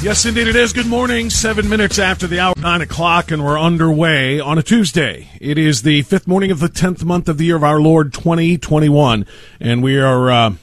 Yes, 0.00 0.24
indeed 0.24 0.46
it 0.46 0.54
is. 0.54 0.72
Good 0.72 0.86
morning. 0.86 1.28
Seven 1.28 1.68
minutes 1.68 1.98
after 1.98 2.28
the 2.28 2.38
hour, 2.38 2.54
nine 2.56 2.82
o'clock, 2.82 3.32
and 3.32 3.44
we're 3.44 3.58
underway 3.58 4.38
on 4.38 4.56
a 4.56 4.62
Tuesday. 4.62 5.28
It 5.40 5.58
is 5.58 5.82
the 5.82 6.02
fifth 6.02 6.28
morning 6.28 6.52
of 6.52 6.60
the 6.60 6.68
tenth 6.68 7.04
month 7.04 7.28
of 7.28 7.36
the 7.36 7.46
year 7.46 7.56
of 7.56 7.64
our 7.64 7.80
Lord 7.80 8.14
2021, 8.14 9.26
and 9.58 9.82
we 9.82 9.98
are 9.98 10.30
uh, 10.30 10.54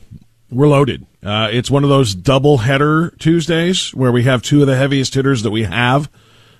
we're 0.49 0.69
loaded. 0.69 1.05
Uh, 1.21 1.49
it's 1.51 1.69
one 1.69 1.83
of 1.83 1.89
those 1.89 2.15
double 2.15 2.59
header 2.59 3.13
Tuesdays 3.19 3.93
where 3.93 4.11
we 4.11 4.23
have 4.23 4.41
two 4.41 4.61
of 4.61 4.67
the 4.67 4.77
heaviest 4.77 5.13
hitters 5.13 5.43
that 5.43 5.51
we 5.51 5.63
have 5.63 6.09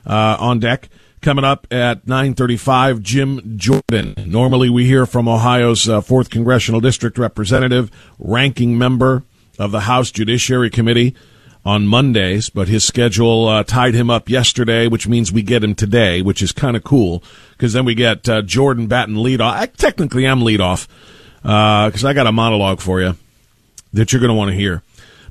uh, 0.06 0.36
on 0.38 0.60
deck. 0.60 0.90
Coming 1.22 1.46
up 1.46 1.68
at 1.72 2.06
9:35, 2.06 3.02
Jim 3.02 3.58
Jordan. 3.58 4.16
Normally, 4.28 4.70
we 4.70 4.86
hear 4.86 5.06
from 5.06 5.30
Ohio's 5.30 5.88
uh, 5.88 6.02
fourth 6.02 6.30
congressional 6.30 6.82
district 6.82 7.18
representative, 7.18 7.90
ranking 8.20 8.78
member 8.78 9.24
of 9.58 9.72
the 9.72 9.82
House 9.82 10.12
Judiciary 10.12 10.70
Committee 10.70 11.16
on 11.66 11.88
Mondays, 11.88 12.50
but 12.50 12.68
his 12.68 12.84
schedule 12.84 13.48
uh, 13.48 13.64
tied 13.64 13.96
him 13.96 14.10
up 14.10 14.30
yesterday, 14.30 14.88
which 14.88 15.08
means 15.08 15.32
we 15.32 15.42
get 15.42 15.64
him 15.64 15.74
today, 15.74 16.22
which 16.22 16.42
is 16.44 16.52
kind 16.52 16.78
of 16.78 16.84
cool 16.84 17.24
because 17.52 17.74
then 17.74 17.86
we 17.86 17.96
get 17.96 18.30
uh, 18.30 18.44
Jordan 18.44 18.88
Batten 18.88 19.22
lead 19.22 19.42
off. 19.42 19.60
I 19.60 19.66
technically 19.66 20.26
am 20.26 20.44
lead 20.44 20.62
off 20.62 20.88
because 21.42 22.06
I 22.06 22.14
got 22.14 22.28
a 22.28 22.32
monologue 22.32 22.82
for 22.82 23.02
you 23.02 23.16
that 23.94 24.14
you're 24.14 24.20
going 24.20 24.30
to 24.30 24.36
want 24.36 24.52
to 24.52 24.58
hear. 24.58 24.84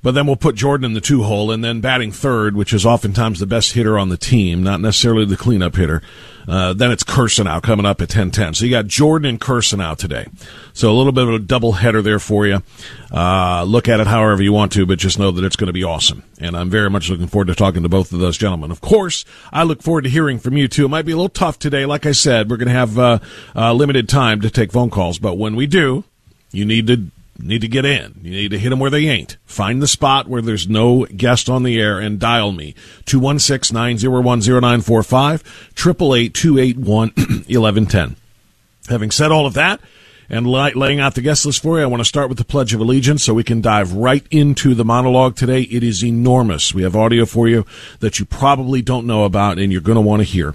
But 0.04 0.12
then 0.12 0.26
we'll 0.26 0.36
put 0.36 0.54
Jordan 0.54 0.84
in 0.84 0.92
the 0.92 1.00
two 1.00 1.22
hole 1.22 1.50
and 1.50 1.64
then 1.64 1.80
batting 1.80 2.12
third, 2.12 2.54
which 2.54 2.74
is 2.74 2.84
oftentimes 2.84 3.40
the 3.40 3.46
best 3.46 3.72
hitter 3.72 3.98
on 3.98 4.10
the 4.10 4.18
team, 4.18 4.62
not 4.62 4.82
necessarily 4.82 5.24
the 5.24 5.34
cleanup 5.34 5.76
hitter. 5.76 6.02
Uh, 6.46 6.74
then 6.74 6.92
it's 6.92 7.02
Kirsanow 7.02 7.62
coming 7.62 7.86
up 7.86 8.02
at 8.02 8.10
10-10. 8.10 8.54
So 8.54 8.66
you 8.66 8.70
got 8.70 8.86
Jordan 8.86 9.30
and 9.30 9.40
Kirsanow 9.40 9.96
today. 9.96 10.26
So 10.74 10.90
a 10.90 10.92
little 10.92 11.10
bit 11.10 11.26
of 11.26 11.32
a 11.32 11.38
double 11.38 11.72
header 11.72 12.02
there 12.02 12.18
for 12.18 12.46
you. 12.46 12.62
Uh, 13.10 13.64
look 13.64 13.88
at 13.88 13.98
it 13.98 14.06
however 14.06 14.42
you 14.42 14.52
want 14.52 14.72
to, 14.72 14.84
but 14.84 14.98
just 14.98 15.18
know 15.18 15.30
that 15.30 15.42
it's 15.42 15.56
going 15.56 15.68
to 15.68 15.72
be 15.72 15.84
awesome. 15.84 16.22
And 16.38 16.54
I'm 16.54 16.68
very 16.68 16.90
much 16.90 17.08
looking 17.08 17.26
forward 17.26 17.46
to 17.46 17.54
talking 17.54 17.82
to 17.82 17.88
both 17.88 18.12
of 18.12 18.18
those 18.18 18.36
gentlemen. 18.36 18.70
Of 18.70 18.82
course, 18.82 19.24
I 19.54 19.62
look 19.62 19.82
forward 19.82 20.04
to 20.04 20.10
hearing 20.10 20.38
from 20.38 20.58
you 20.58 20.68
too. 20.68 20.84
It 20.84 20.88
might 20.88 21.06
be 21.06 21.12
a 21.12 21.16
little 21.16 21.30
tough 21.30 21.58
today. 21.58 21.86
Like 21.86 22.04
I 22.04 22.12
said, 22.12 22.50
we're 22.50 22.58
going 22.58 22.68
to 22.68 22.74
have 22.74 22.98
uh, 22.98 23.18
uh, 23.56 23.72
limited 23.72 24.06
time 24.10 24.42
to 24.42 24.50
take 24.50 24.70
phone 24.70 24.90
calls, 24.90 25.18
but 25.18 25.38
when 25.38 25.56
we 25.56 25.66
do, 25.66 26.04
you 26.52 26.66
need 26.66 26.88
to 26.88 27.10
need 27.38 27.62
to 27.62 27.68
get 27.68 27.84
in. 27.84 28.20
You 28.22 28.30
need 28.30 28.52
to 28.52 28.58
hit 28.58 28.70
them 28.70 28.78
where 28.78 28.90
they 28.90 29.06
ain't. 29.06 29.36
Find 29.44 29.82
the 29.82 29.88
spot 29.88 30.28
where 30.28 30.42
there's 30.42 30.68
no 30.68 31.06
guest 31.06 31.48
on 31.48 31.62
the 31.62 31.80
air 31.80 31.98
and 31.98 32.18
dial 32.18 32.52
me. 32.52 32.74
216-901-0945, 33.06 35.42
888-281-1110. 35.74 38.16
Having 38.88 39.10
said 39.10 39.32
all 39.32 39.46
of 39.46 39.54
that, 39.54 39.80
and 40.28 40.46
laying 40.46 41.00
out 41.00 41.14
the 41.14 41.20
guest 41.20 41.44
list 41.44 41.62
for 41.62 41.78
you, 41.78 41.84
I 41.84 41.86
want 41.86 42.00
to 42.00 42.04
start 42.04 42.28
with 42.28 42.38
the 42.38 42.44
Pledge 42.44 42.74
of 42.74 42.80
Allegiance 42.80 43.22
so 43.22 43.34
we 43.34 43.44
can 43.44 43.60
dive 43.60 43.92
right 43.92 44.26
into 44.30 44.74
the 44.74 44.84
monologue 44.84 45.36
today. 45.36 45.62
It 45.62 45.82
is 45.82 46.04
enormous. 46.04 46.74
We 46.74 46.82
have 46.82 46.96
audio 46.96 47.26
for 47.26 47.48
you 47.48 47.66
that 48.00 48.18
you 48.18 48.24
probably 48.24 48.82
don't 48.82 49.06
know 49.06 49.24
about 49.24 49.58
and 49.58 49.70
you're 49.70 49.80
going 49.80 49.96
to 49.96 50.02
want 50.02 50.20
to 50.20 50.24
hear. 50.24 50.54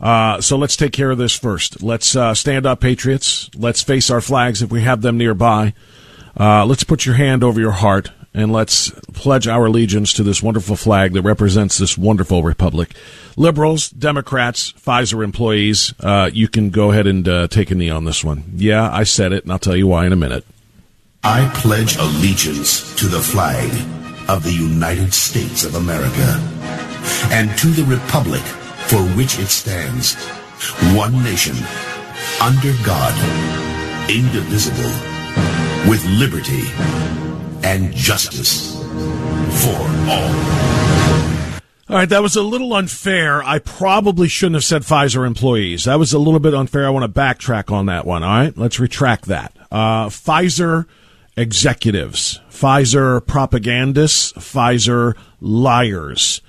Uh, 0.00 0.40
so 0.40 0.56
let's 0.56 0.76
take 0.76 0.92
care 0.92 1.10
of 1.10 1.18
this 1.18 1.36
first. 1.36 1.82
Let's 1.82 2.16
uh, 2.16 2.34
stand 2.34 2.66
up, 2.66 2.80
Patriots. 2.80 3.50
Let's 3.54 3.82
face 3.82 4.10
our 4.10 4.20
flags 4.20 4.62
if 4.62 4.70
we 4.70 4.82
have 4.82 5.02
them 5.02 5.18
nearby. 5.18 5.74
Uh, 6.38 6.66
let's 6.66 6.84
put 6.84 7.06
your 7.06 7.14
hand 7.14 7.42
over 7.42 7.60
your 7.60 7.72
heart 7.72 8.10
and 8.34 8.52
let's 8.52 8.90
pledge 9.14 9.48
our 9.48 9.66
allegiance 9.66 10.12
to 10.12 10.22
this 10.22 10.42
wonderful 10.42 10.76
flag 10.76 11.14
that 11.14 11.22
represents 11.22 11.78
this 11.78 11.96
wonderful 11.96 12.42
republic. 12.42 12.94
Liberals, 13.36 13.88
Democrats, 13.88 14.72
Pfizer 14.72 15.24
employees, 15.24 15.94
uh, 16.00 16.30
you 16.32 16.46
can 16.46 16.68
go 16.68 16.90
ahead 16.90 17.06
and 17.06 17.26
uh, 17.26 17.48
take 17.48 17.70
a 17.70 17.74
knee 17.74 17.88
on 17.88 18.04
this 18.04 18.22
one. 18.22 18.44
Yeah, 18.54 18.90
I 18.92 19.04
said 19.04 19.32
it, 19.32 19.44
and 19.44 19.52
I'll 19.52 19.58
tell 19.58 19.76
you 19.76 19.86
why 19.86 20.04
in 20.04 20.12
a 20.12 20.16
minute. 20.16 20.44
I 21.24 21.50
pledge 21.54 21.96
allegiance 21.96 22.94
to 22.96 23.06
the 23.06 23.20
flag 23.20 23.70
of 24.28 24.42
the 24.42 24.52
United 24.52 25.14
States 25.14 25.64
of 25.64 25.74
America 25.74 26.38
and 27.32 27.56
to 27.58 27.68
the 27.68 27.84
republic 27.84 28.42
for 28.42 29.02
which 29.16 29.38
it 29.38 29.48
stands, 29.48 30.14
one 30.94 31.22
nation, 31.24 31.56
under 32.40 32.72
God, 32.84 33.14
indivisible, 34.10 35.15
with 35.88 36.04
liberty 36.06 36.64
and 37.62 37.94
justice 37.94 38.76
for 39.64 39.76
all. 40.08 40.56
All 41.88 41.96
right, 41.96 42.08
that 42.08 42.20
was 42.22 42.34
a 42.34 42.42
little 42.42 42.74
unfair. 42.74 43.44
I 43.44 43.60
probably 43.60 44.26
shouldn't 44.26 44.56
have 44.56 44.64
said 44.64 44.82
Pfizer 44.82 45.24
employees. 45.24 45.84
That 45.84 46.00
was 46.00 46.12
a 46.12 46.18
little 46.18 46.40
bit 46.40 46.52
unfair. 46.52 46.84
I 46.84 46.90
want 46.90 47.04
to 47.04 47.20
backtrack 47.20 47.70
on 47.70 47.86
that 47.86 48.04
one. 48.04 48.24
All 48.24 48.30
right, 48.30 48.56
let's 48.58 48.80
retract 48.80 49.26
that. 49.26 49.56
Uh, 49.70 50.08
Pfizer 50.08 50.86
executives, 51.36 52.40
Pfizer 52.50 53.24
propagandists, 53.24 54.32
Pfizer 54.32 55.16
liars. 55.40 56.40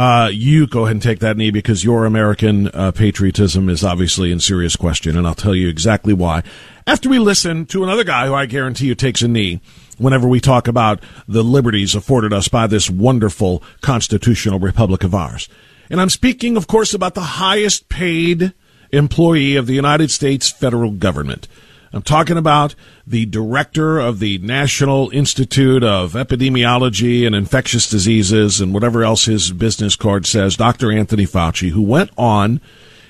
Uh, 0.00 0.30
you 0.32 0.66
go 0.66 0.84
ahead 0.84 0.92
and 0.92 1.02
take 1.02 1.18
that 1.18 1.36
knee 1.36 1.50
because 1.50 1.84
your 1.84 2.06
American 2.06 2.68
uh, 2.68 2.90
patriotism 2.90 3.68
is 3.68 3.84
obviously 3.84 4.32
in 4.32 4.40
serious 4.40 4.74
question, 4.74 5.14
and 5.14 5.26
I'll 5.26 5.34
tell 5.34 5.54
you 5.54 5.68
exactly 5.68 6.14
why. 6.14 6.42
After 6.86 7.10
we 7.10 7.18
listen 7.18 7.66
to 7.66 7.84
another 7.84 8.02
guy 8.02 8.26
who 8.26 8.32
I 8.32 8.46
guarantee 8.46 8.86
you 8.86 8.94
takes 8.94 9.20
a 9.20 9.28
knee 9.28 9.60
whenever 9.98 10.26
we 10.26 10.40
talk 10.40 10.68
about 10.68 11.02
the 11.28 11.44
liberties 11.44 11.94
afforded 11.94 12.32
us 12.32 12.48
by 12.48 12.66
this 12.66 12.88
wonderful 12.88 13.62
constitutional 13.82 14.58
republic 14.58 15.04
of 15.04 15.14
ours. 15.14 15.50
And 15.90 16.00
I'm 16.00 16.08
speaking, 16.08 16.56
of 16.56 16.66
course, 16.66 16.94
about 16.94 17.14
the 17.14 17.20
highest 17.20 17.90
paid 17.90 18.54
employee 18.92 19.56
of 19.56 19.66
the 19.66 19.74
United 19.74 20.10
States 20.10 20.48
federal 20.48 20.92
government. 20.92 21.46
I'm 21.92 22.02
talking 22.02 22.36
about 22.36 22.76
the 23.04 23.26
director 23.26 23.98
of 23.98 24.20
the 24.20 24.38
National 24.38 25.10
Institute 25.10 25.82
of 25.82 26.12
Epidemiology 26.12 27.26
and 27.26 27.34
Infectious 27.34 27.90
Diseases 27.90 28.60
and 28.60 28.72
whatever 28.72 29.02
else 29.02 29.24
his 29.24 29.50
business 29.50 29.96
card 29.96 30.24
says, 30.24 30.56
Dr. 30.56 30.92
Anthony 30.92 31.26
Fauci, 31.26 31.70
who 31.70 31.82
went 31.82 32.10
on 32.16 32.60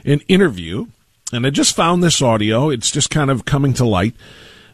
an 0.04 0.20
interview 0.28 0.86
And 1.32 1.46
I 1.46 1.50
just 1.50 1.76
found 1.76 2.02
this 2.02 2.22
audio. 2.22 2.70
It's 2.70 2.90
just 2.90 3.10
kind 3.10 3.30
of 3.30 3.44
coming 3.44 3.72
to 3.74 3.84
light. 3.84 4.14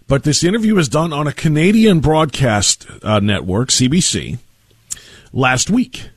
But 0.09 0.23
this 0.23 0.45
interview 0.45 0.77
was 0.77 0.89
done 0.89 1.13
on 1.13 1.27
a 1.27 1.33
Canadian 1.33 2.01
broadcast 2.01 2.87
uh, 3.03 3.19
network, 3.21 3.71
CBC, 3.71 4.39
last 5.33 5.69
week. 5.69 6.11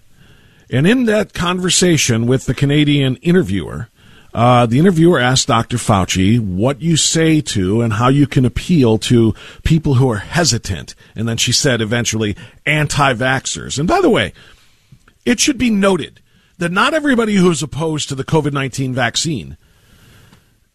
And 0.72 0.86
in 0.86 1.06
that 1.06 1.34
conversation 1.34 2.28
with 2.28 2.46
the 2.46 2.54
Canadian 2.54 3.16
interviewer, 3.18 3.90
uh, 4.34 4.66
the 4.66 4.80
interviewer 4.80 5.20
asked 5.20 5.48
Dr. 5.48 5.78
Fauci 5.78 6.40
what 6.40 6.82
you 6.82 6.98
say 6.98 7.42
to 7.42 7.82
and 7.82 7.94
how 7.94 8.10
you 8.10 8.28
can 8.28 8.46
appeal 8.46 8.98
to 9.00 9.34
people 9.64 9.96
who 9.96 10.10
are 10.12 10.18
hesitant. 10.18 10.94
And 11.16 11.28
then 11.28 11.38
she 11.38 11.52
said 11.52 11.82
eventually 11.82 12.36
anti 12.66 13.14
vaxxers. 13.14 13.80
And 13.80 13.88
by 13.88 14.02
the 14.02 14.10
way, 14.10 14.34
it 15.26 15.40
should 15.40 15.58
be 15.58 15.70
noted 15.70 16.22
that 16.60 16.72
not 16.72 16.94
everybody 16.94 17.36
who 17.36 17.50
is 17.50 17.64
opposed 17.64 18.10
to 18.10 18.16
the 18.16 18.24
COVID 18.24 18.54
19 18.54 18.94
vaccine 18.94 19.58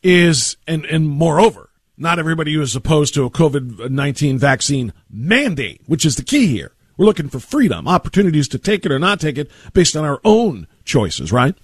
is, 0.03 0.57
and, 0.67 0.85
and 0.87 1.09
moreover, 1.09 1.71
not 1.97 2.19
everybody 2.19 2.55
who 2.55 2.63
is 2.63 2.75
opposed 2.75 3.15
to 3.15 3.25
a 3.25 3.31
COVID 3.31 3.91
19 3.91 4.39
vaccine 4.39 4.93
mandate, 5.09 5.81
which 5.87 6.05
is 6.05 6.17
the 6.17 6.25
key 6.25 6.49
here. 6.49 6.73
We're 6.97 7.07
looking 7.07 7.29
for 7.29 7.41
freedom, 7.41 7.89
opportunities 7.89 8.49
to 8.49 8.59
take 8.59 8.87
it 8.87 8.93
or 8.93 8.99
not 8.99 9.21
take 9.21 9.39
it 9.39 9.51
based 9.73 9.97
on 9.97 10.05
our 10.05 10.21
own 10.25 10.67
choices, 10.85 11.33
right? 11.33 11.57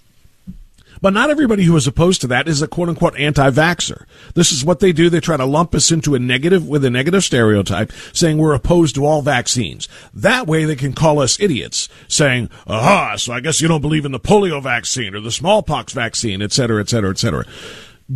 But 1.01 1.13
not 1.13 1.31
everybody 1.31 1.63
who 1.63 1.75
is 1.75 1.87
opposed 1.87 2.21
to 2.21 2.27
that 2.27 2.47
is 2.47 2.61
a 2.61 2.67
quote 2.67 2.89
unquote 2.89 3.17
anti 3.17 3.49
vaxxer. 3.49 4.05
This 4.35 4.51
is 4.51 4.63
what 4.63 4.79
they 4.79 4.91
do. 4.91 5.09
They 5.09 5.19
try 5.19 5.35
to 5.35 5.45
lump 5.45 5.73
us 5.73 5.91
into 5.91 6.13
a 6.13 6.19
negative, 6.19 6.67
with 6.67 6.85
a 6.85 6.91
negative 6.91 7.23
stereotype, 7.23 7.91
saying 8.13 8.37
we're 8.37 8.53
opposed 8.53 8.95
to 8.95 9.05
all 9.05 9.21
vaccines. 9.21 9.89
That 10.13 10.45
way 10.45 10.63
they 10.63 10.75
can 10.75 10.93
call 10.93 11.19
us 11.19 11.39
idiots, 11.39 11.89
saying, 12.07 12.49
aha, 12.67 13.15
so 13.15 13.33
I 13.33 13.39
guess 13.39 13.61
you 13.61 13.67
don't 13.67 13.81
believe 13.81 14.05
in 14.05 14.11
the 14.11 14.19
polio 14.19 14.61
vaccine 14.61 15.15
or 15.15 15.19
the 15.19 15.31
smallpox 15.31 15.93
vaccine, 15.93 16.41
et 16.41 16.51
cetera, 16.51 16.81
et 16.81 16.89
cetera, 16.89 17.09
et 17.09 17.17
cetera 17.17 17.45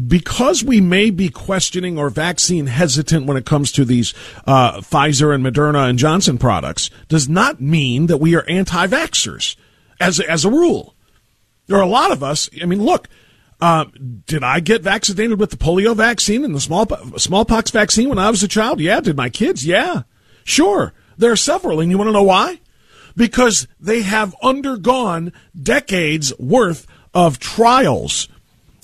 because 0.07 0.61
we 0.61 0.81
may 0.81 1.09
be 1.09 1.29
questioning 1.29 1.97
or 1.97 2.09
vaccine 2.09 2.67
hesitant 2.67 3.25
when 3.25 3.37
it 3.37 3.45
comes 3.45 3.71
to 3.71 3.85
these 3.85 4.13
uh, 4.45 4.81
Pfizer 4.81 5.33
and 5.33 5.45
Moderna 5.45 5.89
and 5.89 5.97
Johnson 5.97 6.37
products, 6.37 6.89
does 7.07 7.29
not 7.29 7.61
mean 7.61 8.07
that 8.07 8.17
we 8.17 8.35
are 8.35 8.43
anti 8.49 8.87
vaxxers 8.87 9.55
as, 9.99 10.19
as 10.19 10.43
a 10.43 10.49
rule. 10.49 10.94
There 11.67 11.77
are 11.77 11.83
a 11.83 11.87
lot 11.87 12.11
of 12.11 12.23
us. 12.23 12.49
I 12.61 12.65
mean, 12.65 12.83
look, 12.83 13.07
uh, 13.61 13.85
did 14.25 14.43
I 14.43 14.59
get 14.59 14.81
vaccinated 14.81 15.39
with 15.39 15.49
the 15.49 15.57
polio 15.57 15.95
vaccine 15.95 16.43
and 16.43 16.53
the 16.53 16.59
small, 16.59 16.87
smallpox 17.17 17.71
vaccine 17.71 18.09
when 18.09 18.19
I 18.19 18.29
was 18.29 18.43
a 18.43 18.47
child? 18.47 18.79
Yeah. 18.79 18.99
Did 18.99 19.17
my 19.17 19.29
kids? 19.29 19.65
Yeah. 19.65 20.03
Sure. 20.43 20.93
There 21.17 21.31
are 21.31 21.37
several. 21.37 21.79
And 21.79 21.89
you 21.89 21.97
want 21.97 22.09
to 22.09 22.13
know 22.13 22.23
why? 22.23 22.59
Because 23.15 23.67
they 23.79 24.01
have 24.01 24.35
undergone 24.43 25.31
decades 25.59 26.37
worth 26.37 26.85
of 27.13 27.39
trials 27.39 28.27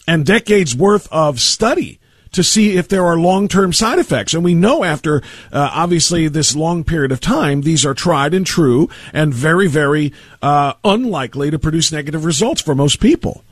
and 0.07 0.25
decades 0.25 0.75
worth 0.75 1.07
of 1.11 1.39
study 1.39 1.99
to 2.31 2.43
see 2.43 2.77
if 2.77 2.87
there 2.87 3.05
are 3.05 3.17
long-term 3.17 3.73
side 3.73 3.99
effects. 3.99 4.33
And 4.33 4.43
we 4.43 4.53
know 4.53 4.83
after, 4.83 5.21
uh, 5.51 5.69
obviously, 5.73 6.27
this 6.27 6.55
long 6.55 6.83
period 6.83 7.11
of 7.11 7.19
time, 7.19 7.61
these 7.61 7.85
are 7.85 7.93
tried 7.93 8.33
and 8.33 8.45
true 8.45 8.89
and 9.13 9.33
very, 9.33 9.67
very 9.67 10.13
uh, 10.41 10.73
unlikely 10.83 11.51
to 11.51 11.59
produce 11.59 11.91
negative 11.91 12.25
results 12.25 12.61
for 12.61 12.75
most 12.75 12.99
people. 12.99 13.43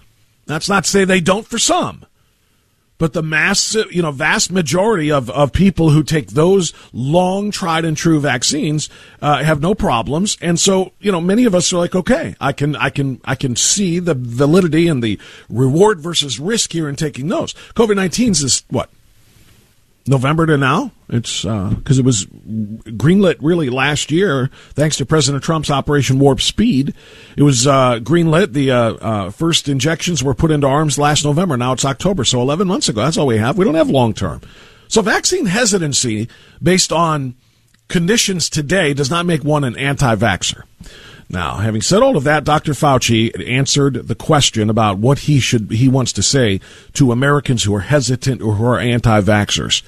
That's 0.45 0.69
not 0.69 0.85
to 0.85 0.89
say 0.89 1.05
they 1.05 1.21
don't 1.21 1.45
for 1.45 1.59
some. 1.59 2.05
But 2.99 3.13
the 3.13 3.23
mass, 3.23 3.73
you 3.89 4.03
know, 4.03 4.11
vast 4.11 4.51
majority 4.51 5.11
of, 5.11 5.29
of 5.31 5.51
people 5.51 5.89
who 5.89 6.03
take 6.03 6.27
those 6.27 6.73
long 6.93 7.49
tried 7.49 7.85
and 7.85 7.97
true 7.97 8.19
vaccines 8.19 8.89
uh, 9.21 9.43
have 9.43 9.61
no 9.61 9.73
problems, 9.73 10.37
and 10.41 10.59
so 10.59 10.91
you 10.99 11.11
know, 11.11 11.21
many 11.21 11.45
of 11.45 11.55
us 11.55 11.73
are 11.73 11.77
like, 11.77 11.95
okay, 11.95 12.35
I 12.39 12.51
can, 12.51 12.75
I 12.75 12.91
can, 12.91 13.21
I 13.25 13.33
can 13.33 13.55
see 13.55 13.97
the 13.97 14.13
validity 14.13 14.87
and 14.87 15.03
the 15.03 15.19
reward 15.49 15.99
versus 15.99 16.39
risk 16.39 16.73
here 16.73 16.87
in 16.87 16.95
taking 16.95 17.29
those. 17.29 17.53
COVID 17.73 17.95
19 17.95 18.31
is 18.31 18.63
what 18.69 18.91
November 20.09 20.47
to 20.47 20.57
now. 20.57 20.91
It's 21.07 21.43
because 21.43 21.97
uh, 21.97 22.01
it 22.01 22.05
was 22.05 22.25
greenlit 22.25 23.37
really 23.41 23.69
last 23.69 24.11
year, 24.11 24.49
thanks 24.73 24.97
to 24.97 25.05
President 25.05 25.43
Trump's 25.43 25.69
Operation 25.69 26.19
Warp 26.19 26.41
Speed. 26.41 26.93
It 27.37 27.43
was 27.43 27.67
uh, 27.67 27.99
greenlit. 27.99 28.53
The 28.53 28.71
uh, 28.71 28.93
uh, 28.93 29.29
first 29.29 29.69
injections 29.69 30.23
were 30.23 30.33
put 30.33 30.51
into 30.51 30.67
arms 30.67 30.97
last 30.97 31.23
November. 31.23 31.57
Now 31.57 31.73
it's 31.73 31.85
October, 31.85 32.23
so 32.23 32.41
11 32.41 32.67
months 32.67 32.89
ago. 32.89 33.03
That's 33.03 33.17
all 33.17 33.27
we 33.27 33.37
have. 33.37 33.57
We 33.57 33.65
don't 33.65 33.75
have 33.75 33.89
long 33.89 34.13
term. 34.13 34.41
So 34.87 35.03
vaccine 35.03 35.45
hesitancy 35.45 36.27
based 36.61 36.91
on 36.91 37.35
conditions 37.87 38.49
today 38.49 38.93
does 38.93 39.11
not 39.11 39.25
make 39.27 39.43
one 39.43 39.63
an 39.63 39.77
anti 39.77 40.15
vaxxer. 40.15 40.63
Now, 41.31 41.57
having 41.57 41.81
said 41.81 42.01
all 42.01 42.17
of 42.17 42.23
that, 42.23 42.43
Dr. 42.43 42.71
Fauci 42.71 43.47
answered 43.47 44.07
the 44.07 44.15
question 44.15 44.67
about 44.69 44.97
what 44.97 45.19
he 45.19 45.39
should 45.39 45.69
he 45.69 45.87
wants 45.87 46.11
to 46.13 46.23
say 46.23 46.59
to 46.93 47.11
Americans 47.11 47.63
who 47.63 47.75
are 47.75 47.81
hesitant 47.81 48.41
or 48.41 48.55
who 48.55 48.65
are 48.65 48.79
anti-vaxxers. 48.79 49.83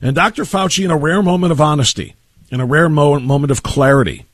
And 0.00 0.16
Dr. 0.16 0.42
Fauci, 0.42 0.84
in 0.84 0.90
a 0.90 0.96
rare 0.96 1.22
moment 1.22 1.52
of 1.52 1.60
honesty, 1.60 2.16
in 2.50 2.60
a 2.60 2.66
rare 2.66 2.88
mo- 2.88 3.20
moment 3.20 3.52
of 3.52 3.62
clarity, 3.62 4.26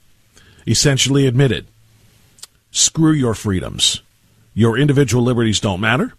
essentially 0.67 1.27
admitted, 1.27 1.67
"Screw 2.71 3.13
your 3.13 3.35
freedoms. 3.35 4.01
Your 4.55 4.79
individual 4.79 5.23
liberties 5.23 5.61
don't 5.61 5.81
matter. 5.81 6.15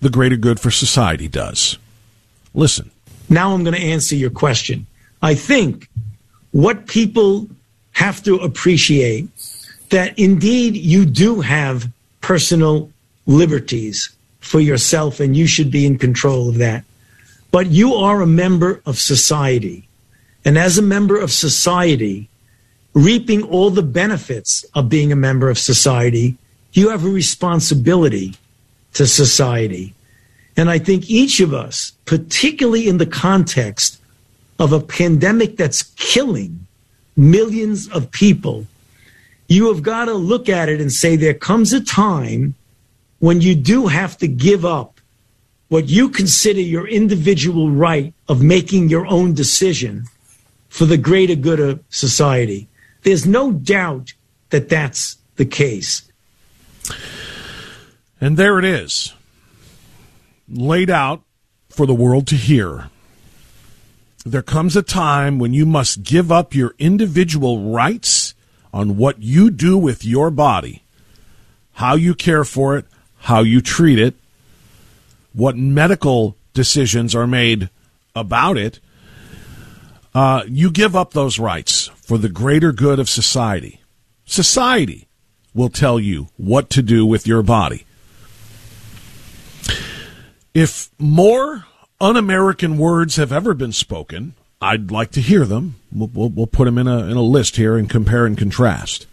The 0.00 0.08
greater 0.08 0.36
good 0.36 0.60
for 0.60 0.70
society 0.70 1.26
does." 1.26 1.78
Listen. 2.54 2.90
Now 3.28 3.54
I'm 3.54 3.64
going 3.64 3.74
to 3.74 3.82
answer 3.82 4.14
your 4.14 4.30
question. 4.30 4.86
I 5.20 5.34
think 5.34 5.88
what 6.52 6.86
people 6.86 7.48
have 7.92 8.22
to 8.24 8.36
appreciate 8.36 9.28
that 9.90 10.18
indeed 10.18 10.76
you 10.76 11.04
do 11.04 11.40
have 11.40 11.90
personal 12.20 12.90
liberties 13.26 14.10
for 14.40 14.60
yourself 14.60 15.20
and 15.20 15.36
you 15.36 15.46
should 15.46 15.70
be 15.70 15.86
in 15.86 15.98
control 15.98 16.48
of 16.48 16.58
that. 16.58 16.84
But 17.50 17.68
you 17.68 17.94
are 17.94 18.20
a 18.20 18.26
member 18.26 18.82
of 18.84 18.98
society. 18.98 19.88
And 20.44 20.58
as 20.58 20.78
a 20.78 20.82
member 20.82 21.18
of 21.18 21.32
society, 21.32 22.28
reaping 22.94 23.42
all 23.42 23.70
the 23.70 23.82
benefits 23.82 24.64
of 24.74 24.88
being 24.88 25.12
a 25.12 25.16
member 25.16 25.48
of 25.48 25.58
society, 25.58 26.36
you 26.72 26.90
have 26.90 27.04
a 27.04 27.08
responsibility 27.08 28.34
to 28.94 29.06
society. 29.06 29.94
And 30.56 30.68
I 30.70 30.78
think 30.78 31.08
each 31.08 31.40
of 31.40 31.54
us, 31.54 31.92
particularly 32.04 32.88
in 32.88 32.98
the 32.98 33.06
context 33.06 34.00
of 34.58 34.72
a 34.72 34.80
pandemic 34.80 35.56
that's 35.56 35.82
killing 35.82 36.66
millions 37.18 37.88
of 37.88 38.10
people, 38.10 38.66
you 39.48 39.68
have 39.72 39.82
got 39.82 40.06
to 40.06 40.14
look 40.14 40.48
at 40.48 40.68
it 40.68 40.80
and 40.80 40.92
say 40.92 41.16
there 41.16 41.34
comes 41.34 41.72
a 41.72 41.80
time 41.80 42.54
when 43.18 43.40
you 43.40 43.54
do 43.54 43.88
have 43.88 44.16
to 44.18 44.28
give 44.28 44.64
up 44.64 45.00
what 45.68 45.88
you 45.88 46.08
consider 46.08 46.60
your 46.60 46.86
individual 46.88 47.70
right 47.70 48.14
of 48.28 48.42
making 48.42 48.88
your 48.88 49.06
own 49.06 49.34
decision 49.34 50.04
for 50.68 50.84
the 50.86 50.96
greater 50.96 51.34
good 51.34 51.60
of 51.60 51.82
society. 51.90 52.68
There's 53.02 53.26
no 53.26 53.52
doubt 53.52 54.12
that 54.50 54.68
that's 54.68 55.16
the 55.36 55.44
case. 55.44 56.10
And 58.20 58.36
there 58.36 58.58
it 58.58 58.64
is, 58.64 59.14
laid 60.48 60.90
out 60.90 61.22
for 61.68 61.86
the 61.86 61.94
world 61.94 62.26
to 62.28 62.36
hear 62.36 62.90
there 64.30 64.42
comes 64.42 64.76
a 64.76 64.82
time 64.82 65.38
when 65.38 65.52
you 65.52 65.66
must 65.66 66.02
give 66.02 66.30
up 66.30 66.54
your 66.54 66.74
individual 66.78 67.70
rights 67.70 68.34
on 68.72 68.96
what 68.96 69.22
you 69.22 69.50
do 69.50 69.76
with 69.78 70.04
your 70.04 70.30
body, 70.30 70.82
how 71.74 71.94
you 71.94 72.14
care 72.14 72.44
for 72.44 72.76
it, 72.76 72.84
how 73.20 73.40
you 73.40 73.60
treat 73.60 73.98
it, 73.98 74.14
what 75.32 75.56
medical 75.56 76.36
decisions 76.52 77.14
are 77.14 77.26
made 77.26 77.70
about 78.14 78.56
it. 78.56 78.80
Uh, 80.14 80.42
you 80.48 80.70
give 80.70 80.96
up 80.96 81.12
those 81.12 81.38
rights 81.38 81.88
for 81.96 82.18
the 82.18 82.28
greater 82.28 82.72
good 82.72 82.98
of 82.98 83.08
society. 83.08 83.80
Society 84.24 85.06
will 85.54 85.68
tell 85.68 85.98
you 85.98 86.28
what 86.36 86.70
to 86.70 86.82
do 86.82 87.06
with 87.06 87.26
your 87.26 87.42
body. 87.42 87.84
If 90.54 90.90
more 90.98 91.66
un 92.00 92.16
American 92.16 92.78
words 92.78 93.16
have 93.16 93.32
ever 93.32 93.54
been 93.54 93.72
spoken, 93.72 94.34
I'd 94.60 94.90
like 94.90 95.10
to 95.12 95.20
hear 95.20 95.44
them. 95.44 95.76
We'll, 95.92 96.10
we'll, 96.12 96.28
we'll, 96.28 96.46
put 96.46 96.64
them 96.64 96.78
in 96.78 96.86
a, 96.86 96.98
in 97.04 97.16
a 97.16 97.22
list 97.22 97.56
here 97.56 97.76
and 97.76 97.88
compare 97.88 98.26
and 98.26 98.36
contrast. 98.36 99.06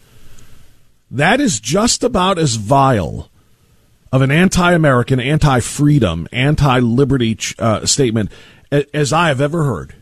That 1.10 1.39
is 1.39 1.60
just 1.60 2.04
about 2.04 2.38
as 2.38 2.56
vile 2.56 3.30
of 4.12 4.22
an 4.22 4.32
anti 4.32 4.74
American, 4.74 5.20
anti 5.20 5.60
freedom, 5.60 6.27
anti 6.32 6.80
liberty 6.80 7.38
uh, 7.60 7.86
statement 7.86 8.32
as 8.72 9.13
I 9.13 9.27
have 9.27 9.42
ever 9.42 9.63
heard. 9.63 9.96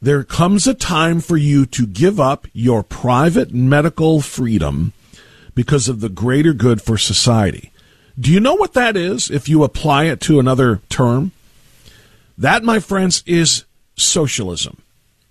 There 0.00 0.24
comes 0.24 0.66
a 0.66 0.74
time 0.74 1.20
for 1.20 1.36
you 1.36 1.66
to 1.66 1.86
give 1.86 2.20
up 2.20 2.46
your 2.52 2.82
private 2.82 3.52
medical 3.52 4.20
freedom 4.20 4.92
because 5.54 5.88
of 5.88 6.00
the 6.00 6.08
greater 6.08 6.52
good 6.52 6.82
for 6.82 6.98
society. 6.98 7.72
Do 8.18 8.30
you 8.30 8.40
know 8.40 8.54
what 8.54 8.74
that 8.74 8.96
is 8.96 9.30
if 9.30 9.48
you 9.48 9.64
apply 9.64 10.04
it 10.04 10.20
to 10.22 10.38
another 10.38 10.80
term? 10.88 11.32
That, 12.38 12.62
my 12.62 12.80
friends, 12.80 13.22
is 13.26 13.64
socialism. 13.96 14.82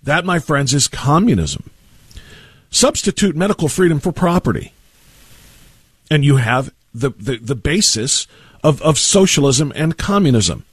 That, 0.02 0.24
my 0.24 0.38
friends, 0.38 0.74
is 0.74 0.88
communism. 0.88 1.70
Substitute 2.70 3.36
medical 3.36 3.68
freedom 3.68 4.00
for 4.00 4.12
property. 4.12 4.72
And 6.10 6.24
you 6.24 6.36
have 6.36 6.72
the, 6.94 7.10
the, 7.10 7.36
the 7.36 7.54
basis 7.54 8.26
of, 8.62 8.82
of 8.82 8.98
socialism 8.98 9.72
and 9.76 9.96
communism. 9.96 10.64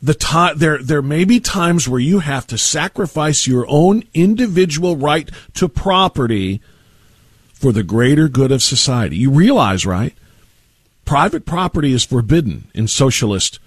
The 0.00 0.54
there 0.56 0.80
there 0.80 1.02
may 1.02 1.24
be 1.24 1.40
times 1.40 1.88
where 1.88 1.98
you 1.98 2.20
have 2.20 2.46
to 2.48 2.58
sacrifice 2.58 3.48
your 3.48 3.66
own 3.68 4.04
individual 4.14 4.96
right 4.96 5.28
to 5.54 5.68
property 5.68 6.60
for 7.52 7.72
the 7.72 7.82
greater 7.82 8.28
good 8.28 8.52
of 8.52 8.62
society. 8.62 9.16
You 9.16 9.32
realize, 9.32 9.84
right? 9.84 10.14
Private 11.04 11.44
property 11.44 11.92
is 11.92 12.04
forbidden 12.04 12.70
in 12.74 12.86
socialist 12.86 13.58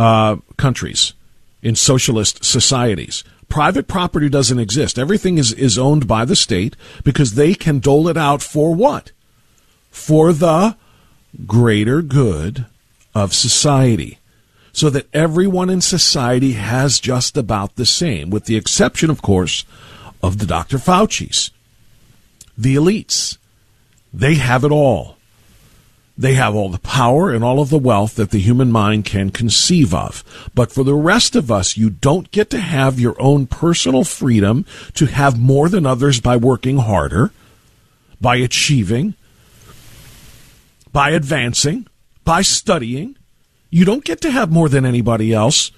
uh, 0.00 0.36
countries, 0.56 1.12
in 1.62 1.76
socialist 1.76 2.42
societies. 2.42 3.22
Private 3.50 3.86
property 3.86 4.30
doesn't 4.30 4.58
exist. 4.58 4.98
Everything 4.98 5.36
is, 5.36 5.52
is 5.52 5.78
owned 5.78 6.08
by 6.08 6.24
the 6.24 6.34
state 6.34 6.74
because 7.04 7.34
they 7.34 7.52
can 7.52 7.80
dole 7.80 8.08
it 8.08 8.16
out 8.16 8.40
for 8.40 8.74
what? 8.74 9.12
For 9.90 10.32
the 10.32 10.74
greater 11.46 12.00
good 12.00 12.64
of 13.14 13.34
society. 13.34 14.18
So 14.72 14.88
that 14.88 15.08
everyone 15.12 15.68
in 15.68 15.82
society 15.82 16.52
has 16.52 16.98
just 16.98 17.36
about 17.36 17.76
the 17.76 17.84
same, 17.84 18.30
with 18.30 18.46
the 18.46 18.56
exception, 18.56 19.10
of 19.10 19.20
course, 19.20 19.66
of 20.22 20.38
the 20.38 20.46
Dr. 20.46 20.78
Fauci's. 20.78 21.50
The 22.56 22.76
elites. 22.76 23.36
They 24.14 24.36
have 24.36 24.64
it 24.64 24.72
all. 24.72 25.18
They 26.20 26.34
have 26.34 26.54
all 26.54 26.68
the 26.68 26.78
power 26.78 27.32
and 27.32 27.42
all 27.42 27.60
of 27.60 27.70
the 27.70 27.78
wealth 27.78 28.16
that 28.16 28.30
the 28.30 28.38
human 28.38 28.70
mind 28.70 29.06
can 29.06 29.30
conceive 29.30 29.94
of. 29.94 30.22
But 30.54 30.70
for 30.70 30.84
the 30.84 30.94
rest 30.94 31.34
of 31.34 31.50
us, 31.50 31.78
you 31.78 31.88
don't 31.88 32.30
get 32.30 32.50
to 32.50 32.60
have 32.60 33.00
your 33.00 33.16
own 33.18 33.46
personal 33.46 34.04
freedom 34.04 34.66
to 34.96 35.06
have 35.06 35.40
more 35.40 35.70
than 35.70 35.86
others 35.86 36.20
by 36.20 36.36
working 36.36 36.76
harder, 36.76 37.32
by 38.20 38.36
achieving, 38.36 39.14
by 40.92 41.12
advancing, 41.12 41.86
by 42.22 42.42
studying. 42.42 43.16
You 43.70 43.86
don't 43.86 44.04
get 44.04 44.20
to 44.20 44.30
have 44.30 44.52
more 44.52 44.68
than 44.68 44.84
anybody 44.84 45.32
else. 45.32 45.70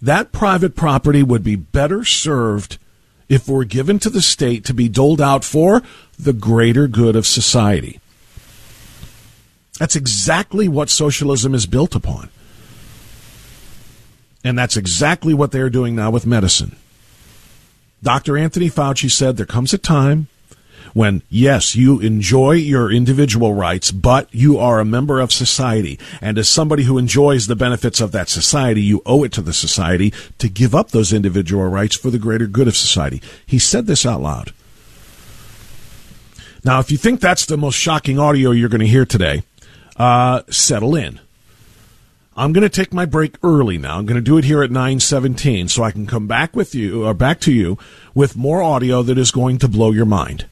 That 0.00 0.32
private 0.32 0.74
property 0.74 1.22
would 1.22 1.44
be 1.44 1.54
better 1.54 2.02
served 2.02 2.78
if 3.28 3.46
were 3.46 3.64
given 3.64 3.98
to 3.98 4.08
the 4.08 4.22
state 4.22 4.64
to 4.64 4.72
be 4.72 4.88
doled 4.88 5.20
out 5.20 5.44
for 5.44 5.82
the 6.18 6.32
greater 6.32 6.88
good 6.88 7.14
of 7.14 7.26
society. 7.26 8.00
That's 9.78 9.96
exactly 9.96 10.68
what 10.68 10.90
socialism 10.90 11.54
is 11.54 11.66
built 11.66 11.94
upon. 11.94 12.30
And 14.42 14.58
that's 14.58 14.76
exactly 14.76 15.34
what 15.34 15.52
they're 15.52 15.70
doing 15.70 15.96
now 15.96 16.10
with 16.10 16.26
medicine. 16.26 16.76
Dr. 18.02 18.38
Anthony 18.38 18.70
Fauci 18.70 19.10
said 19.10 19.36
there 19.36 19.46
comes 19.46 19.74
a 19.74 19.78
time 19.78 20.28
when, 20.94 21.22
yes, 21.28 21.76
you 21.76 22.00
enjoy 22.00 22.52
your 22.52 22.90
individual 22.90 23.52
rights, 23.52 23.90
but 23.90 24.32
you 24.32 24.58
are 24.58 24.80
a 24.80 24.84
member 24.84 25.20
of 25.20 25.32
society. 25.32 25.98
And 26.22 26.38
as 26.38 26.48
somebody 26.48 26.84
who 26.84 26.96
enjoys 26.96 27.46
the 27.46 27.56
benefits 27.56 28.00
of 28.00 28.12
that 28.12 28.28
society, 28.28 28.80
you 28.80 29.02
owe 29.04 29.24
it 29.24 29.32
to 29.32 29.42
the 29.42 29.52
society 29.52 30.12
to 30.38 30.48
give 30.48 30.74
up 30.74 30.90
those 30.90 31.12
individual 31.12 31.66
rights 31.66 31.96
for 31.96 32.10
the 32.10 32.18
greater 32.18 32.46
good 32.46 32.68
of 32.68 32.76
society. 32.76 33.20
He 33.44 33.58
said 33.58 33.86
this 33.86 34.06
out 34.06 34.22
loud. 34.22 34.52
Now, 36.64 36.80
if 36.80 36.90
you 36.90 36.96
think 36.96 37.20
that's 37.20 37.44
the 37.44 37.58
most 37.58 37.76
shocking 37.76 38.18
audio 38.18 38.52
you're 38.52 38.68
going 38.68 38.80
to 38.80 38.86
hear 38.86 39.04
today, 39.04 39.42
uh, 39.98 40.42
settle 40.50 40.94
in. 40.94 41.20
I'm 42.36 42.52
going 42.52 42.62
to 42.62 42.68
take 42.68 42.92
my 42.92 43.06
break 43.06 43.36
early 43.42 43.78
now. 43.78 43.96
I'm 43.96 44.04
going 44.04 44.16
to 44.16 44.20
do 44.20 44.36
it 44.36 44.44
here 44.44 44.62
at 44.62 44.70
9:17 44.70 45.70
so 45.70 45.82
I 45.82 45.90
can 45.90 46.06
come 46.06 46.26
back 46.26 46.54
with 46.54 46.74
you 46.74 47.06
or 47.06 47.14
back 47.14 47.40
to 47.40 47.52
you 47.52 47.78
with 48.14 48.36
more 48.36 48.62
audio 48.62 49.02
that 49.02 49.16
is 49.16 49.30
going 49.30 49.58
to 49.58 49.68
blow 49.68 49.90
your 49.90 50.04
mind. 50.04 50.46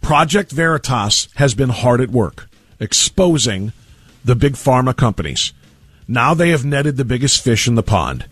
Project 0.00 0.52
Veritas 0.52 1.28
has 1.34 1.54
been 1.54 1.70
hard 1.70 2.00
at 2.00 2.10
work 2.10 2.48
exposing 2.78 3.72
the 4.24 4.36
big 4.36 4.54
pharma 4.54 4.96
companies. 4.96 5.52
Now 6.06 6.34
they 6.34 6.50
have 6.50 6.64
netted 6.64 6.96
the 6.96 7.04
biggest 7.04 7.42
fish 7.42 7.66
in 7.66 7.74
the 7.74 7.82
pond. 7.82 8.26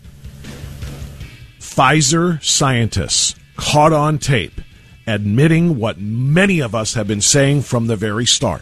Pfizer 1.59 2.41
scientists 2.43 3.35
caught 3.57 3.91
on 3.91 4.17
tape 4.17 4.61
admitting 5.05 5.77
what 5.77 5.99
many 5.99 6.59
of 6.59 6.75
us 6.75 6.93
have 6.93 7.07
been 7.07 7.21
saying 7.21 7.61
from 7.61 7.87
the 7.87 7.95
very 7.95 8.25
start. 8.25 8.61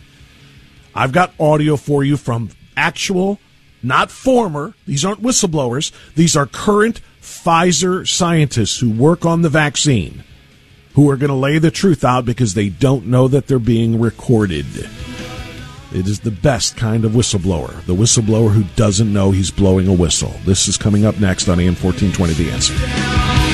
I've 0.96 1.12
got 1.12 1.34
audio 1.40 1.76
for 1.76 2.04
you 2.04 2.18
from 2.18 2.50
actual, 2.78 3.40
not 3.84 4.10
former, 4.10 4.74
these 4.88 5.04
aren't 5.04 5.22
whistleblowers, 5.22 5.92
these 6.16 6.36
are 6.36 6.46
current 6.46 7.02
Pfizer 7.22 8.08
scientists 8.08 8.80
who 8.80 8.90
work 8.92 9.26
on 9.26 9.42
the 9.42 9.50
vaccine 9.50 10.24
who 10.94 11.10
are 11.10 11.18
going 11.18 11.30
to 11.30 11.36
lay 11.36 11.58
the 11.58 11.72
truth 11.72 12.06
out 12.06 12.24
because 12.24 12.54
they 12.54 12.70
don't 12.70 13.06
know 13.06 13.28
that 13.28 13.48
they're 13.48 13.60
being 13.60 14.00
recorded. 14.00 14.66
It 15.94 16.08
is 16.08 16.22
the 16.22 16.32
best 16.32 16.78
kind 16.78 17.04
of 17.04 17.12
whistleblower, 17.12 17.86
the 17.86 17.96
whistleblower 17.96 18.52
who 18.52 18.64
doesn't 18.76 19.12
know 19.12 19.32
he's 19.32 19.52
blowing 19.52 19.88
a 19.88 19.94
whistle. 19.94 20.34
This 20.46 20.68
is 20.68 20.78
coming 20.78 21.06
up 21.06 21.20
next 21.20 21.50
on 21.50 21.60
AM 21.60 21.76
1420 21.76 22.34
The 22.34 22.52
Answer. 22.52 23.45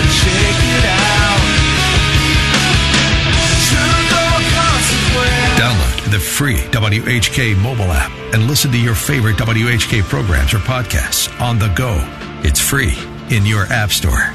The 6.11 6.19
free 6.19 6.57
WHK 6.57 7.57
mobile 7.61 7.91
app 7.91 8.11
and 8.33 8.47
listen 8.47 8.69
to 8.71 8.79
your 8.79 8.95
favorite 8.95 9.37
WHK 9.37 10.03
programs 10.03 10.53
or 10.53 10.57
podcasts 10.57 11.31
on 11.41 11.57
the 11.57 11.69
go. 11.69 11.97
It's 12.43 12.59
free 12.59 12.97
in 13.29 13.45
your 13.45 13.63
app 13.67 13.91
store. 13.91 14.33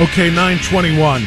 Okay, 0.00 0.30
921. 0.30 1.22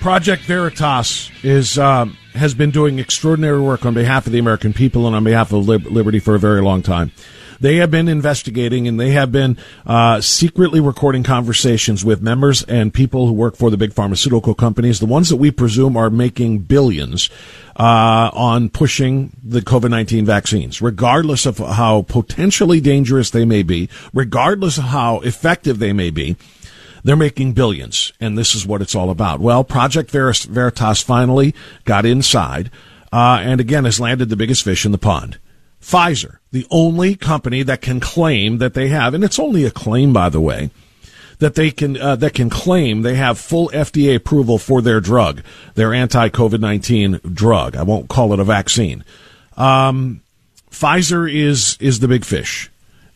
Project 0.00 0.42
Veritas 0.42 1.30
is 1.44 1.78
um, 1.78 2.16
has 2.34 2.54
been 2.54 2.70
doing 2.70 2.98
extraordinary 2.98 3.60
work 3.60 3.86
on 3.86 3.94
behalf 3.94 4.26
of 4.26 4.32
the 4.32 4.38
American 4.40 4.72
people 4.72 5.06
and 5.06 5.14
on 5.14 5.22
behalf 5.22 5.52
of 5.52 5.66
lib- 5.68 5.86
liberty 5.86 6.18
for 6.18 6.34
a 6.34 6.38
very 6.40 6.60
long 6.60 6.82
time. 6.82 7.12
They 7.64 7.76
have 7.76 7.90
been 7.90 8.08
investigating 8.08 8.86
and 8.86 9.00
they 9.00 9.12
have 9.12 9.32
been 9.32 9.56
uh, 9.86 10.20
secretly 10.20 10.80
recording 10.80 11.22
conversations 11.22 12.04
with 12.04 12.20
members 12.20 12.62
and 12.64 12.92
people 12.92 13.26
who 13.26 13.32
work 13.32 13.56
for 13.56 13.70
the 13.70 13.78
big 13.78 13.94
pharmaceutical 13.94 14.54
companies, 14.54 15.00
the 15.00 15.06
ones 15.06 15.30
that 15.30 15.36
we 15.36 15.50
presume 15.50 15.96
are 15.96 16.10
making 16.10 16.58
billions 16.58 17.30
uh, 17.76 18.28
on 18.34 18.68
pushing 18.68 19.34
the 19.42 19.62
COVID 19.62 19.88
19 19.88 20.26
vaccines, 20.26 20.82
regardless 20.82 21.46
of 21.46 21.56
how 21.56 22.02
potentially 22.02 22.82
dangerous 22.82 23.30
they 23.30 23.46
may 23.46 23.62
be, 23.62 23.88
regardless 24.12 24.76
of 24.76 24.84
how 24.84 25.20
effective 25.20 25.78
they 25.78 25.94
may 25.94 26.10
be. 26.10 26.36
They're 27.02 27.16
making 27.16 27.54
billions, 27.54 28.12
and 28.20 28.36
this 28.36 28.54
is 28.54 28.66
what 28.66 28.82
it's 28.82 28.94
all 28.94 29.08
about. 29.08 29.40
Well, 29.40 29.64
Project 29.64 30.10
Veritas 30.10 31.02
finally 31.02 31.54
got 31.86 32.04
inside, 32.04 32.70
uh, 33.10 33.38
and 33.40 33.58
again 33.58 33.86
has 33.86 33.98
landed 33.98 34.28
the 34.28 34.36
biggest 34.36 34.64
fish 34.64 34.84
in 34.84 34.92
the 34.92 34.98
pond. 34.98 35.38
Pfizer, 35.80 36.38
the 36.54 36.66
only 36.70 37.16
company 37.16 37.64
that 37.64 37.82
can 37.82 37.98
claim 37.98 38.58
that 38.58 38.74
they 38.74 38.86
have, 38.86 39.12
and 39.12 39.24
it's 39.24 39.40
only 39.40 39.64
a 39.64 39.72
claim, 39.72 40.12
by 40.12 40.28
the 40.28 40.40
way, 40.40 40.70
that 41.40 41.56
they 41.56 41.72
can 41.72 42.00
uh, 42.00 42.14
that 42.14 42.32
can 42.32 42.48
claim 42.48 43.02
they 43.02 43.16
have 43.16 43.40
full 43.40 43.68
FDA 43.70 44.14
approval 44.14 44.56
for 44.56 44.80
their 44.80 45.00
drug, 45.00 45.42
their 45.74 45.92
anti 45.92 46.28
COVID 46.28 46.60
nineteen 46.60 47.18
drug. 47.24 47.74
I 47.74 47.82
won't 47.82 48.08
call 48.08 48.32
it 48.32 48.38
a 48.38 48.44
vaccine. 48.44 49.04
Um, 49.56 50.20
Pfizer 50.70 51.28
is 51.28 51.76
is 51.80 51.98
the 51.98 52.06
big 52.06 52.24
fish, 52.24 52.70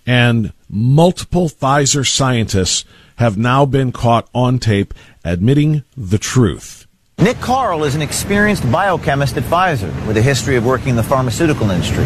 and 0.04 0.52
multiple 0.68 1.48
Pfizer 1.48 2.04
scientists 2.04 2.84
have 3.18 3.38
now 3.38 3.64
been 3.64 3.92
caught 3.92 4.28
on 4.34 4.58
tape 4.58 4.92
admitting 5.24 5.84
the 5.96 6.18
truth. 6.18 6.77
Nick 7.20 7.40
Karl 7.40 7.82
is 7.82 7.96
an 7.96 8.02
experienced 8.02 8.70
biochemist 8.70 9.36
at 9.36 9.42
Pfizer 9.42 9.92
with 10.06 10.16
a 10.16 10.22
history 10.22 10.54
of 10.54 10.64
working 10.64 10.90
in 10.90 10.96
the 10.96 11.02
pharmaceutical 11.02 11.68
industry. 11.68 12.04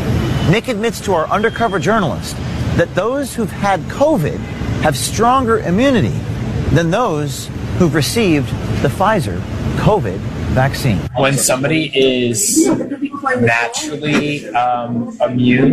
Nick 0.50 0.68
admits 0.68 1.02
to 1.02 1.12
our 1.12 1.26
undercover 1.26 1.78
journalist 1.78 2.34
that 2.78 2.94
those 2.94 3.34
who've 3.34 3.50
had 3.50 3.80
COVID 3.82 4.38
have 4.80 4.96
stronger 4.96 5.58
immunity 5.58 6.18
than 6.74 6.90
those 6.90 7.48
who've 7.76 7.94
received 7.94 8.48
the 8.80 8.88
Pfizer 8.88 9.38
COVID 9.76 10.16
vaccine. 10.54 10.96
When 11.14 11.36
somebody 11.36 11.92
is 11.94 12.66
naturally 13.22 14.48
um, 14.54 15.16
immune, 15.20 15.70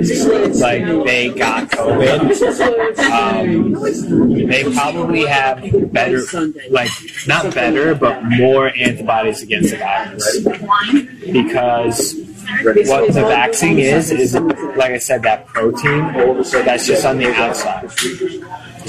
like 0.60 0.86
they 1.06 1.30
got 1.30 1.70
COVID, 1.70 3.00
um, 3.10 4.48
they 4.48 4.64
probably 4.74 5.26
have 5.26 5.92
better, 5.92 6.22
like 6.70 6.92
not 7.28 7.54
better, 7.54 7.96
but 7.96 8.24
more 8.24 8.72
antibodies 8.78 9.42
against 9.42 9.72
the 9.72 9.78
virus 9.78 10.40
because 11.32 12.16
what 12.88 13.14
the 13.14 13.22
vaccine 13.22 13.80
is 13.80 14.12
is 14.12 14.34
like 14.34 14.92
I 14.92 14.98
said 14.98 15.24
that 15.24 15.46
protein 15.48 16.14
that's 16.66 16.88
just 16.88 17.06
on 17.06 17.18
the 17.18 17.34
outside. 17.34 17.92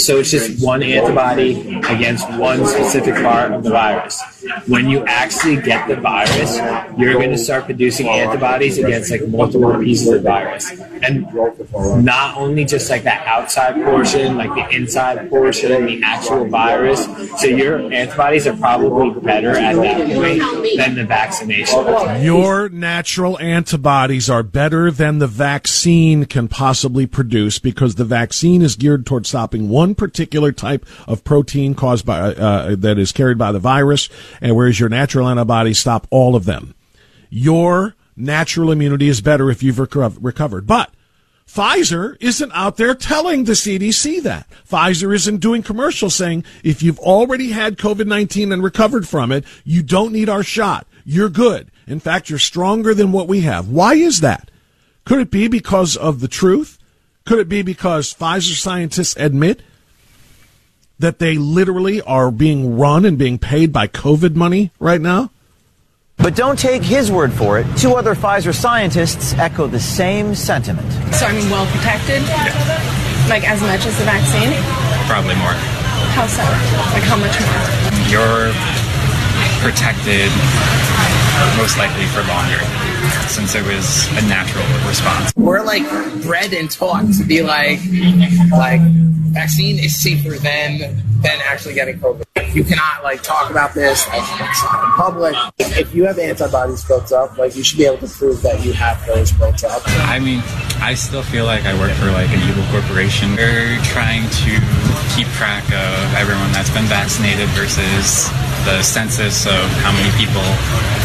So 0.00 0.18
it's 0.18 0.30
just 0.30 0.64
one 0.64 0.82
antibody 0.82 1.76
against 1.88 2.28
one 2.38 2.64
specific 2.66 3.14
part 3.16 3.52
of 3.52 3.62
the 3.64 3.70
virus. 3.70 4.22
When 4.66 4.88
you 4.88 5.04
actually 5.06 5.60
get 5.60 5.88
the 5.88 5.96
virus, 5.96 6.56
you're 6.98 7.14
going 7.14 7.30
to 7.30 7.38
start 7.38 7.64
producing 7.64 8.08
antibodies 8.08 8.78
against 8.78 9.10
like 9.10 9.26
multiple 9.28 9.78
pieces 9.78 10.08
of 10.08 10.22
virus, 10.22 10.70
and 11.02 11.26
not 12.04 12.36
only 12.36 12.64
just 12.64 12.90
like 12.90 13.04
that 13.04 13.26
outside 13.26 13.74
portion, 13.84 14.36
like 14.36 14.54
the 14.54 14.76
inside 14.76 15.28
portion, 15.30 15.86
the 15.86 16.02
actual 16.04 16.46
virus. 16.46 17.04
So 17.40 17.46
your 17.46 17.92
antibodies 17.92 18.46
are 18.46 18.56
probably 18.56 19.20
better 19.20 19.50
at 19.50 19.74
that 19.76 20.14
point 20.14 20.76
than 20.76 20.94
the 20.94 21.04
vaccination. 21.04 22.22
Your 22.22 22.68
natural 22.68 23.38
antibodies 23.38 24.28
are 24.28 24.42
better 24.42 24.90
than 24.90 25.18
the 25.18 25.26
vaccine 25.26 26.24
can 26.24 26.48
possibly 26.48 27.06
produce 27.06 27.58
because 27.58 27.94
the 27.94 28.04
vaccine 28.04 28.62
is 28.62 28.76
geared 28.76 29.06
towards 29.06 29.28
stopping 29.28 29.68
one 29.68 29.94
particular 29.94 30.52
type 30.52 30.84
of 31.06 31.24
protein 31.24 31.74
caused 31.74 32.04
by 32.04 32.18
uh, 32.20 32.74
that 32.76 32.98
is 32.98 33.12
carried 33.12 33.38
by 33.38 33.52
the 33.52 33.58
virus, 33.58 34.08
and 34.40 34.56
whereas 34.56 34.80
your 34.80 34.88
natural 34.88 35.28
antibodies 35.28 35.78
stop 35.78 36.06
all 36.10 36.36
of 36.36 36.44
them. 36.44 36.74
Your 37.28 37.94
natural 38.16 38.70
immunity 38.70 39.08
is 39.08 39.20
better 39.20 39.50
if 39.50 39.62
you've 39.62 39.76
reco- 39.76 40.16
recovered, 40.20 40.66
but. 40.66 40.92
Pfizer 41.48 42.16
isn't 42.20 42.52
out 42.54 42.76
there 42.76 42.94
telling 42.94 43.42
the 43.42 43.54
CDC 43.54 44.22
that. 44.22 44.46
Pfizer 44.70 45.12
isn't 45.12 45.38
doing 45.38 45.64
commercials 45.64 46.14
saying 46.14 46.44
if 46.62 46.80
you've 46.80 47.00
already 47.00 47.50
had 47.50 47.76
COVID-19 47.76 48.52
and 48.52 48.62
recovered 48.62 49.08
from 49.08 49.32
it, 49.32 49.44
you 49.64 49.82
don't 49.82 50.12
need 50.12 50.28
our 50.28 50.44
shot. 50.44 50.86
You're 51.04 51.28
good. 51.28 51.72
In 51.88 51.98
fact, 51.98 52.30
you're 52.30 52.38
stronger 52.38 52.94
than 52.94 53.10
what 53.10 53.26
we 53.26 53.40
have. 53.40 53.68
Why 53.68 53.94
is 53.94 54.20
that? 54.20 54.48
Could 55.04 55.18
it 55.18 55.30
be 55.32 55.48
because 55.48 55.96
of 55.96 56.20
the 56.20 56.28
truth? 56.28 56.78
Could 57.26 57.40
it 57.40 57.48
be 57.48 57.62
because 57.62 58.14
Pfizer 58.14 58.54
scientists 58.54 59.16
admit 59.16 59.60
that 61.00 61.18
they 61.18 61.36
literally 61.36 62.00
are 62.02 62.30
being 62.30 62.76
run 62.78 63.04
and 63.04 63.18
being 63.18 63.38
paid 63.38 63.72
by 63.72 63.88
COVID 63.88 64.34
money 64.34 64.70
right 64.78 65.00
now? 65.00 65.30
But 66.18 66.36
don't 66.36 66.58
take 66.58 66.82
his 66.82 67.10
word 67.10 67.32
for 67.32 67.58
it. 67.58 67.66
Two 67.78 67.94
other 67.94 68.14
Pfizer 68.14 68.54
scientists 68.54 69.32
echo 69.34 69.66
the 69.66 69.80
same 69.80 70.34
sentiment. 70.34 70.86
So 71.14 71.24
I'm 71.24 71.48
well 71.48 71.64
protected? 71.72 72.20
Like 73.28 73.48
as 73.48 73.60
much 73.62 73.86
as 73.86 73.96
the 73.96 74.04
vaccine? 74.04 74.52
Probably 75.08 75.34
more. 75.36 75.56
How 76.12 76.26
so? 76.26 76.44
Like 76.92 77.04
how 77.08 77.16
much 77.16 77.32
more? 77.40 77.64
You're 78.12 78.52
protected 79.64 80.28
most 81.56 81.78
likely 81.78 82.04
for 82.12 82.20
longer 82.28 82.60
since 83.28 83.54
it 83.54 83.64
was 83.64 84.06
a 84.18 84.28
natural 84.28 84.64
response. 84.86 85.32
We're 85.36 85.62
like 85.62 85.88
bred 86.22 86.52
and 86.52 86.70
taught 86.70 87.10
to 87.14 87.24
be 87.24 87.40
like 87.42 87.80
like 88.52 88.82
vaccine 89.30 89.78
is 89.78 90.00
safer 90.00 90.38
than 90.38 91.02
than 91.22 91.38
actually 91.44 91.74
getting 91.74 91.98
COVID. 91.98 92.24
You 92.54 92.64
cannot 92.64 93.04
like 93.04 93.22
talk 93.22 93.50
about 93.50 93.74
this 93.74 94.06
in 94.06 94.22
public. 94.96 95.36
If 95.58 95.94
you 95.94 96.04
have 96.04 96.18
antibodies 96.18 96.84
built 96.84 97.12
up, 97.12 97.38
like 97.38 97.54
you 97.54 97.62
should 97.62 97.78
be 97.78 97.86
able 97.86 97.98
to 97.98 98.08
prove 98.08 98.42
that 98.42 98.64
you 98.64 98.72
have 98.72 99.04
those 99.06 99.30
built 99.32 99.62
up. 99.62 99.82
I 99.86 100.18
mean, 100.18 100.42
I 100.82 100.94
still 100.94 101.22
feel 101.22 101.44
like 101.44 101.64
I 101.64 101.78
work 101.78 101.92
for 101.92 102.10
like 102.10 102.30
an 102.30 102.42
evil 102.48 102.64
corporation. 102.72 103.36
We're 103.36 103.78
trying 103.84 104.26
to 104.42 104.52
keep 105.14 105.28
track 105.38 105.64
of 105.70 106.14
everyone 106.18 106.50
that's 106.50 106.70
been 106.70 106.90
vaccinated 106.90 107.48
versus 107.54 108.26
the 108.64 108.82
census 108.82 109.46
of 109.46 109.70
how 109.86 109.92
many 109.92 110.10
people 110.18 110.42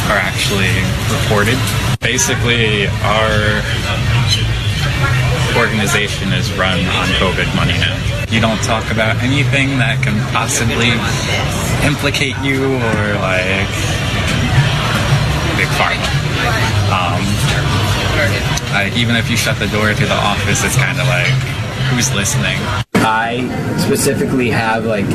are 0.10 0.18
actually 0.18 0.74
reported. 1.14 1.60
Basically, 2.02 2.88
our 3.06 3.62
organization 5.58 6.34
is 6.34 6.52
run 6.54 6.80
on 6.80 7.08
COVID 7.20 7.48
money 7.56 7.74
now. 7.80 7.96
You 8.30 8.42
don't 8.42 8.62
talk 8.64 8.92
about 8.92 9.16
anything 9.24 9.80
that 9.80 10.04
can 10.04 10.20
possibly 10.36 10.92
implicate 11.88 12.36
you 12.44 12.76
or 12.76 13.04
like 13.24 13.70
big 15.56 15.72
pharma. 15.80 16.04
Um, 16.92 17.24
I, 18.76 18.92
even 18.96 19.16
if 19.16 19.30
you 19.30 19.38
shut 19.38 19.58
the 19.58 19.68
door 19.68 19.94
to 19.94 20.06
the 20.06 20.14
office, 20.14 20.64
it's 20.64 20.76
kind 20.76 21.00
of 21.00 21.08
like 21.08 21.32
who's 21.92 22.14
listening. 22.14 22.60
I 22.96 23.48
specifically 23.78 24.50
have 24.50 24.86
like, 24.86 25.06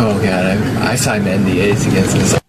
oh 0.00 0.18
god, 0.22 0.56
I, 0.82 0.92
I 0.92 0.94
signed 0.96 1.26
NDAs 1.26 1.86
against 1.86 2.16
this. 2.16 2.39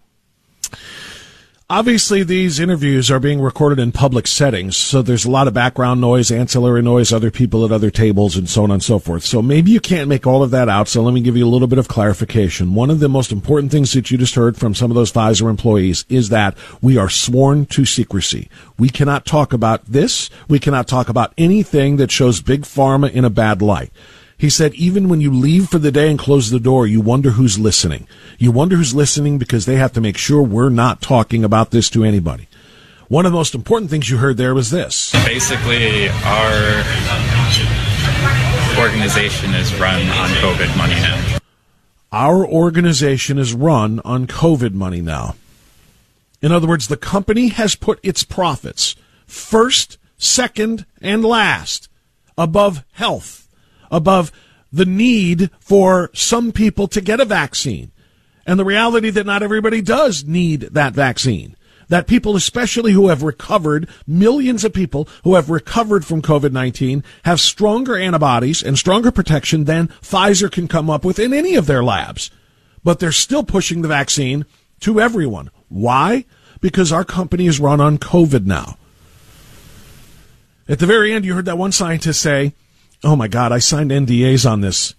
Obviously, 1.72 2.22
these 2.22 2.60
interviews 2.60 3.10
are 3.10 3.18
being 3.18 3.40
recorded 3.40 3.78
in 3.78 3.92
public 3.92 4.26
settings, 4.26 4.76
so 4.76 5.00
there's 5.00 5.24
a 5.24 5.30
lot 5.30 5.48
of 5.48 5.54
background 5.54 6.02
noise, 6.02 6.30
ancillary 6.30 6.82
noise, 6.82 7.14
other 7.14 7.30
people 7.30 7.64
at 7.64 7.72
other 7.72 7.90
tables, 7.90 8.36
and 8.36 8.46
so 8.46 8.64
on 8.64 8.70
and 8.70 8.82
so 8.82 8.98
forth. 8.98 9.24
So 9.24 9.40
maybe 9.40 9.70
you 9.70 9.80
can't 9.80 10.06
make 10.06 10.26
all 10.26 10.42
of 10.42 10.50
that 10.50 10.68
out, 10.68 10.86
so 10.86 11.02
let 11.02 11.14
me 11.14 11.22
give 11.22 11.34
you 11.34 11.46
a 11.46 11.48
little 11.48 11.66
bit 11.66 11.78
of 11.78 11.88
clarification. 11.88 12.74
One 12.74 12.90
of 12.90 13.00
the 13.00 13.08
most 13.08 13.32
important 13.32 13.72
things 13.72 13.94
that 13.94 14.10
you 14.10 14.18
just 14.18 14.34
heard 14.34 14.58
from 14.58 14.74
some 14.74 14.90
of 14.90 14.96
those 14.96 15.10
Pfizer 15.10 15.48
employees 15.48 16.04
is 16.10 16.28
that 16.28 16.58
we 16.82 16.98
are 16.98 17.08
sworn 17.08 17.64
to 17.64 17.86
secrecy. 17.86 18.50
We 18.78 18.90
cannot 18.90 19.24
talk 19.24 19.54
about 19.54 19.86
this. 19.86 20.28
We 20.48 20.58
cannot 20.58 20.88
talk 20.88 21.08
about 21.08 21.32
anything 21.38 21.96
that 21.96 22.10
shows 22.10 22.42
Big 22.42 22.64
Pharma 22.64 23.10
in 23.10 23.24
a 23.24 23.30
bad 23.30 23.62
light. 23.62 23.90
He 24.42 24.50
said, 24.50 24.74
even 24.74 25.08
when 25.08 25.20
you 25.20 25.30
leave 25.30 25.68
for 25.68 25.78
the 25.78 25.92
day 25.92 26.10
and 26.10 26.18
close 26.18 26.50
the 26.50 26.58
door, 26.58 26.84
you 26.84 27.00
wonder 27.00 27.30
who's 27.30 27.60
listening. 27.60 28.08
You 28.38 28.50
wonder 28.50 28.74
who's 28.74 28.92
listening 28.92 29.38
because 29.38 29.66
they 29.66 29.76
have 29.76 29.92
to 29.92 30.00
make 30.00 30.18
sure 30.18 30.42
we're 30.42 30.68
not 30.68 31.00
talking 31.00 31.44
about 31.44 31.70
this 31.70 31.88
to 31.90 32.02
anybody. 32.02 32.48
One 33.06 33.24
of 33.24 33.30
the 33.30 33.38
most 33.38 33.54
important 33.54 33.88
things 33.88 34.10
you 34.10 34.16
heard 34.16 34.38
there 34.38 34.52
was 34.52 34.72
this. 34.72 35.12
Basically, 35.24 36.08
our 36.08 36.82
organization 38.80 39.54
is 39.54 39.72
run 39.78 40.02
on 40.08 40.28
COVID 40.30 40.76
money 40.76 40.94
now. 40.94 41.38
Our 42.10 42.44
organization 42.44 43.38
is 43.38 43.54
run 43.54 44.00
on 44.04 44.26
COVID 44.26 44.74
money 44.74 45.02
now. 45.02 45.36
In 46.40 46.50
other 46.50 46.66
words, 46.66 46.88
the 46.88 46.96
company 46.96 47.50
has 47.50 47.76
put 47.76 48.00
its 48.02 48.24
profits 48.24 48.96
first, 49.24 49.98
second, 50.18 50.84
and 51.00 51.24
last 51.24 51.88
above 52.36 52.84
health, 52.94 53.41
above 53.92 54.32
the 54.72 54.86
need 54.86 55.50
for 55.60 56.10
some 56.14 56.50
people 56.50 56.88
to 56.88 57.00
get 57.00 57.20
a 57.20 57.24
vaccine, 57.24 57.92
and 58.46 58.58
the 58.58 58.64
reality 58.64 59.10
that 59.10 59.26
not 59.26 59.42
everybody 59.42 59.80
does 59.80 60.24
need 60.24 60.62
that 60.62 60.94
vaccine. 60.94 61.54
That 61.88 62.06
people, 62.06 62.36
especially 62.36 62.92
who 62.92 63.08
have 63.08 63.22
recovered, 63.22 63.86
millions 64.06 64.64
of 64.64 64.72
people 64.72 65.06
who 65.24 65.34
have 65.34 65.50
recovered 65.50 66.06
from 66.06 66.22
COVID-19 66.22 67.04
have 67.24 67.38
stronger 67.38 67.96
antibodies 67.96 68.62
and 68.62 68.78
stronger 68.78 69.10
protection 69.10 69.64
than 69.64 69.88
Pfizer 70.00 70.50
can 70.50 70.68
come 70.68 70.88
up 70.88 71.04
with 71.04 71.18
in 71.18 71.34
any 71.34 71.54
of 71.54 71.66
their 71.66 71.84
labs. 71.84 72.30
But 72.82 72.98
they're 72.98 73.12
still 73.12 73.44
pushing 73.44 73.82
the 73.82 73.88
vaccine 73.88 74.46
to 74.80 75.00
everyone. 75.00 75.50
Why? 75.68 76.24
Because 76.62 76.92
our 76.92 77.04
company 77.04 77.46
is 77.46 77.60
run 77.60 77.80
on 77.80 77.98
COVID 77.98 78.46
now. 78.46 78.78
At 80.66 80.78
the 80.78 80.86
very 80.86 81.12
end, 81.12 81.26
you 81.26 81.34
heard 81.34 81.44
that 81.44 81.58
one 81.58 81.72
scientist 81.72 82.22
say, 82.22 82.54
Oh 83.04 83.16
my 83.16 83.28
God, 83.28 83.52
I 83.52 83.58
signed 83.58 83.90
NDAs 83.90 84.48
on 84.48 84.60
this. 84.60 84.94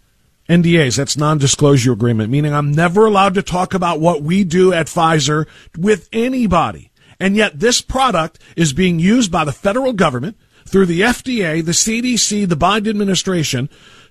NDAs, 0.49 0.97
that's 0.97 1.15
non-disclosure 1.15 1.93
agreement, 1.93 2.29
meaning 2.29 2.53
I'm 2.53 2.73
never 2.73 3.05
allowed 3.05 3.33
to 3.35 3.41
talk 3.41 3.73
about 3.73 4.01
what 4.01 4.21
we 4.21 4.43
do 4.43 4.73
at 4.73 4.87
Pfizer 4.87 5.47
with 5.77 6.09
anybody. 6.11 6.91
And 7.17 7.37
yet 7.37 7.61
this 7.61 7.81
product 7.81 8.39
is 8.57 8.73
being 8.73 8.99
used 8.99 9.31
by 9.31 9.45
the 9.45 9.53
federal 9.53 9.93
government 9.93 10.37
through 10.65 10.87
the 10.87 11.01
FDA, 11.01 11.63
the 11.63 11.71
CDC, 11.71 12.49
the 12.49 12.57
Biden 12.57 12.89
administration 12.89 13.69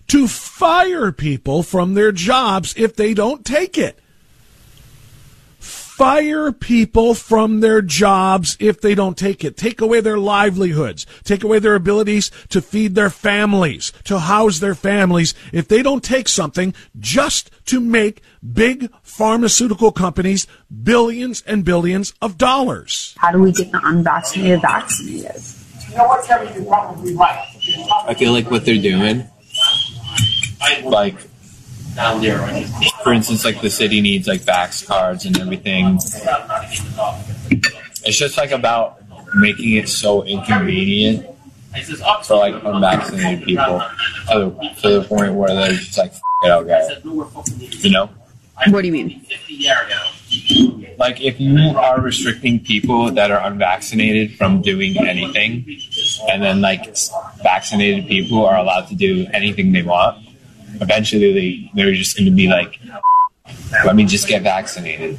to 0.08 0.26
fire 0.26 1.12
people 1.12 1.62
from 1.62 1.94
their 1.94 2.12
jobs 2.12 2.74
if 2.76 2.96
they 2.96 3.12
don't 3.12 3.44
take 3.44 3.76
it. 3.76 3.98
Fire 6.02 6.50
people 6.50 7.14
from 7.14 7.60
their 7.60 7.80
jobs 7.80 8.56
if 8.58 8.80
they 8.80 8.92
don't 8.92 9.16
take 9.16 9.44
it. 9.44 9.56
Take 9.56 9.80
away 9.80 10.00
their 10.00 10.18
livelihoods. 10.18 11.06
Take 11.22 11.44
away 11.44 11.60
their 11.60 11.76
abilities 11.76 12.32
to 12.48 12.60
feed 12.60 12.96
their 12.96 13.08
families, 13.08 13.92
to 14.02 14.18
house 14.18 14.58
their 14.58 14.74
families 14.74 15.32
if 15.52 15.68
they 15.68 15.80
don't 15.80 16.02
take 16.02 16.26
something 16.26 16.74
just 16.98 17.52
to 17.66 17.78
make 17.78 18.20
big 18.52 18.90
pharmaceutical 19.04 19.92
companies 19.92 20.48
billions 20.82 21.40
and 21.42 21.64
billions 21.64 22.14
of 22.20 22.36
dollars. 22.36 23.14
How 23.18 23.30
do 23.30 23.38
we 23.38 23.52
get 23.52 23.70
the 23.70 23.80
unvaccinated 23.84 24.60
vaccinated? 24.60 25.40
You 25.88 25.98
know 25.98 26.08
what, 26.08 26.26
Kevin? 26.26 26.52
You're 26.52 26.64
probably 26.64 27.14
right. 27.14 27.46
I 28.08 28.14
feel 28.14 28.32
like 28.32 28.50
what 28.50 28.64
they're 28.64 28.82
doing, 28.82 29.28
like, 30.82 31.14
for 33.02 33.12
instance, 33.12 33.44
like 33.44 33.60
the 33.60 33.70
city 33.70 34.00
needs 34.00 34.26
like 34.26 34.40
vax 34.40 34.86
cards 34.86 35.24
and 35.26 35.38
everything. 35.38 35.96
It's 38.04 38.18
just 38.18 38.36
like 38.36 38.50
about 38.50 39.02
making 39.34 39.76
it 39.76 39.88
so 39.88 40.24
inconvenient 40.24 41.26
for 42.24 42.36
like 42.36 42.54
unvaccinated 42.64 43.44
people 43.44 43.82
to, 44.28 44.70
to 44.80 45.00
the 45.00 45.06
point 45.08 45.34
where 45.34 45.54
they're 45.54 45.72
just 45.72 45.98
like, 45.98 46.10
"F- 46.12 46.20
it, 46.44 46.50
I'll 46.50 46.64
get 46.64 46.90
it. 46.90 47.04
You 47.84 47.90
know? 47.90 48.10
What 48.68 48.82
do 48.82 48.86
you 48.86 48.92
mean? 48.92 49.26
Like 50.98 51.20
if 51.20 51.40
you 51.40 51.76
are 51.76 52.00
restricting 52.00 52.60
people 52.60 53.10
that 53.12 53.30
are 53.30 53.40
unvaccinated 53.46 54.36
from 54.36 54.62
doing 54.62 54.96
anything, 54.98 55.64
and 56.28 56.42
then 56.42 56.60
like 56.60 56.94
vaccinated 57.42 58.06
people 58.06 58.44
are 58.46 58.56
allowed 58.56 58.88
to 58.88 58.94
do 58.94 59.26
anything 59.32 59.72
they 59.72 59.82
want, 59.82 60.24
eventually 60.80 61.32
they, 61.32 61.70
they're 61.74 61.94
just 61.94 62.16
going 62.16 62.26
to 62.26 62.32
be 62.32 62.48
like, 62.48 62.78
Let 63.84 63.96
me 63.96 64.04
just 64.04 64.28
get 64.28 64.42
vaccinated. 64.42 65.18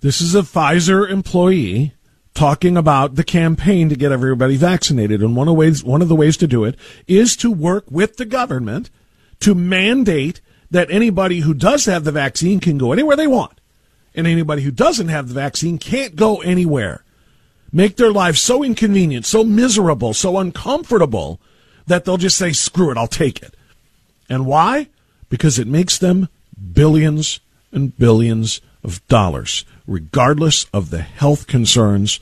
This 0.00 0.20
is 0.20 0.34
a 0.34 0.42
Pfizer 0.42 1.08
employee 1.08 1.94
talking 2.34 2.76
about 2.76 3.16
the 3.16 3.24
campaign 3.24 3.88
to 3.88 3.96
get 3.96 4.12
everybody 4.12 4.56
vaccinated. 4.56 5.20
And 5.20 5.34
one 5.34 5.48
of, 5.48 5.56
ways, 5.56 5.82
one 5.82 6.02
of 6.02 6.08
the 6.08 6.14
ways 6.14 6.36
to 6.36 6.46
do 6.46 6.64
it 6.64 6.76
is 7.08 7.36
to 7.38 7.50
work 7.50 7.84
with 7.90 8.16
the 8.16 8.24
government 8.24 8.90
to 9.40 9.56
mandate 9.56 10.40
that 10.70 10.90
anybody 10.90 11.40
who 11.40 11.54
does 11.54 11.86
have 11.86 12.04
the 12.04 12.12
vaccine 12.12 12.60
can 12.60 12.78
go 12.78 12.92
anywhere 12.92 13.16
they 13.16 13.26
want. 13.26 13.60
And 14.14 14.26
anybody 14.26 14.62
who 14.62 14.70
doesn't 14.70 15.08
have 15.08 15.28
the 15.28 15.34
vaccine 15.34 15.78
can't 15.78 16.14
go 16.14 16.40
anywhere. 16.40 17.04
Make 17.72 17.96
their 17.96 18.12
lives 18.12 18.40
so 18.40 18.62
inconvenient, 18.62 19.26
so 19.26 19.42
miserable, 19.42 20.14
so 20.14 20.38
uncomfortable 20.38 21.40
that 21.86 22.04
they'll 22.04 22.16
just 22.16 22.38
say, 22.38 22.52
screw 22.52 22.90
it, 22.90 22.96
I'll 22.96 23.08
take 23.08 23.42
it. 23.42 23.54
And 24.28 24.46
why? 24.46 24.88
Because 25.28 25.58
it 25.58 25.66
makes 25.66 25.98
them 25.98 26.28
billions 26.72 27.40
and 27.72 27.96
billions 27.96 28.60
of 28.82 29.06
dollars, 29.08 29.64
regardless 29.86 30.66
of 30.72 30.90
the 30.90 31.02
health 31.02 31.46
concerns 31.46 32.20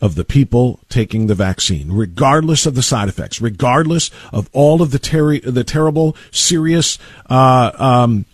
of 0.00 0.14
the 0.14 0.24
people 0.24 0.80
taking 0.88 1.26
the 1.26 1.34
vaccine, 1.34 1.90
regardless 1.90 2.66
of 2.66 2.74
the 2.74 2.82
side 2.82 3.08
effects, 3.08 3.40
regardless 3.40 4.10
of 4.32 4.50
all 4.52 4.82
of 4.82 4.90
the 4.90 4.98
ter- 4.98 5.40
the 5.40 5.64
terrible, 5.64 6.16
serious 6.30 6.98
uh, 7.30 7.72
um, 7.78 8.26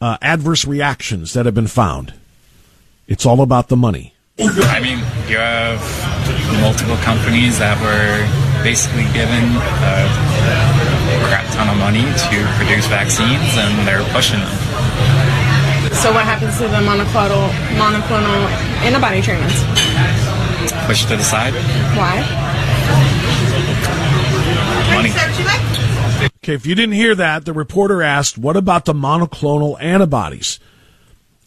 uh, 0.00 0.16
adverse 0.22 0.64
reactions 0.64 1.32
that 1.32 1.46
have 1.46 1.54
been 1.54 1.66
found. 1.66 2.14
It's 3.08 3.26
all 3.26 3.40
about 3.40 3.68
the 3.68 3.76
money. 3.76 4.14
I 4.38 4.80
mean, 4.80 4.98
you 5.30 5.38
have 5.38 5.80
multiple 6.60 6.96
companies 6.98 7.58
that 7.58 7.80
were 7.80 8.62
basically 8.62 9.04
given 9.14 9.56
crap 9.78 10.85
ton 11.56 11.68
of 11.70 11.78
money 11.78 12.04
to 12.04 12.36
produce 12.60 12.86
vaccines, 12.86 13.56
and 13.56 13.88
they're 13.88 14.04
pushing 14.12 14.40
them. 14.40 14.52
So 15.96 16.12
what 16.12 16.24
happens 16.24 16.58
to 16.58 16.68
the 16.68 16.84
monoclonal 16.84 17.48
monoclonal 17.80 18.46
antibody 18.84 19.22
treatments? 19.22 19.64
Push 20.86 21.06
to 21.06 21.16
the 21.16 21.24
side. 21.24 21.54
Why? 21.96 22.20
Money. 24.94 25.10
Okay, 26.44 26.54
if 26.54 26.66
you 26.66 26.74
didn't 26.74 26.94
hear 26.94 27.14
that, 27.14 27.44
the 27.46 27.52
reporter 27.52 28.02
asked, 28.02 28.36
"What 28.36 28.56
about 28.56 28.84
the 28.84 28.92
monoclonal 28.92 29.80
antibodies?" 29.80 30.60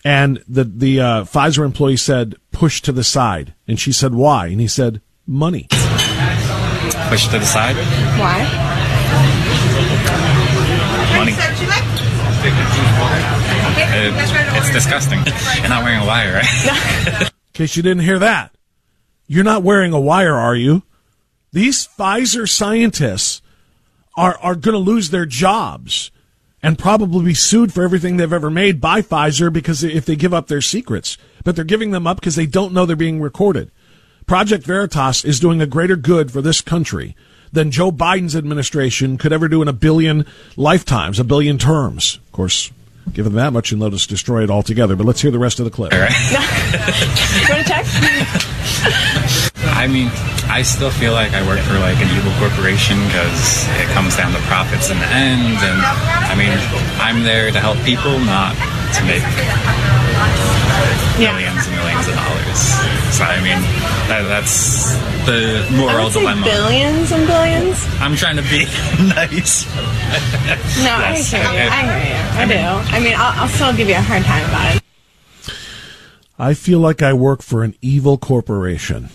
And 0.03 0.43
the 0.47 0.63
the 0.63 0.99
uh, 0.99 1.23
Pfizer 1.25 1.63
employee 1.63 1.97
said, 1.97 2.35
"Push 2.51 2.81
to 2.81 2.91
the 2.91 3.03
side." 3.03 3.53
And 3.67 3.79
she 3.79 3.91
said, 3.91 4.15
"Why?" 4.15 4.47
And 4.47 4.59
he 4.59 4.67
said, 4.67 5.01
"Money." 5.27 5.67
Push 7.09 7.27
to 7.27 7.39
the 7.39 7.45
side. 7.45 7.75
Why? 8.17 8.68
It- 13.91 14.13
it's 14.57 14.71
disgusting. 14.71 15.19
You're 15.59 15.69
not 15.69 15.83
wearing 15.83 16.01
a 16.01 16.05
wire, 16.05 16.33
right? 16.35 17.21
In 17.23 17.29
case 17.53 17.75
you 17.75 17.83
didn't 17.83 18.03
hear 18.03 18.19
that, 18.19 18.53
you're 19.27 19.43
not 19.43 19.63
wearing 19.63 19.91
a 19.91 19.99
wire, 19.99 20.35
are 20.35 20.55
you? 20.55 20.83
These 21.51 21.87
Pfizer 21.87 22.47
scientists 22.47 23.41
are 24.15 24.37
are 24.41 24.55
going 24.55 24.73
to 24.73 24.79
lose 24.79 25.09
their 25.09 25.25
jobs 25.25 26.09
and 26.63 26.79
probably 26.79 27.25
be 27.25 27.33
sued 27.33 27.73
for 27.73 27.83
everything 27.83 28.15
they've 28.17 28.31
ever 28.31 28.49
made 28.49 28.79
by 28.79 29.01
Pfizer 29.01 29.51
because 29.51 29.83
if 29.83 30.05
they 30.05 30.15
give 30.15 30.33
up 30.33 30.47
their 30.47 30.61
secrets, 30.61 31.17
but 31.43 31.55
they're 31.55 31.65
giving 31.65 31.91
them 31.91 32.07
up 32.07 32.19
because 32.19 32.35
they 32.35 32.45
don't 32.45 32.73
know 32.73 32.85
they're 32.85 32.95
being 32.95 33.21
recorded. 33.21 33.71
Project 34.25 34.63
Veritas 34.63 35.25
is 35.25 35.39
doing 35.39 35.59
a 35.61 35.65
greater 35.67 35.95
good 35.97 36.31
for 36.31 36.41
this 36.41 36.61
country 36.61 37.15
than 37.51 37.71
Joe 37.71 37.91
Biden's 37.91 38.35
administration 38.35 39.17
could 39.17 39.33
ever 39.33 39.47
do 39.47 39.61
in 39.61 39.67
a 39.67 39.73
billion 39.73 40.25
lifetimes, 40.55 41.19
a 41.19 41.23
billion 41.23 41.57
terms. 41.57 42.19
Of 42.27 42.31
course, 42.31 42.71
give 43.13 43.25
them 43.25 43.33
that 43.35 43.53
much 43.53 43.71
and 43.71 43.81
let 43.81 43.93
us 43.93 44.05
destroy 44.05 44.43
it 44.43 44.49
altogether. 44.49 44.95
But 44.95 45.05
let's 45.05 45.21
hear 45.21 45.31
the 45.31 45.39
rest 45.39 45.59
of 45.59 45.65
the 45.65 45.71
clip. 45.71 45.93
All 45.93 45.99
right. 45.99 46.11
you 46.31 47.53
want 47.53 47.65
to 47.65 47.69
check? 47.69 47.85
I 49.75 49.87
mean, 49.87 50.09
I 50.49 50.61
still 50.61 50.91
feel 50.91 51.13
like 51.13 51.33
I 51.33 51.45
work 51.47 51.59
for 51.61 51.79
like 51.79 51.97
an 51.97 52.09
evil 52.15 52.31
corporation 52.39 52.97
because 53.07 53.65
it 53.79 53.87
comes 53.93 54.15
down 54.15 54.31
to 54.33 54.39
profits 54.47 54.89
in 54.89 54.99
the 54.99 55.07
end, 55.07 55.57
and 55.61 55.79
I 55.81 56.35
mean, 56.35 56.51
I'm 56.99 57.23
there 57.23 57.51
to 57.51 57.59
help 57.59 57.77
people, 57.85 58.19
not 58.19 58.55
to 58.97 59.01
make 59.05 59.23
millions 61.19 61.48
and 62.07 62.07
millions 62.07 62.07
of 62.07 62.15
dollars. 62.15 62.59
So 63.17 63.23
I 63.25 63.37
mean, 63.43 63.59
that, 64.07 64.23
that's 64.27 64.93
the 65.25 65.65
I 65.69 65.77
moral 65.77 66.03
would 66.05 66.13
say 66.13 66.19
dilemma. 66.21 66.45
billions 66.45 67.11
and 67.11 67.27
billions. 67.27 67.85
I'm 67.99 68.15
trying 68.15 68.37
to 68.37 68.43
be 68.43 68.65
nice. 69.15 69.65
No, 70.79 70.95
Yes. 70.97 71.33
I 71.33 71.37
hear 71.37 71.51
you. 71.51 71.59
It- 71.59 71.71
I 71.71 71.81
hear 71.81 72.07
you. 72.07 72.15
I, 72.15 72.41
I 72.41 72.45
do. 72.45 72.53
mean- 72.53 72.93
I 72.93 72.99
mean, 72.99 73.13
I'll, 73.17 73.41
I'll 73.43 73.49
still 73.49 73.73
give 73.75 73.89
you 73.89 73.95
a 73.95 74.01
hard 74.01 74.23
time 74.23 74.45
about 74.49 74.75
it. 74.75 74.83
I 76.37 76.53
feel 76.53 76.79
like 76.79 77.01
I 77.01 77.11
work 77.13 77.41
for 77.41 77.63
an 77.63 77.75
evil 77.81 78.17
corporation 78.17 79.09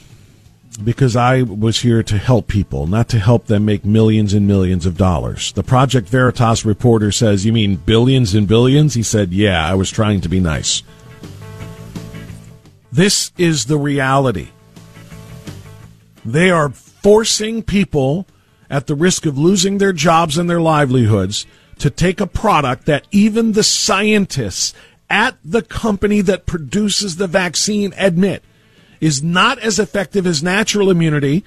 because 0.83 1.17
I 1.17 1.41
was 1.43 1.81
here 1.81 2.03
to 2.03 2.19
help 2.19 2.49
people, 2.49 2.87
not 2.87 3.09
to 3.11 3.19
help 3.19 3.47
them 3.47 3.65
make 3.65 3.85
millions 3.85 4.35
and 4.35 4.47
millions 4.47 4.85
of 4.85 4.99
dollars. 4.99 5.53
The 5.53 5.63
Project 5.63 6.09
Veritas 6.09 6.67
reporter 6.67 7.11
says, 7.13 7.47
You 7.47 7.53
mean 7.55 7.77
billions 7.77 8.35
and 8.35 8.47
billions? 8.47 8.93
He 8.93 9.03
said, 9.03 9.33
Yeah, 9.33 9.65
I 9.67 9.75
was 9.75 9.91
trying 9.91 10.21
to 10.23 10.29
be 10.29 10.39
nice. 10.41 10.83
This 12.95 13.33
is 13.37 13.65
the 13.65 13.77
reality. 13.77 14.51
They 16.25 16.49
are 16.49 16.69
forcing 16.71 17.65
people 17.65 18.29
at 18.71 18.87
the 18.87 18.95
risk 18.95 19.27
of 19.27 19.37
losing 19.37 19.79
their 19.79 19.93
jobs 19.93 20.39
and 20.39 20.49
their 20.49 20.61
livelihoods 20.61 21.45
to 21.81 21.91
take 21.91 22.21
a 22.21 22.27
product 22.29 22.87
that 22.87 23.09
even 23.11 23.51
the 23.51 23.65
scientists 23.65 24.75
at 25.11 25.37
the 25.45 25.63
company 25.63 26.21
that 26.21 26.47
produces 26.47 27.17
the 27.17 27.27
vaccine 27.27 27.93
admit 27.97 28.45
is 29.01 29.25
not 29.25 29.59
as 29.59 29.81
effective 29.81 30.25
as 30.25 30.41
natural 30.41 30.89
immunity, 30.89 31.45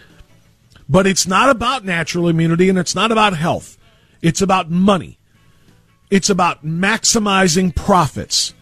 but 0.90 1.08
it's 1.08 1.26
not 1.26 1.50
about 1.50 1.86
natural 1.86 2.28
immunity 2.28 2.68
and 2.68 2.78
it's 2.78 2.94
not 2.94 3.10
about 3.10 3.38
health. 3.38 3.78
It's 4.22 4.42
about 4.42 4.70
money. 4.70 5.18
It's 6.12 6.30
about 6.30 6.66
maximizing 6.66 7.74
profits. 7.74 8.54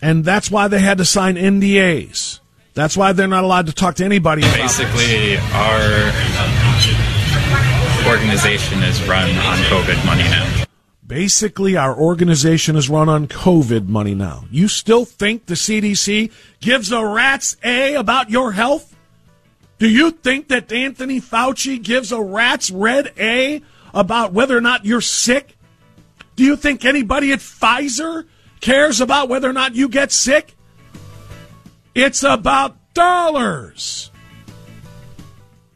And 0.00 0.24
that's 0.24 0.50
why 0.50 0.68
they 0.68 0.78
had 0.78 0.98
to 0.98 1.04
sign 1.04 1.36
NDAs. 1.36 2.40
That's 2.74 2.96
why 2.96 3.12
they're 3.12 3.26
not 3.26 3.42
allowed 3.44 3.66
to 3.66 3.72
talk 3.72 3.96
to 3.96 4.04
anybody. 4.04 4.42
Basically, 4.42 5.36
our 5.36 6.12
organization 8.06 8.82
is 8.84 9.02
run 9.08 9.30
on 9.30 9.58
COVID 9.64 10.06
money 10.06 10.22
now. 10.22 10.64
Basically, 11.04 11.76
our 11.76 11.96
organization 11.96 12.76
is 12.76 12.88
run 12.88 13.08
on 13.08 13.26
COVID 13.26 13.88
money 13.88 14.14
now. 14.14 14.44
You 14.50 14.68
still 14.68 15.04
think 15.04 15.46
the 15.46 15.54
CDC 15.54 16.30
gives 16.60 16.92
a 16.92 17.04
rat's 17.04 17.56
A 17.64 17.94
about 17.94 18.30
your 18.30 18.52
health? 18.52 18.94
Do 19.78 19.88
you 19.88 20.10
think 20.10 20.48
that 20.48 20.70
Anthony 20.70 21.20
Fauci 21.20 21.82
gives 21.82 22.12
a 22.12 22.20
rat's 22.20 22.70
red 22.70 23.12
A 23.18 23.62
about 23.94 24.32
whether 24.32 24.56
or 24.56 24.60
not 24.60 24.84
you're 24.84 25.00
sick? 25.00 25.56
Do 26.36 26.44
you 26.44 26.56
think 26.56 26.84
anybody 26.84 27.32
at 27.32 27.38
Pfizer 27.38 28.26
cares 28.60 29.00
about 29.00 29.28
whether 29.28 29.48
or 29.48 29.52
not 29.52 29.74
you 29.74 29.88
get 29.88 30.12
sick? 30.12 30.56
It's 31.94 32.22
about 32.22 32.76
dollars. 32.94 34.10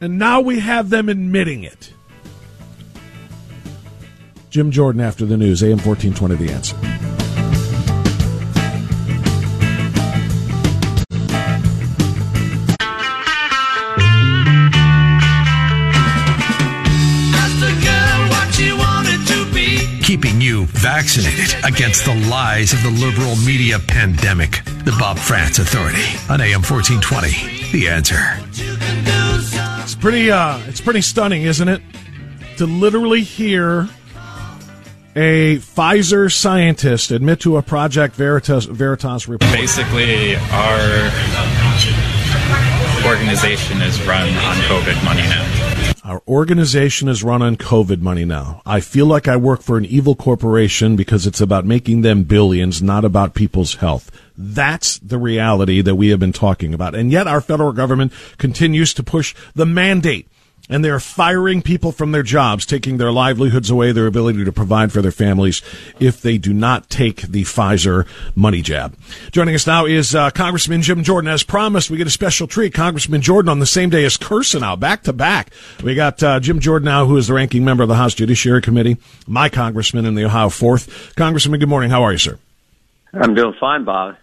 And 0.01 0.19
now 0.19 0.41
we 0.41 0.59
have 0.59 0.91
them 0.91 1.09
admitting 1.09 1.63
it. 1.63 1.93
Jim 4.51 4.71
Jordan 4.71 5.01
after 5.01 5.25
the 5.25 5.37
news, 5.37 5.63
AM 5.63 5.79
1420, 5.79 6.35
The 6.37 6.53
Answer. 6.53 7.22
Vaccinated 20.83 21.55
against 21.65 22.05
the 22.05 22.15
lies 22.29 22.73
of 22.73 22.83
the 22.83 22.91
liberal 22.91 23.37
media 23.47 23.79
pandemic. 23.79 24.65
The 24.85 24.95
Bob 24.99 25.17
Frantz 25.17 25.61
Authority 25.61 26.03
on 26.29 26.41
AM 26.41 26.61
1420. 26.61 27.71
The 27.71 27.89
answer. 27.89 28.19
It's 29.85 29.95
pretty 29.95 30.33
uh 30.33 30.59
it's 30.67 30.81
pretty 30.81 31.01
stunning, 31.01 31.43
isn't 31.45 31.69
it? 31.69 31.81
To 32.57 32.67
literally 32.67 33.23
hear 33.23 33.89
a 35.15 35.59
Pfizer 35.59 36.33
scientist 36.33 37.13
admit 37.13 37.39
to 37.41 37.59
a 37.59 37.63
Project 37.63 38.17
Veritas 38.17 38.65
Veritas 38.65 39.29
report. 39.29 39.53
Basically, 39.53 40.35
our 40.35 41.13
organization 43.07 43.81
is 43.83 44.05
run 44.05 44.29
on 44.29 44.57
COVID 44.67 45.05
money 45.05 45.23
now. 45.23 45.82
Our 46.05 46.21
organization 46.27 47.07
is 47.07 47.23
run 47.23 47.43
on 47.43 47.55
COVID 47.55 48.01
money 48.01 48.25
now. 48.25 48.61
I 48.67 48.81
feel 48.81 49.07
like 49.07 49.29
I 49.29 49.37
work 49.37 49.63
for 49.63 49.79
an 49.79 49.85
evil 49.85 50.17
corporation 50.17 50.97
because 50.97 51.29
it's 51.29 51.41
about 51.41 51.65
making 51.65 52.03
them 52.03 52.25
billions, 52.25 52.83
not 52.83 53.05
about 53.05 53.35
people's 53.35 53.77
health. 53.77 54.11
That's 54.37 54.99
the 54.99 55.19
reality 55.19 55.81
that 55.81 55.95
we 55.95 56.09
have 56.09 56.19
been 56.19 56.33
talking 56.33 56.75
about. 56.75 56.97
And 56.97 57.13
yet 57.13 57.29
our 57.29 57.41
federal 57.41 57.71
government 57.71 58.13
continues 58.37 58.93
to 58.95 59.05
push 59.05 59.33
the 59.55 59.65
mandate 59.65 60.27
and 60.69 60.85
they're 60.85 61.01
firing 61.01 61.63
people 61.63 61.93
from 61.93 62.13
their 62.13 62.23
jobs, 62.23 62.65
taking 62.65 62.97
their 62.97 63.13
livelihoods 63.13 63.71
away, 63.71 63.93
their 63.93 64.07
ability 64.07 64.45
to 64.45 64.53
provide 64.53 64.93
for 64.93 65.03
their 65.03 65.13
families 65.13 65.63
if 65.99 66.21
they 66.21 66.39
do 66.39 66.53
not 66.53 66.89
take 66.89 67.23
the 67.23 67.43
Pfizer 67.43 68.07
money 68.35 68.63
jab. 68.63 68.97
Joining 69.33 69.55
us 69.55 69.67
now 69.67 69.87
is 69.87 70.15
uh, 70.15 70.31
Congressman 70.31 70.83
Jim 70.83 71.03
Jordan. 71.03 71.31
As 71.31 71.43
promised, 71.43 71.91
we 71.91 71.97
get 71.97 72.07
a 72.07 72.11
special 72.11 72.47
treat. 72.47 72.73
Congressman 72.75 73.21
Jordan 73.21 73.49
on 73.49 73.59
the 73.59 73.67
same 73.67 73.91
day 73.91 74.05
as 74.05 74.17
Kirsanow, 74.17 74.79
back 74.79 75.03
to 75.05 75.13
back. 75.13 75.53
We 75.83 75.95
got 75.95 76.23
uh, 76.23 76.41
Jim 76.41 76.61
Jordan 76.61 76.87
now, 76.87 77.07
who 77.07 77.17
is 77.17 77.27
the 77.27 77.35
ranking 77.35 77.65
member 77.65 77.83
of 77.83 77.89
the 77.89 77.97
House 77.97 78.15
Judiciary 78.15 78.63
Committee, 78.63 78.97
my 79.27 79.49
congressman 79.49 80.07
in 80.07 80.15
the 80.15 80.25
Ohio 80.25 80.49
4th. 80.49 81.17
Congressman, 81.17 81.61
good 81.61 81.69
morning. 81.69 81.91
How 81.91 82.03
are 82.03 82.13
you, 82.13 82.19
sir? 82.19 82.39
I'm 83.13 83.35
doing 83.35 83.55
fine, 83.61 83.85
Bob. 83.85 84.17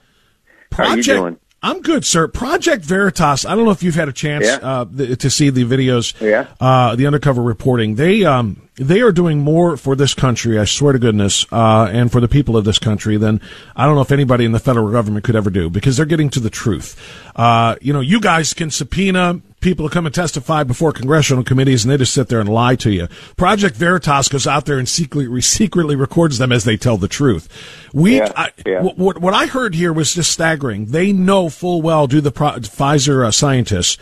How 0.71 0.89
are 0.89 0.97
you 0.97 1.03
doing? 1.03 1.37
I'm 1.61 1.81
good, 1.81 2.05
sir. 2.05 2.27
Project 2.29 2.85
Veritas. 2.85 3.45
I 3.45 3.53
don't 3.55 3.65
know 3.65 3.71
if 3.71 3.83
you've 3.83 3.95
had 3.95 4.07
a 4.07 4.13
chance 4.13 4.45
Yeah. 4.45 4.59
uh, 4.61 4.85
th- 4.85 5.19
to 5.19 5.29
see 5.29 5.49
the 5.49 5.65
videos, 5.65 6.13
Yeah. 6.21 6.45
uh, 6.61 6.95
the 6.95 7.05
undercover 7.05 7.41
reporting. 7.41 7.95
They 7.95 8.23
um, 8.23 8.61
they 8.75 9.01
are 9.01 9.11
doing 9.11 9.39
more 9.39 9.75
for 9.75 9.93
this 9.95 10.13
country. 10.13 10.57
I 10.57 10.63
swear 10.63 10.93
to 10.93 10.99
goodness, 10.99 11.45
uh, 11.51 11.89
and 11.91 12.09
for 12.11 12.21
the 12.21 12.29
people 12.29 12.55
of 12.55 12.63
this 12.63 12.79
country 12.79 13.17
than 13.17 13.41
I 13.75 13.85
don't 13.85 13.95
know 13.95 14.01
if 14.01 14.11
anybody 14.11 14.45
in 14.45 14.53
the 14.53 14.59
federal 14.59 14.89
government 14.89 15.25
could 15.25 15.35
ever 15.35 15.49
do 15.49 15.69
because 15.69 15.97
they're 15.97 16.05
getting 16.05 16.29
to 16.29 16.39
the 16.39 16.49
truth. 16.49 16.95
Uh, 17.35 17.75
you 17.81 17.91
know, 17.91 17.99
you 17.99 18.21
guys 18.21 18.53
can 18.53 18.71
subpoena 18.71 19.41
people 19.59 19.87
to 19.87 19.93
come 19.93 20.05
and 20.05 20.13
testify 20.15 20.63
before 20.63 20.91
congressional 20.91 21.43
committees, 21.43 21.83
and 21.83 21.91
they 21.91 21.97
just 21.97 22.13
sit 22.13 22.27
there 22.27 22.39
and 22.39 22.49
lie 22.49 22.75
to 22.77 22.91
you. 22.91 23.07
Project 23.37 23.75
Veritas 23.75 24.27
goes 24.29 24.47
out 24.47 24.65
there 24.65 24.77
and 24.77 24.87
secretly 24.87 25.41
secretly 25.41 25.95
records 25.95 26.37
them 26.37 26.51
as 26.51 26.63
they 26.63 26.77
tell 26.77 26.97
the 26.97 27.07
truth. 27.07 27.47
We, 27.93 28.17
Yeah, 28.17 28.31
I, 28.35 28.51
yeah. 28.65 28.81
wh- 28.81 28.97
what, 28.97 29.19
what 29.19 29.33
I 29.33 29.45
heard 29.47 29.75
here 29.75 29.93
was 29.93 30.13
just 30.13 30.31
staggering. 30.31 30.87
They 30.87 31.11
know 31.11 31.49
full 31.49 31.81
well, 31.81 32.07
do 32.07 32.21
the 32.21 32.31
pro- 32.31 32.59
Pfizer 32.59 33.25
uh, 33.25 33.31
scientists, 33.31 33.97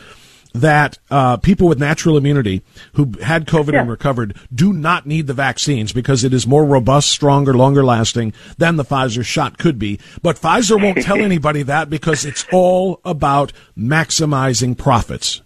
that 0.54 0.98
uh, 1.12 1.38
people 1.38 1.68
with 1.68 1.78
natural 1.80 2.18
immunity 2.18 2.64
who 2.94 3.12
had 3.22 3.46
COVID 3.46 3.80
and 3.80 3.90
recovered 3.90 4.36
do 4.54 4.74
not 4.74 5.06
need 5.06 5.28
the 5.28 5.34
vaccines 5.34 5.94
because 5.94 6.24
it 6.24 6.34
is 6.34 6.48
more 6.48 6.66
robust, 6.66 7.10
stronger, 7.10 7.54
longer 7.54 7.84
lasting 7.84 8.34
than 8.58 8.76
the 8.76 8.86
Pfizer 8.86 9.24
shot 9.24 9.58
could 9.60 9.78
be. 9.78 10.00
But 10.24 10.38
Pfizer 10.38 10.82
won't 10.82 11.04
tell 11.04 11.18
anybody 11.22 11.62
that 11.64 11.90
because 11.92 12.26
it's 12.26 12.46
all 12.52 13.02
about 13.06 13.54
maximizing 13.78 14.76
profits. 14.78 15.42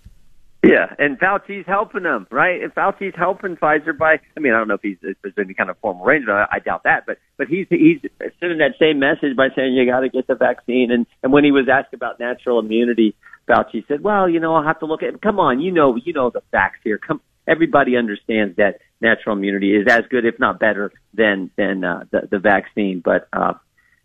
Yeah, 0.63 0.93
and 0.99 1.19
Fauci's 1.19 1.65
helping 1.65 2.03
them, 2.03 2.27
right? 2.29 2.61
And 2.61 2.73
Fauci's 2.75 3.15
helping 3.15 3.55
Pfizer 3.55 3.97
by. 3.97 4.19
I 4.37 4.39
mean, 4.39 4.53
I 4.53 4.59
don't 4.59 4.67
know 4.67 4.75
if 4.75 4.81
he's 4.83 4.97
if 5.01 5.17
there's 5.23 5.33
any 5.39 5.55
kind 5.55 5.71
of 5.71 5.77
formal 5.79 6.05
arrangement. 6.05 6.37
I, 6.37 6.57
I 6.57 6.59
doubt 6.59 6.83
that, 6.83 7.07
but 7.07 7.17
but 7.37 7.47
he's 7.47 7.65
he's 7.69 7.99
sending 8.39 8.59
that 8.59 8.73
same 8.77 8.99
message 8.99 9.35
by 9.35 9.47
saying 9.55 9.73
you 9.73 9.87
got 9.87 10.01
to 10.01 10.09
get 10.09 10.27
the 10.27 10.35
vaccine. 10.35 10.91
And 10.91 11.07
and 11.23 11.33
when 11.33 11.43
he 11.43 11.51
was 11.51 11.67
asked 11.67 11.95
about 11.95 12.19
natural 12.19 12.59
immunity, 12.59 13.15
Fauci 13.47 13.87
said, 13.87 14.03
"Well, 14.03 14.29
you 14.29 14.39
know, 14.39 14.53
I'll 14.53 14.63
have 14.63 14.79
to 14.81 14.85
look 14.85 15.01
at. 15.01 15.19
Come 15.19 15.39
on, 15.39 15.61
you 15.61 15.71
know, 15.71 15.95
you 15.95 16.13
know 16.13 16.29
the 16.29 16.43
facts 16.51 16.79
here. 16.83 16.99
Come, 16.99 17.21
everybody 17.47 17.97
understands 17.97 18.57
that 18.57 18.81
natural 19.01 19.35
immunity 19.35 19.75
is 19.75 19.87
as 19.89 20.03
good, 20.11 20.25
if 20.25 20.37
not 20.37 20.59
better, 20.59 20.91
than 21.15 21.49
than 21.57 21.83
uh, 21.83 22.03
the 22.11 22.27
the 22.29 22.39
vaccine. 22.39 23.01
But 23.03 23.27
uh, 23.33 23.53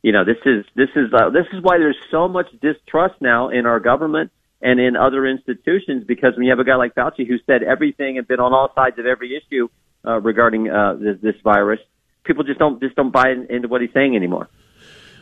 you 0.02 0.12
know, 0.12 0.24
this 0.24 0.38
is 0.46 0.64
this 0.74 0.88
is 0.96 1.12
uh, 1.12 1.28
this 1.28 1.46
is 1.52 1.62
why 1.62 1.76
there's 1.76 1.98
so 2.10 2.28
much 2.28 2.46
distrust 2.62 3.16
now 3.20 3.50
in 3.50 3.66
our 3.66 3.78
government 3.78 4.30
and 4.60 4.80
in 4.80 4.96
other 4.96 5.26
institutions 5.26 6.04
because 6.06 6.32
when 6.36 6.44
you 6.44 6.50
have 6.50 6.58
a 6.58 6.64
guy 6.64 6.76
like 6.76 6.94
Fauci 6.94 7.26
who 7.26 7.36
said 7.46 7.62
everything 7.62 8.18
and 8.18 8.26
been 8.26 8.40
on 8.40 8.52
all 8.52 8.70
sides 8.74 8.98
of 8.98 9.06
every 9.06 9.36
issue 9.36 9.68
uh, 10.06 10.20
regarding 10.20 10.70
uh, 10.70 10.94
this, 10.94 11.16
this 11.20 11.34
virus, 11.42 11.80
people 12.24 12.44
just 12.44 12.58
don't 12.58 12.80
just 12.80 12.96
don't 12.96 13.12
buy 13.12 13.34
into 13.48 13.68
what 13.68 13.80
he's 13.80 13.92
saying 13.92 14.16
anymore. 14.16 14.48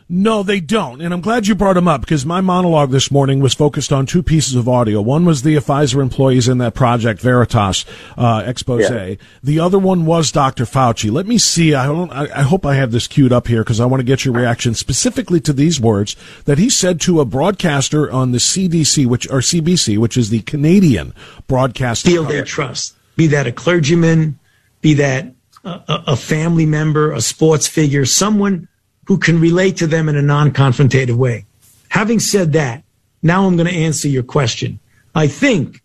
No, 0.07 0.43
they 0.43 0.61
don't. 0.61 1.01
And 1.01 1.15
I'm 1.15 1.23
glad 1.23 1.47
you 1.47 1.55
brought 1.55 1.75
them 1.75 1.89
up 1.89 2.03
because 2.03 2.27
my 2.27 2.43
monologue 2.43 2.91
this 2.91 3.11
morning 3.11 3.41
was 3.41 3.55
focused 3.55 3.91
on 3.91 4.05
two 4.05 4.23
pieces 4.23 4.55
of 4.55 4.69
audio. 4.69 5.01
One 5.01 5.25
was 5.25 5.43
the 5.43 5.57
Pfizer 5.57 6.03
employees 6.03 6.47
in 6.47 6.59
that 6.59 6.75
Project 6.75 7.21
Veritas 7.21 7.87
uh, 8.19 8.43
expose. 8.45 8.91
Yeah. 8.91 9.15
The 9.43 9.61
other 9.61 9.79
one 9.79 10.05
was 10.05 10.31
Dr. 10.31 10.67
Fauci. 10.67 11.11
Let 11.11 11.27
me 11.27 11.39
see. 11.39 11.75
I, 11.75 11.87
don't, 11.87 12.11
I, 12.13 12.25
I 12.25 12.43
hope 12.43 12.67
I 12.67 12.75
have 12.75 12.93
this 12.93 13.09
queued 13.09 13.33
up 13.33 13.47
here 13.47 13.65
because 13.65 13.81
I 13.81 13.87
want 13.87 14.01
to 14.01 14.05
get 14.05 14.27
your 14.27 14.35
reaction 14.35 14.75
specifically 14.75 15.41
to 15.41 15.55
these 15.55 15.81
words 15.81 16.17
that 16.45 16.59
he 16.59 16.69
said 16.69 17.01
to 17.03 17.21
a 17.21 17.25
broadcaster 17.25 18.13
on 18.13 18.33
the 18.33 18.39
CDC, 18.39 19.07
which 19.07 19.27
or 19.31 19.39
CBC, 19.39 19.97
which 19.97 20.19
is 20.19 20.29
the 20.29 20.41
Canadian 20.43 21.15
broadcasting. 21.47 22.13
feel 22.13 22.25
their 22.25 22.45
trust. 22.45 22.95
Be 23.17 23.29
that 23.29 23.47
a 23.47 23.53
clergyman, 23.53 24.39
be 24.83 24.95
that 24.95 25.33
a, 25.65 25.71
a 25.89 26.05
a 26.09 26.17
family 26.17 26.67
member, 26.67 27.13
a 27.13 27.23
sports 27.23 27.67
figure, 27.67 28.05
someone 28.05 28.69
who 29.07 29.19
can 29.19 29.41
relate 29.41 29.77
to 29.79 29.87
them 29.87 30.09
in 30.09 30.17
a 30.17 30.23
non-confrontative 30.23 31.17
way. 31.17 31.45
Having 31.89 32.21
said 32.21 32.53
that, 32.53 32.83
now 33.23 33.47
I'm 33.47 33.57
going 33.57 33.69
to 33.69 33.75
answer 33.75 34.09
your 34.09 34.23
question. 34.23 34.79
I 35.15 35.27
think 35.29 35.83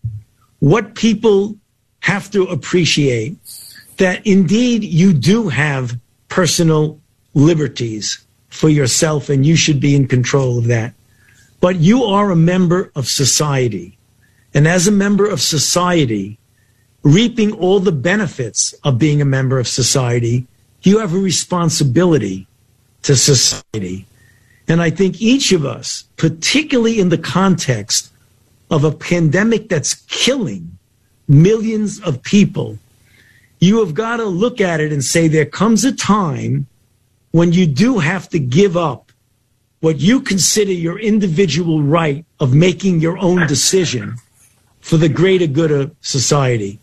what 0.59 0.95
people 0.95 1.55
have 2.01 2.31
to 2.31 2.43
appreciate 2.43 3.37
that 3.97 4.25
indeed 4.25 4.83
you 4.83 5.13
do 5.13 5.49
have 5.49 5.97
personal 6.29 6.99
liberties 7.33 8.25
for 8.49 8.69
yourself 8.69 9.29
and 9.29 9.45
you 9.45 9.55
should 9.55 9.79
be 9.79 9.95
in 9.95 10.07
control 10.07 10.57
of 10.57 10.65
that. 10.65 10.93
But 11.59 11.77
you 11.77 12.03
are 12.03 12.31
a 12.31 12.35
member 12.35 12.91
of 12.95 13.07
society. 13.07 13.97
And 14.53 14.67
as 14.67 14.87
a 14.87 14.91
member 14.91 15.27
of 15.27 15.41
society, 15.41 16.39
reaping 17.03 17.51
all 17.51 17.79
the 17.79 17.91
benefits 17.91 18.73
of 18.83 18.97
being 18.97 19.21
a 19.21 19.25
member 19.25 19.59
of 19.59 19.67
society, 19.67 20.47
you 20.81 20.99
have 20.99 21.13
a 21.13 21.19
responsibility 21.19 22.47
to 23.03 23.15
society. 23.15 24.05
And 24.67 24.81
I 24.81 24.89
think 24.89 25.21
each 25.21 25.51
of 25.51 25.65
us, 25.65 26.03
particularly 26.17 26.99
in 26.99 27.09
the 27.09 27.17
context 27.17 28.11
of 28.69 28.83
a 28.83 28.91
pandemic 28.91 29.69
that's 29.69 29.93
killing 29.93 30.77
millions 31.27 31.99
of 32.01 32.21
people, 32.21 32.77
you 33.59 33.79
have 33.79 33.93
got 33.93 34.17
to 34.17 34.25
look 34.25 34.61
at 34.61 34.79
it 34.79 34.93
and 34.93 35.03
say 35.03 35.27
there 35.27 35.45
comes 35.45 35.83
a 35.83 35.91
time 35.91 36.67
when 37.31 37.51
you 37.51 37.65
do 37.65 37.99
have 37.99 38.29
to 38.29 38.39
give 38.39 38.77
up 38.77 39.11
what 39.81 39.99
you 39.99 40.21
consider 40.21 40.71
your 40.71 40.99
individual 40.99 41.81
right 41.81 42.25
of 42.39 42.53
making 42.53 42.99
your 42.99 43.17
own 43.17 43.47
decision 43.47 44.15
for 44.81 44.97
the 44.97 45.09
greater 45.09 45.47
good 45.47 45.71
of 45.71 45.95
society. 46.01 46.79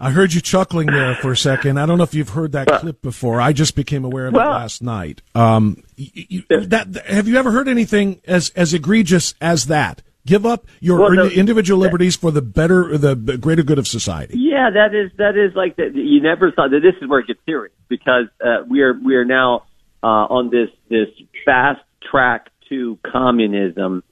I 0.00 0.10
heard 0.10 0.34
you 0.34 0.40
chuckling 0.40 0.86
there 0.88 1.14
for 1.16 1.32
a 1.32 1.36
second. 1.36 1.78
I 1.78 1.86
don't 1.86 1.98
know 1.98 2.04
if 2.04 2.14
you've 2.14 2.30
heard 2.30 2.52
that 2.52 2.66
clip 2.80 3.00
before. 3.02 3.40
I 3.40 3.52
just 3.52 3.74
became 3.76 4.04
aware 4.04 4.26
of 4.26 4.34
it 4.34 4.38
last 4.38 4.82
night. 4.82 5.22
Um, 5.34 5.82
y- 5.98 6.26
y- 6.50 6.64
that, 6.66 7.04
have 7.06 7.28
you 7.28 7.36
ever 7.36 7.50
heard 7.52 7.68
anything 7.68 8.20
as 8.26 8.50
as 8.50 8.74
egregious 8.74 9.34
as 9.40 9.66
that? 9.66 10.02
Give 10.26 10.46
up 10.46 10.66
your 10.80 11.00
Well, 11.00 11.20
indi- 11.20 11.34
individual 11.36 11.78
liberties 11.80 12.16
for 12.16 12.30
the 12.30 12.40
better, 12.40 12.96
the 12.96 13.14
greater 13.14 13.62
good 13.62 13.78
of 13.78 13.86
society. 13.86 14.38
Yeah, 14.38 14.70
that 14.70 14.94
is 14.94 15.10
that 15.18 15.36
is 15.36 15.54
like 15.54 15.76
that. 15.76 15.94
You 15.94 16.22
never 16.22 16.50
thought 16.50 16.70
that 16.70 16.80
this 16.80 16.94
is 17.02 17.08
where 17.08 17.20
it 17.20 17.26
gets 17.26 17.40
serious 17.44 17.74
because 17.88 18.26
uh, 18.44 18.64
we 18.68 18.80
are 18.80 18.94
we 18.94 19.16
are 19.16 19.24
now 19.26 19.64
uh, 20.02 20.06
on 20.06 20.50
this 20.50 20.70
this 20.88 21.08
fast 21.44 21.82
track 22.10 22.48
to 22.70 22.98
communism, 23.06 24.02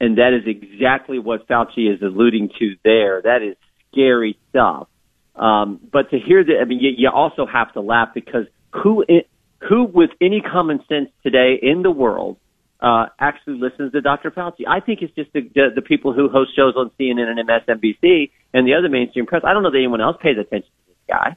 and 0.00 0.18
that 0.18 0.34
is 0.34 0.42
exactly 0.46 1.18
what 1.18 1.48
Fauci 1.48 1.90
is 1.92 2.02
alluding 2.02 2.50
to 2.58 2.76
there. 2.84 3.22
That 3.22 3.40
is 3.42 3.56
scary 3.90 4.38
stuff. 4.50 4.88
Um, 5.36 5.80
but 5.90 6.10
to 6.10 6.18
hear 6.18 6.44
that, 6.44 6.58
I 6.60 6.64
mean, 6.64 6.78
you, 6.80 6.90
you 6.96 7.08
also 7.10 7.46
have 7.46 7.72
to 7.74 7.80
laugh 7.80 8.10
because 8.14 8.46
who 8.70 9.04
i- 9.08 9.24
who 9.68 9.84
with 9.84 10.10
any 10.20 10.40
common 10.40 10.80
sense 10.88 11.08
today 11.22 11.58
in 11.60 11.82
the 11.82 11.90
world 11.90 12.36
uh, 12.80 13.06
actually 13.18 13.58
listens 13.58 13.92
to 13.92 14.00
Dr. 14.00 14.30
Fauci. 14.32 14.66
I 14.66 14.80
think 14.80 15.02
it's 15.02 15.14
just 15.14 15.32
the, 15.32 15.42
the, 15.54 15.68
the 15.76 15.82
people 15.82 16.12
who 16.12 16.28
host 16.28 16.54
shows 16.56 16.74
on 16.76 16.90
CNN 16.98 17.28
and 17.28 17.48
MSNBC 17.48 18.30
and 18.52 18.66
the 18.66 18.74
other 18.74 18.88
mainstream 18.88 19.24
press. 19.24 19.42
I 19.44 19.52
don't 19.52 19.62
know 19.62 19.70
that 19.70 19.78
anyone 19.78 20.00
else 20.00 20.16
pays 20.20 20.36
attention 20.36 20.68
to 20.68 20.88
this 20.88 20.96
guy. 21.08 21.36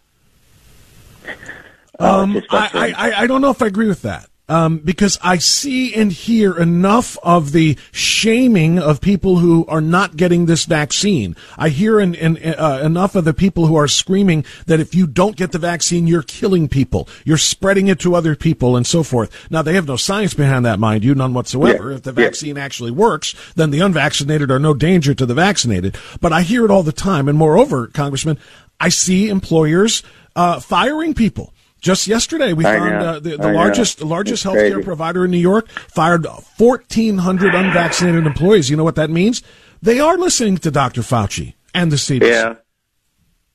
Um, 1.99 2.33
I, 2.49 2.93
I, 2.97 3.21
I 3.21 3.27
don't 3.27 3.41
know 3.41 3.51
if 3.51 3.61
I 3.61 3.67
agree 3.67 3.87
with 3.87 4.01
that. 4.01 4.27
Um, 4.47 4.77
because 4.77 5.17
I 5.23 5.39
see 5.39 5.95
and 5.95 6.11
hear 6.11 6.55
enough 6.55 7.17
of 7.23 7.51
the 7.51 7.79
shaming 7.91 8.77
of 8.77 9.01
people 9.01 9.39
who 9.39 9.65
are 9.65 9.81
not 9.81 10.17
getting 10.17 10.45
this 10.45 10.65
vaccine. 10.65 11.35
I 11.57 11.69
hear 11.69 11.99
uh, 11.99 12.03
enough 12.83 13.15
of 13.15 13.25
the 13.25 13.33
people 13.33 13.65
who 13.65 13.75
are 13.75 13.87
screaming 13.87 14.45
that 14.67 14.79
if 14.79 14.93
you 14.93 15.07
don't 15.07 15.35
get 15.35 15.51
the 15.51 15.57
vaccine, 15.57 16.05
you're 16.05 16.21
killing 16.21 16.67
people. 16.67 17.09
You're 17.23 17.39
spreading 17.39 17.87
it 17.87 17.99
to 18.01 18.13
other 18.13 18.35
people 18.35 18.77
and 18.77 18.85
so 18.85 19.01
forth. 19.01 19.31
Now, 19.49 19.63
they 19.63 19.73
have 19.73 19.87
no 19.87 19.95
science 19.95 20.35
behind 20.35 20.63
that, 20.65 20.77
mind 20.77 21.03
you, 21.03 21.15
none 21.15 21.33
whatsoever. 21.33 21.89
Yeah. 21.89 21.97
If 21.97 22.03
the 22.03 22.11
Yeah. 22.11 22.25
vaccine 22.25 22.57
actually 22.57 22.91
works, 22.91 23.33
then 23.55 23.71
the 23.71 23.79
unvaccinated 23.79 24.51
are 24.51 24.59
no 24.59 24.75
danger 24.75 25.15
to 25.15 25.25
the 25.25 25.33
vaccinated. 25.33 25.97
But 26.21 26.33
I 26.33 26.43
hear 26.43 26.65
it 26.65 26.69
all 26.69 26.83
the 26.83 26.91
time. 26.91 27.27
And 27.27 27.35
moreover, 27.37 27.87
Congressman, 27.87 28.37
I 28.79 28.89
see 28.89 29.27
employers 29.27 30.03
uh, 30.35 30.59
firing 30.59 31.15
people. 31.15 31.54
Just 31.85 32.07
yesterday, 32.07 32.51
we 32.53 32.65
I 32.65 32.79
found 32.79 32.95
uh, 32.95 33.19
the, 33.19 33.37
the 33.37 33.43
I 33.43 33.51
know. 33.51 33.57
largest 33.59 34.01
largest 34.01 34.43
It's 34.43 34.51
healthcare 34.55 34.71
crazy. 34.73 34.83
provider 34.83 35.23
in 35.25 35.29
New 35.29 35.37
York 35.37 35.69
fired 35.69 36.25
1,400 36.25 37.53
unvaccinated 37.53 38.25
employees. 38.25 38.71
You 38.71 38.75
know 38.75 38.83
what 38.83 38.95
that 38.95 39.11
means? 39.11 39.43
They 39.83 39.99
are 39.99 40.17
listening 40.17 40.57
to 40.57 40.71
Dr. 40.71 41.01
Fauci 41.01 41.53
and 41.75 41.91
the 41.91 41.97
CDC. 41.97 42.27
Yeah. 42.27 42.55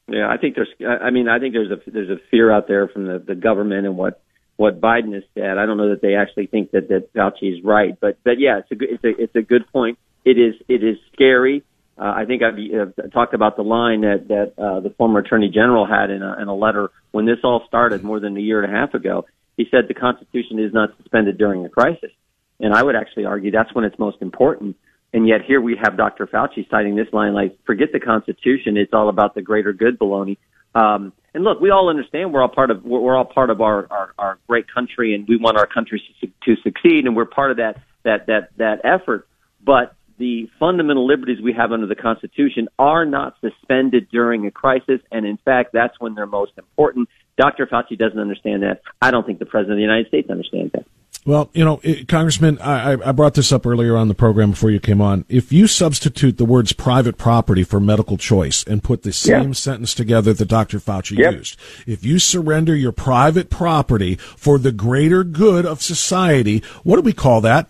Yeah, 0.07 0.29
I 0.31 0.37
think 0.37 0.55
there's. 0.55 0.69
I 1.03 1.11
mean, 1.11 1.29
I 1.29 1.40
think 1.40 1.55
there's 1.55 1.73
a 1.73 1.90
there's 1.90 2.09
a 2.09 2.21
fear 2.31 2.53
out 2.53 2.69
there 2.69 2.87
from 2.87 3.09
the, 3.09 3.19
the 3.19 3.35
government 3.35 3.85
and 3.87 3.97
what 3.97 4.23
what 4.57 4.81
Biden 4.81 5.12
has 5.14 5.25
said. 5.35 5.59
I 5.59 5.66
don't 5.66 5.77
know 5.77 5.90
that 5.90 6.01
they 6.01 6.14
actually 6.14 6.47
think 6.47 6.71
that 6.71 6.87
that 6.88 7.12
Fauci 7.12 7.59
is 7.59 7.64
right, 7.64 7.99
but 8.01 8.16
but 8.23 8.38
yeah, 8.38 8.59
it's 8.59 8.71
a 8.71 8.77
good 8.77 8.90
it's 8.90 9.05
a 9.05 9.23
it's 9.23 9.35
a 9.35 9.43
good 9.43 9.66
point. 9.73 9.99
It 10.25 10.38
is 10.38 10.55
it 10.69 10.85
is 10.85 10.99
scary. 11.12 11.64
Uh, 12.00 12.14
I 12.16 12.24
think 12.24 12.42
I've 12.42 13.12
talked 13.12 13.34
about 13.34 13.56
the 13.56 13.62
line 13.62 14.00
that 14.00 14.28
that 14.28 14.54
uh, 14.56 14.80
the 14.80 14.88
former 14.90 15.18
Attorney 15.18 15.50
General 15.50 15.86
had 15.86 16.10
in 16.10 16.22
a, 16.22 16.40
in 16.40 16.48
a 16.48 16.54
letter 16.54 16.90
when 17.10 17.26
this 17.26 17.38
all 17.44 17.62
started 17.68 18.02
more 18.02 18.18
than 18.18 18.34
a 18.36 18.40
year 18.40 18.62
and 18.62 18.74
a 18.74 18.74
half 18.74 18.94
ago. 18.94 19.26
He 19.58 19.66
said 19.70 19.86
the 19.86 19.94
Constitution 19.94 20.58
is 20.58 20.72
not 20.72 20.96
suspended 20.96 21.36
during 21.36 21.66
a 21.66 21.68
crisis, 21.68 22.10
and 22.58 22.72
I 22.72 22.82
would 22.82 22.96
actually 22.96 23.26
argue 23.26 23.50
that's 23.50 23.74
when 23.74 23.84
it's 23.84 23.98
most 23.98 24.22
important. 24.22 24.76
And 25.12 25.28
yet 25.28 25.42
here 25.46 25.60
we 25.60 25.76
have 25.82 25.98
Dr. 25.98 26.26
Fauci 26.26 26.70
citing 26.70 26.96
this 26.96 27.08
line 27.12 27.34
like, 27.34 27.58
"Forget 27.66 27.92
the 27.92 28.00
Constitution; 28.00 28.78
it's 28.78 28.94
all 28.94 29.10
about 29.10 29.34
the 29.34 29.42
greater 29.42 29.74
good." 29.74 29.98
Baloney. 29.98 30.38
Um, 30.74 31.12
and 31.34 31.44
look, 31.44 31.60
we 31.60 31.68
all 31.68 31.90
understand 31.90 32.32
we're 32.32 32.40
all 32.40 32.48
part 32.48 32.70
of 32.70 32.82
we're, 32.82 33.00
we're 33.00 33.16
all 33.16 33.26
part 33.26 33.50
of 33.50 33.60
our, 33.60 33.86
our 33.90 34.14
our 34.18 34.38
great 34.48 34.72
country, 34.72 35.14
and 35.14 35.28
we 35.28 35.36
want 35.36 35.58
our 35.58 35.66
country 35.66 36.02
to, 36.22 36.28
to 36.46 36.62
succeed, 36.62 37.04
and 37.04 37.14
we're 37.14 37.26
part 37.26 37.50
of 37.50 37.58
that 37.58 37.82
that 38.04 38.26
that 38.28 38.56
that 38.56 38.80
effort. 38.84 39.28
But 39.62 39.94
the 40.20 40.48
fundamental 40.61 41.06
liberties 41.06 41.38
we 41.42 41.54
have 41.54 41.72
under 41.72 41.87
the 41.87 41.94
Constitution 41.96 42.68
are 42.78 43.06
not 43.06 43.35
suspended 43.40 44.09
during 44.12 44.46
a 44.46 44.50
crisis, 44.50 45.00
and 45.11 45.24
in 45.24 45.38
fact, 45.38 45.70
that's 45.72 45.98
when 45.98 46.14
they're 46.14 46.26
most 46.26 46.52
important. 46.59 47.09
Dr. 47.38 47.66
Fauci 47.66 47.96
doesn't 47.98 48.18
understand 48.20 48.62
that. 48.62 48.83
I 49.00 49.11
don't 49.11 49.26
think 49.26 49.38
the 49.38 49.46
President 49.46 49.72
of 49.72 49.76
the 49.78 49.83
United 49.83 50.09
States 50.09 50.28
understands 50.30 50.72
that. 50.72 50.85
Well, 51.26 51.50
you 51.54 51.64
know, 51.64 51.80
Congressman, 52.09 52.59
I, 52.61 52.92
I 52.92 53.12
brought 53.12 53.35
this 53.35 53.50
up 53.50 53.66
earlier 53.66 53.96
on 53.96 54.09
the 54.09 54.14
program 54.14 54.50
before 54.50 54.70
you 54.70 54.80
came 54.80 55.00
on. 55.00 55.24
If 55.28 55.52
you 55.52 55.66
substitute 55.66 56.37
the 56.38 56.44
words 56.44 56.72
private 56.72 57.16
property 57.18 57.62
for 57.64 57.80
medical 57.80 58.16
choice 58.16 58.62
and 58.64 58.83
put 58.83 59.02
the 59.02 59.12
same 59.12 59.48
Yeah. 59.48 59.52
sentence 59.52 59.94
together 59.94 60.33
that 60.35 60.48
Dr. 60.48 60.78
Fauci 60.78 61.18
Yep. 61.18 61.33
used, 61.35 61.61
if 61.87 62.04
you 62.04 62.18
surrender 62.18 62.74
your 62.74 62.92
private 62.92 63.48
property 63.50 64.16
for 64.16 64.59
the 64.59 64.72
greater 64.72 65.24
good 65.24 65.66
of 65.66 65.83
society, 65.83 66.62
what 66.85 66.96
do 66.96 67.02
we 67.02 67.12
call 67.12 67.40
that? 67.42 67.68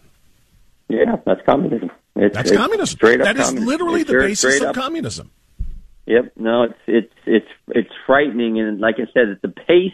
Yeah, 0.88 1.16
that's 1.24 1.40
communism. 1.46 1.90
It's, 2.16 2.35
That's 2.35 2.51
it's 2.51 2.59
communism. 2.59 2.96
Straight 2.96 3.20
up 3.20 3.27
That 3.27 3.37
is 3.37 3.46
communism. 3.46 3.68
literally 3.68 4.01
It's 4.03 4.11
the 4.11 4.18
basis 4.18 4.61
of 4.61 4.75
communism. 4.75 5.31
Yep. 6.07 6.33
No, 6.37 6.64
it's 6.64 6.79
it's 6.87 7.12
it's 7.27 7.46
it's 7.68 7.90
frightening, 8.07 8.59
and 8.61 8.81
like 8.81 8.96
I 8.96 9.07
said, 9.12 9.29
at 9.29 9.42
the 9.42 9.49
pace 9.49 9.92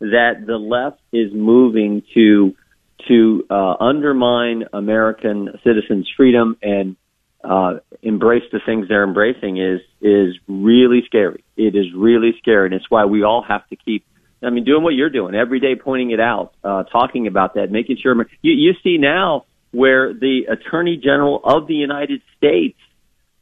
that 0.00 0.44
the 0.46 0.56
left 0.56 1.00
is 1.12 1.32
moving 1.32 2.02
to 2.14 2.54
to 3.08 3.44
uh, 3.50 3.74
undermine 3.80 4.64
American 4.72 5.48
citizens' 5.64 6.08
freedom 6.16 6.56
and 6.62 6.96
uh, 7.42 7.78
embrace 8.02 8.42
the 8.52 8.60
things 8.64 8.86
they're 8.88 9.04
embracing 9.04 9.56
is 9.58 9.80
is 10.00 10.36
really 10.46 11.02
scary. 11.06 11.42
It 11.56 11.74
is 11.74 11.86
really 11.94 12.34
scary, 12.38 12.66
and 12.66 12.74
it's 12.74 12.88
why 12.88 13.06
we 13.06 13.24
all 13.24 13.42
have 13.42 13.66
to 13.68 13.76
keep. 13.76 14.04
I 14.40 14.50
mean, 14.50 14.62
doing 14.64 14.84
what 14.84 14.94
you're 14.94 15.10
doing 15.10 15.34
every 15.34 15.58
day, 15.58 15.74
pointing 15.74 16.12
it 16.12 16.20
out, 16.20 16.52
uh, 16.62 16.84
talking 16.84 17.26
about 17.26 17.54
that, 17.54 17.72
making 17.72 17.96
sure. 18.00 18.14
You, 18.42 18.52
you 18.52 18.74
see 18.84 18.96
now 18.96 19.46
where 19.70 20.12
the 20.12 20.46
Attorney 20.48 20.96
General 20.96 21.40
of 21.44 21.66
the 21.66 21.74
United 21.74 22.22
States 22.36 22.78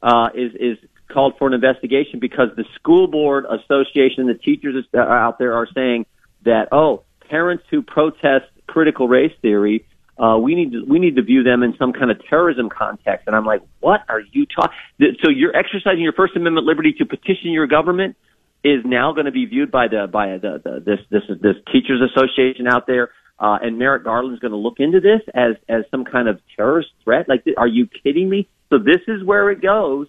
uh, 0.01 0.29
is 0.35 0.51
is 0.55 0.77
called 1.11 1.35
for 1.39 1.47
an 1.47 1.53
investigation 1.53 2.19
because 2.19 2.49
the 2.55 2.65
school 2.75 3.07
board 3.07 3.45
association, 3.45 4.27
the 4.27 4.33
teachers 4.33 4.85
out 4.95 5.39
there 5.39 5.53
are 5.53 5.67
saying 5.73 6.05
that 6.43 6.67
oh, 6.71 7.03
parents 7.29 7.63
who 7.69 7.81
protest 7.81 8.45
critical 8.67 9.07
race 9.07 9.31
theory, 9.41 9.85
uh, 10.17 10.37
we 10.37 10.55
need 10.55 10.71
to 10.71 10.83
we 10.87 10.99
need 10.99 11.15
to 11.15 11.21
view 11.21 11.43
them 11.43 11.63
in 11.63 11.75
some 11.77 11.93
kind 11.93 12.11
of 12.11 12.19
terrorism 12.27 12.69
context. 12.69 13.27
And 13.27 13.35
I'm 13.35 13.45
like, 13.45 13.61
what 13.79 14.01
are 14.09 14.21
you 14.31 14.45
talking? 14.45 14.75
So 15.23 15.29
you're 15.29 15.55
exercising 15.55 16.01
your 16.01 16.13
First 16.13 16.35
Amendment 16.35 16.65
liberty 16.65 16.93
to 16.99 17.05
petition 17.05 17.51
your 17.51 17.67
government 17.67 18.15
is 18.63 18.81
now 18.83 19.13
going 19.13 19.25
to 19.25 19.31
be 19.31 19.45
viewed 19.45 19.71
by 19.71 19.87
the 19.87 20.07
by 20.11 20.37
the, 20.37 20.61
the 20.63 20.83
this 20.83 20.99
this 21.09 21.23
this 21.41 21.55
teachers 21.71 22.01
association 22.01 22.67
out 22.67 22.87
there. 22.87 23.09
Uh, 23.39 23.57
and 23.61 23.77
Merrick 23.77 24.03
Garland's 24.03 24.39
going 24.39 24.51
to 24.51 24.57
look 24.57 24.79
into 24.79 24.99
this 24.99 25.21
as 25.33 25.55
as 25.69 25.83
some 25.91 26.05
kind 26.05 26.27
of 26.27 26.39
terrorist 26.55 26.89
threat. 27.03 27.29
Like, 27.29 27.43
are 27.57 27.67
you 27.67 27.87
kidding 27.87 28.29
me? 28.29 28.47
So 28.69 28.79
this 28.79 29.01
is 29.07 29.23
where 29.23 29.51
it 29.51 29.61
goes 29.61 30.07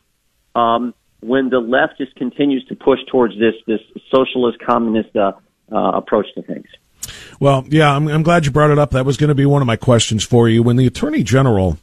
um, 0.55 0.95
when 1.21 1.51
the 1.51 1.59
left 1.59 1.99
just 1.99 2.15
continues 2.17 2.65
to 2.67 2.75
push 2.75 3.01
towards 3.11 3.35
this 3.39 3.55
this 3.67 3.81
socialist 4.11 4.59
communist 4.61 5.15
uh, 5.15 5.33
uh, 5.71 5.91
approach 5.93 6.27
to 6.35 6.43
things. 6.43 6.67
Well, 7.41 7.65
yeah, 7.69 7.95
I'm, 7.95 8.09
I'm 8.09 8.23
glad 8.23 8.47
you 8.47 8.51
brought 8.51 8.71
it 8.71 8.79
up. 8.79 8.91
That 8.91 9.05
was 9.07 9.17
going 9.17 9.29
to 9.29 9.35
be 9.35 9.47
one 9.47 9.63
of 9.63 9.67
my 9.67 9.77
questions 9.77 10.25
for 10.25 10.49
you. 10.49 10.63
When 10.63 10.77
the 10.77 10.87
Attorney 10.87 11.23
General 11.23 11.79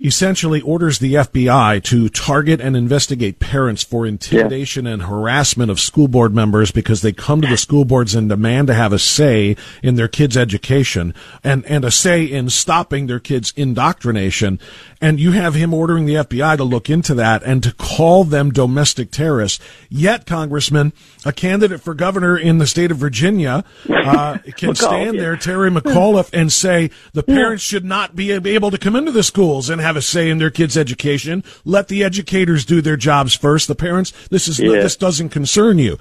essentially 0.00 0.60
orders 0.60 1.00
the 1.00 1.14
FBI 1.14 1.82
to 1.82 2.08
target 2.08 2.60
and 2.60 2.76
investigate 2.76 3.40
parents 3.40 3.82
for 3.82 4.06
intimidation 4.06 4.86
and 4.86 5.02
harassment 5.02 5.70
of 5.72 5.80
school 5.80 6.06
board 6.06 6.32
members 6.32 6.70
because 6.70 7.02
they 7.02 7.12
come 7.12 7.40
to 7.40 7.48
the 7.48 7.56
school 7.56 7.84
boards 7.84 8.14
and 8.14 8.28
demand 8.28 8.68
to 8.68 8.74
have 8.74 8.92
a 8.92 8.98
say 8.98 9.56
in 9.82 9.96
their 9.96 10.06
kids' 10.06 10.36
education 10.36 11.12
and, 11.42 11.64
and 11.66 11.84
a 11.84 11.90
say 11.90 12.22
in 12.24 12.48
stopping 12.48 13.06
their 13.06 13.18
kids' 13.18 13.52
indoctrination. 13.56 14.60
And 15.00 15.18
you 15.18 15.32
have 15.32 15.54
him 15.54 15.74
ordering 15.74 16.06
the 16.06 16.14
FBI 16.14 16.56
to 16.56 16.64
look 16.64 16.88
into 16.88 17.14
that 17.14 17.42
and 17.42 17.62
to 17.64 17.72
call 17.74 18.22
them 18.22 18.50
domestic 18.50 19.10
terrorists. 19.10 19.64
Yet, 19.88 20.26
Congressman, 20.26 20.92
a 21.24 21.32
candidate 21.32 21.80
for 21.80 21.94
governor 21.94 22.36
in 22.36 22.58
the 22.58 22.66
state 22.66 22.90
of 22.92 22.98
Virginia 22.98 23.64
uh, 23.88 24.38
can 24.56 24.76
stand 24.76 25.18
there, 25.18 25.36
Terry 25.36 25.70
McAuliffe, 25.70 26.30
and 26.32 26.52
say 26.52 26.90
the 27.12 27.22
parents 27.24 27.64
should 27.64 27.84
not 27.84 28.14
be 28.14 28.30
able 28.30 28.70
to 28.70 28.78
come 28.78 28.94
into 28.94 29.12
the 29.12 29.22
schools 29.22 29.70
and 29.70 29.80
have 29.88 29.96
a 29.96 30.02
say 30.02 30.30
in 30.30 30.38
their 30.38 30.50
kids' 30.50 30.76
education. 30.76 31.42
Let 31.64 31.88
the 31.88 32.04
educators 32.04 32.64
do 32.64 32.80
their 32.80 32.96
jobs 32.96 33.34
first. 33.34 33.66
The 33.68 33.74
parents, 33.74 34.12
this 34.30 34.46
is 34.46 34.60
Yeah. 34.60 34.70
this 34.82 34.96
doesn't 34.96 35.30
concern 35.30 35.78
you. 35.78 35.98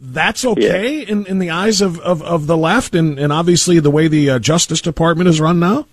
That's 0.00 0.44
okay 0.44 1.00
in, 1.00 1.26
in 1.26 1.38
the 1.38 1.50
eyes 1.50 1.80
of, 1.80 1.98
of, 2.00 2.22
of 2.22 2.46
the 2.46 2.56
left 2.56 2.94
and, 2.94 3.18
and 3.18 3.32
obviously 3.32 3.80
the 3.80 3.90
way 3.90 4.08
the 4.08 4.30
uh, 4.30 4.38
Justice 4.38 4.80
Department 4.80 5.28
is 5.28 5.40
run 5.40 5.58
now. 5.58 5.86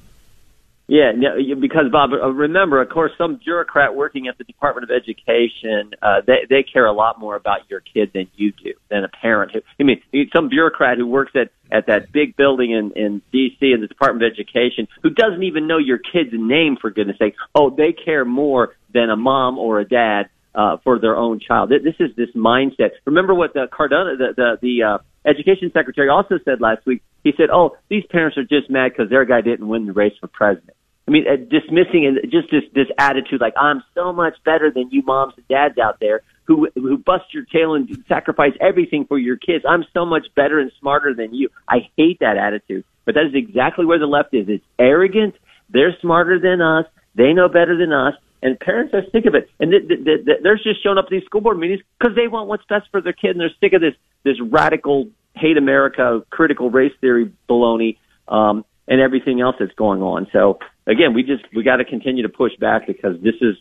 Yeah, 0.89 1.11
because 1.59 1.91
Bob, 1.91 2.11
uh, 2.13 2.31
remember, 2.31 2.81
of 2.81 2.87
course, 2.89 3.11
some 3.17 3.41
bureaucrat 3.43 3.93
working 3.93 4.29
at 4.29 4.37
the 4.37 4.45
Department 4.45 4.89
of 4.89 4.95
Education, 4.95 5.91
uh, 6.01 6.21
they 6.25 6.45
they 6.49 6.63
care 6.63 6.85
a 6.85 6.93
lot 6.93 7.19
more 7.19 7.35
about 7.35 7.69
your 7.69 7.81
kid 7.81 8.11
than 8.13 8.27
you 8.37 8.53
do, 8.53 8.73
than 8.89 9.03
a 9.03 9.09
parent. 9.09 9.51
I 9.77 9.83
mean, 9.83 10.01
some 10.33 10.47
bureaucrat 10.47 10.97
who 10.97 11.05
works 11.05 11.33
at 11.35 11.49
at 11.73 11.87
that 11.87 12.13
big 12.13 12.37
building 12.37 12.71
in 12.71 12.93
in 12.95 13.21
D.C. 13.33 13.73
in 13.73 13.81
the 13.81 13.87
Department 13.87 14.23
of 14.23 14.31
Education, 14.31 14.87
who 15.03 15.09
doesn't 15.09 15.43
even 15.43 15.67
know 15.67 15.77
your 15.77 15.97
kid's 15.97 16.31
name, 16.31 16.77
for 16.79 16.89
goodness 16.89 17.17
sake. 17.17 17.35
Oh, 17.53 17.69
they 17.69 17.91
care 17.91 18.23
more 18.23 18.73
than 18.93 19.09
a 19.09 19.17
mom 19.17 19.57
or 19.57 19.81
a 19.81 19.85
dad 19.85 20.29
uh, 20.55 20.77
for 20.85 20.99
their 20.99 21.17
own 21.17 21.41
child. 21.41 21.69
This 21.69 21.95
is 21.99 22.15
this 22.15 22.29
mindset. 22.33 22.91
Remember 23.05 23.35
what 23.35 23.53
the 23.53 23.67
Cardona, 23.69 24.15
the 24.15 24.33
the, 24.37 24.57
the 24.61 24.83
uh, 24.83 24.97
education 25.29 25.69
secretary, 25.73 26.07
also 26.07 26.39
said 26.45 26.61
last 26.61 26.85
week. 26.85 27.03
He 27.25 27.33
said, 27.35 27.49
"Oh, 27.51 27.75
these 27.89 28.05
parents 28.09 28.37
are 28.37 28.45
just 28.45 28.69
mad 28.69 28.93
because 28.93 29.09
their 29.09 29.25
guy 29.25 29.41
didn't 29.41 29.67
win 29.67 29.85
the 29.85 29.91
race 29.91 30.13
for 30.21 30.27
president." 30.27 30.76
I 31.07 31.11
mean, 31.11 31.25
uh, 31.27 31.37
dismissing 31.37 32.05
and 32.05 32.31
just 32.31 32.51
this 32.51 32.63
this 32.73 32.87
attitude 32.97 33.39
like 33.39 33.53
I'm 33.57 33.81
so 33.95 34.11
much 34.11 34.35
better 34.43 34.71
than 34.71 34.89
you 34.91 35.03
moms 35.03 35.33
and 35.37 35.47
dads 35.47 35.77
out 35.77 35.99
there 35.99 36.21
who 36.45 36.67
who 36.75 36.97
bust 36.97 37.25
your 37.33 37.45
tail 37.45 37.75
and 37.75 38.03
sacrifice 38.07 38.53
everything 38.59 39.05
for 39.05 39.17
your 39.17 39.37
kids. 39.37 39.63
I'm 39.67 39.85
so 39.93 40.05
much 40.05 40.27
better 40.35 40.59
and 40.59 40.71
smarter 40.79 41.13
than 41.13 41.33
you. 41.33 41.49
I 41.67 41.89
hate 41.95 42.19
that 42.19 42.37
attitude, 42.37 42.83
but 43.05 43.15
that 43.15 43.25
is 43.25 43.35
exactly 43.35 43.85
where 43.85 43.99
the 43.99 44.05
left 44.05 44.33
is. 44.33 44.49
It's 44.49 44.65
arrogant. 44.77 45.35
They're 45.69 45.95
smarter 46.01 46.39
than 46.39 46.61
us. 46.61 46.85
They 47.15 47.33
know 47.33 47.47
better 47.47 47.77
than 47.77 47.93
us. 47.93 48.13
And 48.43 48.59
parents 48.59 48.93
are 48.93 49.01
sick 49.11 49.25
of 49.25 49.33
it, 49.33 49.49
and 49.59 49.71
th- 49.71 49.87
th- 49.87 50.05
th- 50.05 50.25
th- 50.25 50.37
they're 50.43 50.57
just 50.57 50.83
showing 50.83 50.99
up 50.99 51.05
at 51.05 51.09
these 51.09 51.23
school 51.23 51.41
board 51.41 51.57
meetings 51.57 51.81
because 51.97 52.15
they 52.15 52.27
want 52.27 52.47
what's 52.47 52.63
best 52.69 52.85
for 52.91 53.01
their 53.01 53.11
kid, 53.11 53.31
and 53.31 53.39
they're 53.39 53.49
sick 53.59 53.73
of 53.73 53.81
this 53.81 53.95
this 54.23 54.39
radical 54.39 55.09
hate 55.33 55.57
America, 55.57 56.23
critical 56.29 56.69
race 56.69 56.93
theory 57.01 57.31
baloney. 57.49 57.97
Um, 58.27 58.63
and 58.87 59.01
everything 59.01 59.41
else 59.41 59.55
that's 59.59 59.73
going 59.73 60.01
on. 60.01 60.27
So 60.31 60.59
again, 60.87 61.13
we 61.13 61.21
just 61.23 61.43
we 61.55 61.61
got 61.63 61.75
to 61.77 61.85
continue 61.85 62.23
to 62.23 62.29
push 62.29 62.55
back 62.59 62.87
because 62.87 63.21
this 63.21 63.35
is 63.41 63.55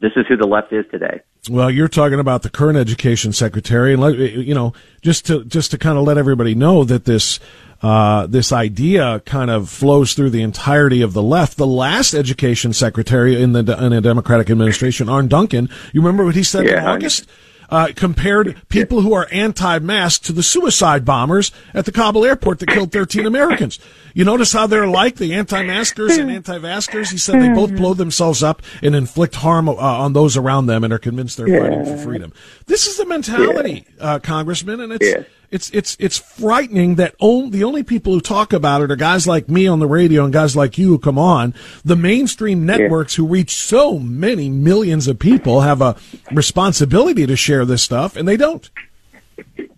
this 0.00 0.12
is 0.16 0.26
who 0.28 0.36
the 0.36 0.46
left 0.46 0.72
is 0.72 0.84
today. 0.90 1.20
Well, 1.48 1.70
you're 1.70 1.88
talking 1.88 2.18
about 2.20 2.42
the 2.42 2.50
current 2.50 2.76
education 2.78 3.32
secretary, 3.32 3.92
and 3.94 4.02
let, 4.02 4.16
you 4.18 4.54
know, 4.54 4.74
just 5.00 5.26
to 5.26 5.44
just 5.44 5.70
to 5.70 5.78
kind 5.78 5.96
of 5.96 6.04
let 6.04 6.18
everybody 6.18 6.54
know 6.54 6.84
that 6.84 7.04
this 7.04 7.40
uh, 7.82 8.26
this 8.26 8.52
idea 8.52 9.20
kind 9.26 9.50
of 9.50 9.68
flows 9.68 10.14
through 10.14 10.30
the 10.30 10.42
entirety 10.42 11.02
of 11.02 11.14
the 11.14 11.22
left. 11.22 11.56
The 11.56 11.66
last 11.66 12.14
education 12.14 12.72
secretary 12.72 13.40
in 13.40 13.52
the 13.52 13.60
in 13.84 13.92
a 13.92 14.00
Democratic 14.00 14.50
administration, 14.50 15.08
Arne 15.08 15.28
Duncan, 15.28 15.68
you 15.92 16.00
remember 16.00 16.24
what 16.24 16.34
he 16.36 16.42
said 16.44 16.64
in 16.66 16.72
Yeah, 16.72 16.88
I- 16.88 16.94
August? 16.94 17.28
Uh, 17.72 17.88
compared 17.96 18.60
people 18.68 19.00
who 19.00 19.14
are 19.14 19.26
anti-mask 19.32 20.24
to 20.24 20.32
the 20.32 20.42
suicide 20.42 21.06
bombers 21.06 21.50
at 21.72 21.86
the 21.86 21.90
Kabul 21.92 22.22
airport 22.26 22.58
that 22.58 22.68
killed 22.68 22.92
13 22.92 23.24
Americans. 23.24 23.78
You 24.12 24.26
notice 24.26 24.52
how 24.52 24.66
they're 24.66 24.86
like 24.86 25.16
the 25.16 25.32
anti-maskers 25.32 26.18
and 26.18 26.30
anti-vaxxers? 26.30 27.10
He 27.10 27.16
said 27.16 27.40
they 27.40 27.48
both 27.54 27.74
blow 27.74 27.94
themselves 27.94 28.42
up 28.42 28.60
and 28.82 28.94
inflict 28.94 29.36
harm 29.36 29.70
uh, 29.70 29.72
on 29.72 30.12
those 30.12 30.36
around 30.36 30.66
them 30.66 30.84
and 30.84 30.92
are 30.92 30.98
convinced 30.98 31.38
they're 31.38 31.48
fighting 31.48 31.86
for 31.86 31.96
freedom. 31.96 32.34
This 32.66 32.86
is 32.86 32.98
the 32.98 33.06
mentality, 33.06 33.86
uh, 33.98 34.18
Congressman, 34.18 34.78
and 34.80 34.92
it's 34.92 35.06
Yeah. 35.08 35.22
It's 35.52 35.70
it's 35.70 35.96
it's 36.00 36.18
frightening 36.18 36.94
that 36.96 37.14
on, 37.20 37.50
the 37.50 37.62
only 37.62 37.82
people 37.82 38.14
who 38.14 38.20
talk 38.20 38.54
about 38.54 38.80
it 38.80 38.90
are 38.90 38.96
guys 38.96 39.26
like 39.26 39.48
me 39.50 39.66
on 39.66 39.78
the 39.78 39.86
radio 39.86 40.24
and 40.24 40.32
guys 40.32 40.56
like 40.56 40.78
you 40.78 40.88
who 40.88 40.98
come 40.98 41.18
on. 41.18 41.54
The 41.84 41.94
mainstream 41.94 42.64
networks 42.64 43.14
who 43.14 43.26
reach 43.26 43.54
so 43.54 43.98
many 43.98 44.48
millions 44.48 45.06
of 45.08 45.18
people 45.18 45.60
have 45.60 45.82
a 45.82 45.96
responsibility 46.32 47.26
to 47.26 47.36
share 47.36 47.66
this 47.66 47.82
stuff, 47.82 48.16
and 48.16 48.26
they 48.26 48.38
don't. 48.38 48.68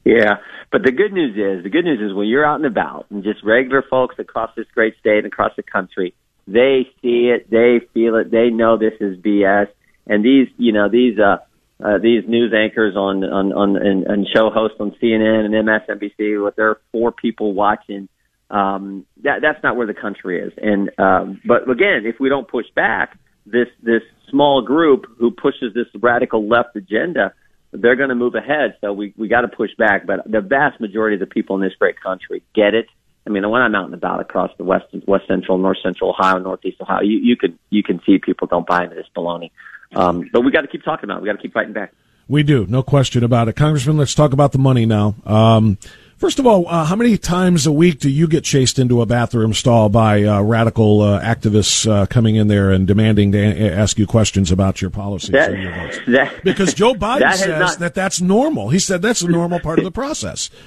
Yeah, 0.04 0.36
but 0.70 0.84
the 0.84 0.92
good 0.92 1.12
news 1.12 1.32
is 1.36 1.64
the 1.64 1.70
good 1.70 1.84
news 1.84 2.00
is 2.00 2.14
when 2.14 2.28
you're 2.28 2.46
out 2.46 2.56
and 2.56 2.66
about 2.66 3.06
and 3.10 3.24
just 3.24 3.42
regular 3.42 3.82
folks 3.82 4.14
across 4.18 4.54
this 4.56 4.66
great 4.74 4.96
state 5.00 5.18
and 5.18 5.26
across 5.26 5.52
the 5.56 5.64
country, 5.64 6.14
they 6.46 6.88
see 7.02 7.32
it, 7.34 7.50
they 7.50 7.80
feel 7.92 8.14
it, 8.16 8.30
they 8.30 8.50
know 8.50 8.78
this 8.78 8.94
is 9.00 9.18
BS, 9.18 9.68
and 10.06 10.24
these 10.24 10.46
you 10.56 10.72
know 10.72 10.88
these 10.88 11.18
uh, 11.18 11.38
uh 11.82 11.98
these 11.98 12.22
news 12.28 12.52
anchors 12.54 12.94
on 12.96 13.24
on 13.24 13.52
on 13.52 13.76
and, 13.76 14.06
and 14.06 14.26
show 14.34 14.50
hosts 14.50 14.76
on 14.80 14.92
CNN 15.02 15.44
and 15.44 15.54
MSNBC 15.54 16.44
with 16.44 16.56
their 16.56 16.78
four 16.92 17.10
people 17.12 17.52
watching 17.52 18.08
um, 18.50 19.06
that 19.22 19.40
that's 19.42 19.62
not 19.62 19.76
where 19.76 19.86
the 19.86 19.94
country 19.94 20.40
is. 20.40 20.52
And 20.56 20.90
um, 20.98 21.40
but 21.44 21.68
again, 21.68 22.02
if 22.04 22.20
we 22.20 22.28
don't 22.28 22.46
push 22.46 22.66
back, 22.74 23.18
this 23.46 23.68
this 23.82 24.02
small 24.30 24.62
group 24.62 25.06
who 25.18 25.30
pushes 25.30 25.74
this 25.74 25.86
radical 26.00 26.46
left 26.46 26.76
agenda, 26.76 27.34
they're 27.72 27.96
going 27.96 28.10
to 28.10 28.14
move 28.14 28.34
ahead. 28.34 28.76
So 28.80 28.92
we 28.92 29.14
we 29.16 29.28
got 29.28 29.42
to 29.42 29.48
push 29.48 29.70
back. 29.76 30.06
But 30.06 30.30
the 30.30 30.40
vast 30.40 30.80
majority 30.80 31.16
of 31.16 31.20
the 31.20 31.26
people 31.26 31.56
in 31.56 31.62
this 31.62 31.74
great 31.78 32.00
country 32.00 32.42
get 32.54 32.74
it. 32.74 32.86
I 33.26 33.30
mean, 33.30 33.48
when 33.48 33.62
I'm 33.62 33.74
out 33.74 33.86
and 33.86 33.94
about 33.94 34.20
across 34.20 34.50
the 34.58 34.64
west, 34.64 34.84
west 35.06 35.26
central, 35.26 35.56
north 35.56 35.78
central 35.82 36.10
Ohio, 36.10 36.38
northeast 36.38 36.80
Ohio, 36.82 37.02
you, 37.02 37.18
you 37.18 37.36
can 37.36 37.58
you 37.70 37.82
can 37.82 38.00
see 38.04 38.18
people 38.18 38.46
don't 38.46 38.66
buy 38.66 38.84
into 38.84 38.96
this 38.96 39.06
baloney. 39.16 39.50
Um, 39.94 40.28
but 40.32 40.42
we 40.42 40.50
got 40.50 40.62
to 40.62 40.68
keep 40.68 40.84
talking 40.84 41.04
about 41.04 41.18
it. 41.18 41.22
We 41.22 41.28
got 41.28 41.36
to 41.36 41.42
keep 41.42 41.52
fighting 41.52 41.72
back. 41.72 41.92
We 42.26 42.42
do, 42.42 42.66
no 42.66 42.82
question 42.82 43.22
about 43.22 43.48
it, 43.48 43.54
Congressman. 43.54 43.98
Let's 43.98 44.14
talk 44.14 44.32
about 44.32 44.52
the 44.52 44.58
money 44.58 44.86
now. 44.86 45.14
Um, 45.26 45.78
First 46.16 46.38
of 46.38 46.46
all, 46.46 46.66
uh, 46.68 46.84
how 46.84 46.96
many 46.96 47.18
times 47.18 47.66
a 47.66 47.72
week 47.72 47.98
do 47.98 48.08
you 48.08 48.28
get 48.28 48.44
chased 48.44 48.78
into 48.78 49.02
a 49.02 49.06
bathroom 49.06 49.52
stall 49.52 49.88
by 49.88 50.22
uh, 50.22 50.40
radical 50.40 51.02
uh, 51.02 51.20
activists 51.20 51.90
uh, 51.90 52.06
coming 52.06 52.36
in 52.36 52.46
there 52.46 52.70
and 52.70 52.86
demanding 52.86 53.32
to 53.32 53.38
a- 53.38 53.72
ask 53.72 53.98
you 53.98 54.06
questions 54.06 54.52
about 54.52 54.80
your 54.80 54.90
policies 54.90 55.32
that, 55.32 55.58
your 55.58 55.74
votes? 55.74 55.98
That, 56.06 56.44
because 56.44 56.72
Joe 56.72 56.94
Biden 56.94 57.18
that 57.18 57.36
says 57.36 57.58
not, 57.58 57.78
that 57.80 57.94
that's 57.94 58.20
normal. 58.20 58.70
He 58.70 58.78
said 58.78 59.02
that's 59.02 59.22
a 59.22 59.28
normal 59.28 59.60
part 59.60 59.78
of 59.78 59.84
the 59.84 59.90
process. 59.90 60.50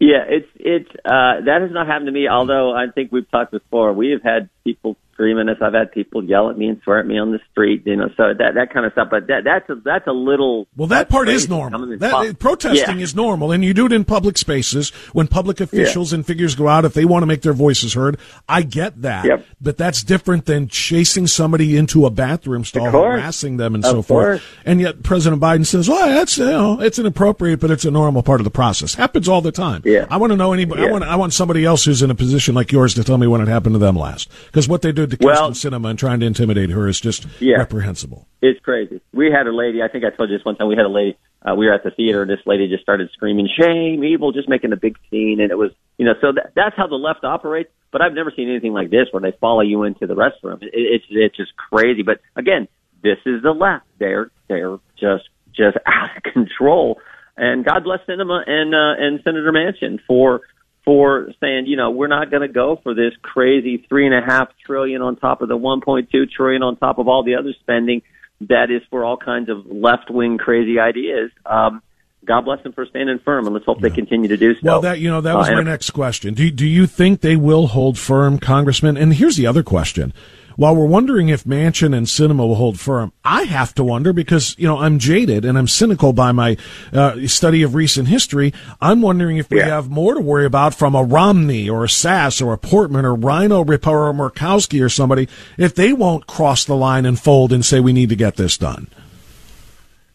Yeah, 0.00 0.24
it's 0.28 0.48
it's 0.56 0.90
uh, 1.04 1.40
that 1.46 1.58
has 1.62 1.70
not 1.70 1.86
happened 1.86 2.08
to 2.08 2.12
me. 2.12 2.28
Although 2.28 2.74
I 2.74 2.88
think 2.92 3.12
we've 3.12 3.30
talked 3.30 3.52
before, 3.52 3.92
we 3.92 4.10
have 4.10 4.22
had 4.22 4.50
people 4.64 4.96
screaming 5.14 5.48
us. 5.48 5.56
I've 5.60 5.72
had 5.72 5.92
people 5.92 6.22
yell 6.22 6.50
at 6.50 6.58
me 6.58 6.66
and 6.66 6.80
swear 6.82 7.00
at 7.00 7.06
me 7.06 7.18
on 7.18 7.32
the 7.32 7.40
street. 7.50 7.82
You 7.86 7.96
know, 7.96 8.08
so 8.16 8.34
that 8.36 8.54
that 8.54 8.72
kind 8.72 8.84
of 8.84 8.92
stuff. 8.92 9.08
But 9.10 9.28
that 9.28 9.44
that's 9.44 9.68
a, 9.70 9.76
that's 9.76 10.06
a 10.06 10.12
little. 10.12 10.66
Well, 10.76 10.88
that 10.88 11.08
part 11.08 11.28
is 11.28 11.48
normal. 11.48 11.98
That, 11.98 12.38
protesting 12.38 12.98
yeah. 12.98 13.04
is 13.04 13.14
normal, 13.14 13.52
and 13.52 13.64
you 13.64 13.72
do 13.74 13.86
it 13.86 13.92
in 13.92 14.04
public 14.04 14.36
spaces 14.36 14.90
when 15.12 15.28
public 15.28 15.60
officials 15.60 16.12
yeah. 16.12 16.16
and 16.16 16.26
figures 16.26 16.54
go 16.54 16.68
out 16.68 16.84
if 16.84 16.94
they 16.94 17.04
want 17.04 17.22
to 17.22 17.26
make 17.26 17.42
their 17.42 17.52
voices 17.52 17.94
heard. 17.94 18.18
I 18.48 18.62
get 18.62 19.02
that, 19.02 19.24
yep. 19.24 19.46
but 19.60 19.76
that's 19.76 20.02
different 20.02 20.46
than 20.46 20.68
chasing 20.68 21.26
somebody 21.26 21.76
into 21.76 22.06
a 22.06 22.10
bathroom 22.10 22.64
stall, 22.64 22.90
harassing 22.90 23.56
them, 23.56 23.74
and 23.74 23.84
of 23.84 23.90
so 23.90 23.94
course. 24.02 24.40
forth. 24.40 24.42
And 24.64 24.80
yet 24.80 25.02
President 25.02 25.40
Biden 25.40 25.64
says, 25.64 25.88
"Well, 25.88 26.08
that's 26.08 26.38
you 26.38 26.44
know, 26.44 26.80
it's 26.80 26.98
inappropriate, 26.98 27.60
but 27.60 27.70
it's 27.70 27.84
a 27.84 27.90
normal 27.90 28.22
part 28.22 28.40
of 28.40 28.44
the 28.44 28.50
process. 28.50 28.94
Happens 28.94 29.28
all 29.28 29.40
the 29.40 29.52
time." 29.52 29.82
Yeah. 29.84 30.06
I 30.10 30.16
want 30.16 30.32
to 30.32 30.36
know 30.36 30.52
anybody. 30.52 30.82
Yeah. 30.82 30.88
I 30.88 30.92
want 30.92 31.04
I 31.04 31.16
want 31.16 31.32
somebody 31.32 31.64
else 31.64 31.84
who's 31.84 32.02
in 32.02 32.10
a 32.10 32.14
position 32.14 32.54
like 32.54 32.72
yours 32.72 32.94
to 32.94 33.04
tell 33.04 33.18
me 33.18 33.26
when 33.26 33.40
it 33.40 33.48
happened 33.48 33.74
to 33.74 33.78
them 33.78 33.96
last, 33.96 34.30
because 34.54 34.68
what 34.68 34.82
they 34.82 34.92
did 34.92 35.10
to 35.10 35.18
well, 35.20 35.50
Kyrsten 35.50 35.72
Sinema 35.72 35.90
and 35.90 35.98
trying 35.98 36.20
to 36.20 36.26
intimidate 36.26 36.70
her 36.70 36.86
is 36.86 37.00
just 37.00 37.26
yeah. 37.40 37.56
reprehensible. 37.56 38.28
It's 38.40 38.60
crazy. 38.60 39.00
We 39.12 39.28
had 39.28 39.48
a 39.48 39.52
lady. 39.52 39.82
I 39.82 39.88
think 39.88 40.04
I 40.04 40.10
told 40.10 40.30
you 40.30 40.38
this 40.38 40.44
one 40.44 40.54
time. 40.54 40.68
We 40.68 40.76
had 40.76 40.86
a 40.86 40.88
lady. 40.88 41.18
Uh, 41.42 41.56
we 41.56 41.66
were 41.66 41.74
at 41.74 41.82
the 41.82 41.90
theater. 41.90 42.22
and 42.22 42.30
This 42.30 42.38
lady 42.46 42.68
just 42.68 42.84
started 42.84 43.10
screaming, 43.12 43.48
"Shame, 43.58 44.04
evil!" 44.04 44.30
Just 44.30 44.48
making 44.48 44.72
a 44.72 44.76
big 44.76 44.96
scene, 45.10 45.40
and 45.40 45.50
it 45.50 45.58
was, 45.58 45.72
you 45.98 46.06
know, 46.06 46.14
so 46.20 46.30
that, 46.30 46.52
that's 46.54 46.76
how 46.76 46.86
the 46.86 46.94
left 46.94 47.24
operates. 47.24 47.70
But 47.90 48.00
I've 48.00 48.12
never 48.12 48.32
seen 48.34 48.48
anything 48.48 48.72
like 48.72 48.90
this 48.90 49.08
where 49.10 49.20
they 49.20 49.36
follow 49.40 49.62
you 49.62 49.82
into 49.82 50.06
the 50.06 50.14
restroom. 50.14 50.62
It, 50.62 50.70
it's 50.72 51.04
it's 51.10 51.36
just 51.36 51.56
crazy. 51.56 52.02
But 52.02 52.20
again, 52.36 52.68
this 53.02 53.18
is 53.26 53.42
the 53.42 53.50
left. 53.50 53.86
They're 53.98 54.30
they're 54.46 54.78
just 55.00 55.28
just 55.52 55.78
out 55.84 56.16
of 56.16 56.22
control. 56.32 57.00
And 57.36 57.64
God 57.64 57.82
bless 57.82 57.98
Sinema 58.08 58.48
and 58.48 58.72
uh, 58.72 59.02
and 59.04 59.20
Senator 59.24 59.50
Manchin 59.50 59.98
for 60.06 60.42
for 60.84 61.28
saying, 61.40 61.66
you 61.66 61.76
know, 61.76 61.90
we're 61.90 62.08
not 62.08 62.30
going 62.30 62.42
to 62.42 62.52
go 62.52 62.78
for 62.82 62.94
this 62.94 63.12
crazy 63.22 63.84
three 63.88 64.06
and 64.06 64.14
a 64.14 64.20
half 64.20 64.48
trillion 64.66 65.00
on 65.02 65.16
top 65.16 65.40
of 65.40 65.48
the 65.48 65.56
1.2 65.56 66.30
trillion 66.30 66.62
on 66.62 66.76
top 66.76 66.98
of 66.98 67.08
all 67.08 67.24
the 67.24 67.36
other 67.36 67.54
spending 67.60 68.02
that 68.40 68.70
is 68.70 68.82
for 68.90 69.04
all 69.04 69.16
kinds 69.16 69.48
of 69.48 69.66
left 69.66 70.10
wing 70.10 70.38
crazy 70.38 70.78
ideas. 70.78 71.30
Um, 71.46 71.82
God 72.24 72.42
bless 72.42 72.62
them 72.62 72.72
for 72.72 72.86
standing 72.86 73.18
firm, 73.18 73.46
and 73.46 73.54
let's 73.54 73.66
hope 73.66 73.78
yeah. 73.82 73.88
they 73.88 73.94
continue 73.94 74.28
to 74.28 74.36
do 74.36 74.54
so. 74.54 74.60
Well, 74.62 74.80
that 74.80 74.98
you 74.98 75.10
know 75.10 75.20
that 75.20 75.36
was 75.36 75.48
uh, 75.48 75.52
my 75.52 75.62
next 75.62 75.90
question. 75.90 76.32
Do 76.32 76.50
do 76.50 76.66
you 76.66 76.86
think 76.86 77.20
they 77.20 77.36
will 77.36 77.66
hold 77.66 77.98
firm, 77.98 78.38
Congressman? 78.38 78.96
And 78.96 79.12
here's 79.12 79.36
the 79.36 79.46
other 79.46 79.62
question: 79.62 80.14
while 80.56 80.74
we're 80.74 80.86
wondering 80.86 81.28
if 81.28 81.44
Manchin 81.44 81.96
and 81.96 82.06
Sinema 82.06 82.46
will 82.46 82.54
hold 82.54 82.78
firm, 82.78 83.12
I 83.24 83.44
have 83.44 83.74
to 83.74 83.84
wonder 83.84 84.12
because, 84.12 84.56
you 84.58 84.66
know, 84.66 84.78
I'm 84.78 84.98
jaded 84.98 85.44
and 85.44 85.58
I'm 85.58 85.68
cynical 85.68 86.12
by 86.12 86.32
my 86.32 86.56
uh, 86.92 87.26
study 87.26 87.62
of 87.62 87.74
recent 87.74 88.08
history. 88.08 88.52
I'm 88.80 89.02
wondering 89.02 89.36
if 89.36 89.50
we 89.50 89.58
yeah. 89.58 89.66
have 89.66 89.90
more 89.90 90.14
to 90.14 90.20
worry 90.20 90.46
about 90.46 90.74
from 90.74 90.94
a 90.94 91.02
Romney 91.02 91.68
or 91.68 91.84
a 91.84 91.88
Sasse 91.88 92.44
or 92.44 92.52
a 92.52 92.58
Portman 92.58 93.04
or 93.04 93.14
Rhino 93.14 93.60
or 93.60 93.64
Murkowski 93.64 94.84
or 94.84 94.88
somebody 94.88 95.28
if 95.58 95.74
they 95.74 95.92
won't 95.92 96.26
cross 96.26 96.64
the 96.64 96.76
line 96.76 97.06
and 97.06 97.18
fold 97.18 97.52
and 97.52 97.64
say 97.64 97.80
we 97.80 97.92
need 97.92 98.08
to 98.08 98.16
get 98.16 98.36
this 98.36 98.58
done. 98.58 98.88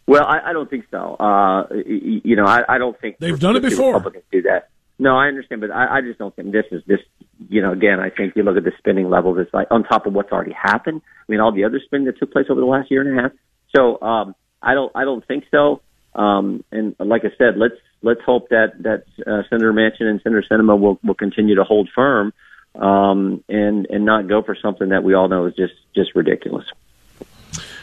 Well, 0.07 0.25
I, 0.25 0.49
I 0.49 0.53
don't 0.53 0.67
think 0.67 0.85
so. 0.89 1.15
Uh, 1.15 1.67
you 1.85 2.35
know, 2.35 2.45
I, 2.45 2.63
I 2.67 2.77
don't 2.79 2.99
think 2.99 3.17
they've 3.19 3.39
done 3.39 3.55
it 3.55 3.61
before. 3.61 3.93
Republicans 3.93 4.23
do 4.31 4.41
that. 4.43 4.69
No, 5.01 5.17
I 5.17 5.27
understand, 5.27 5.61
but 5.61 5.71
I, 5.71 5.97
I 5.97 6.01
just 6.01 6.19
don't 6.19 6.35
think 6.35 6.51
this 6.51 6.65
is 6.71 6.83
this. 6.85 6.99
You 7.47 7.61
know, 7.61 7.71
again, 7.71 7.99
I 8.01 8.09
think 8.09 8.35
you 8.35 8.43
look 8.43 8.57
at 8.57 8.65
the 8.65 8.73
spending 8.77 9.09
levels. 9.09 9.37
It's 9.39 9.53
like 9.53 9.67
on 9.71 9.83
top 9.83 10.05
of 10.05 10.13
what's 10.13 10.31
already 10.31 10.51
happened. 10.51 11.01
I 11.05 11.31
mean, 11.31 11.39
all 11.39 11.53
the 11.53 11.63
other 11.63 11.79
spending 11.83 12.05
that 12.07 12.19
took 12.19 12.33
place 12.33 12.47
over 12.49 12.59
the 12.59 12.67
last 12.67 12.91
year 12.91 13.01
and 13.01 13.17
a 13.17 13.21
half. 13.21 13.31
So 13.73 14.01
um, 14.01 14.35
I 14.61 14.73
don't, 14.73 14.91
I 14.93 15.05
don't 15.05 15.25
think 15.25 15.45
so. 15.49 15.81
Um, 16.13 16.65
and 16.71 16.95
like 16.99 17.21
I 17.23 17.29
said, 17.37 17.55
let's 17.55 17.75
let's 18.01 18.21
hope 18.25 18.49
that 18.49 18.73
that 18.79 19.03
uh, 19.25 19.43
Senator 19.49 19.71
Manchin 19.71 20.03
and 20.09 20.19
Senator 20.21 20.43
Sinema 20.51 20.77
will 20.77 20.99
will 21.03 21.15
continue 21.15 21.55
to 21.55 21.63
hold 21.63 21.89
firm 21.95 22.33
um, 22.75 23.43
and 23.47 23.87
and 23.89 24.05
not 24.05 24.27
go 24.27 24.41
for 24.41 24.57
something 24.61 24.89
that 24.89 25.03
we 25.03 25.13
all 25.13 25.29
know 25.29 25.45
is 25.45 25.55
just 25.55 25.73
just 25.95 26.15
ridiculous. 26.15 26.65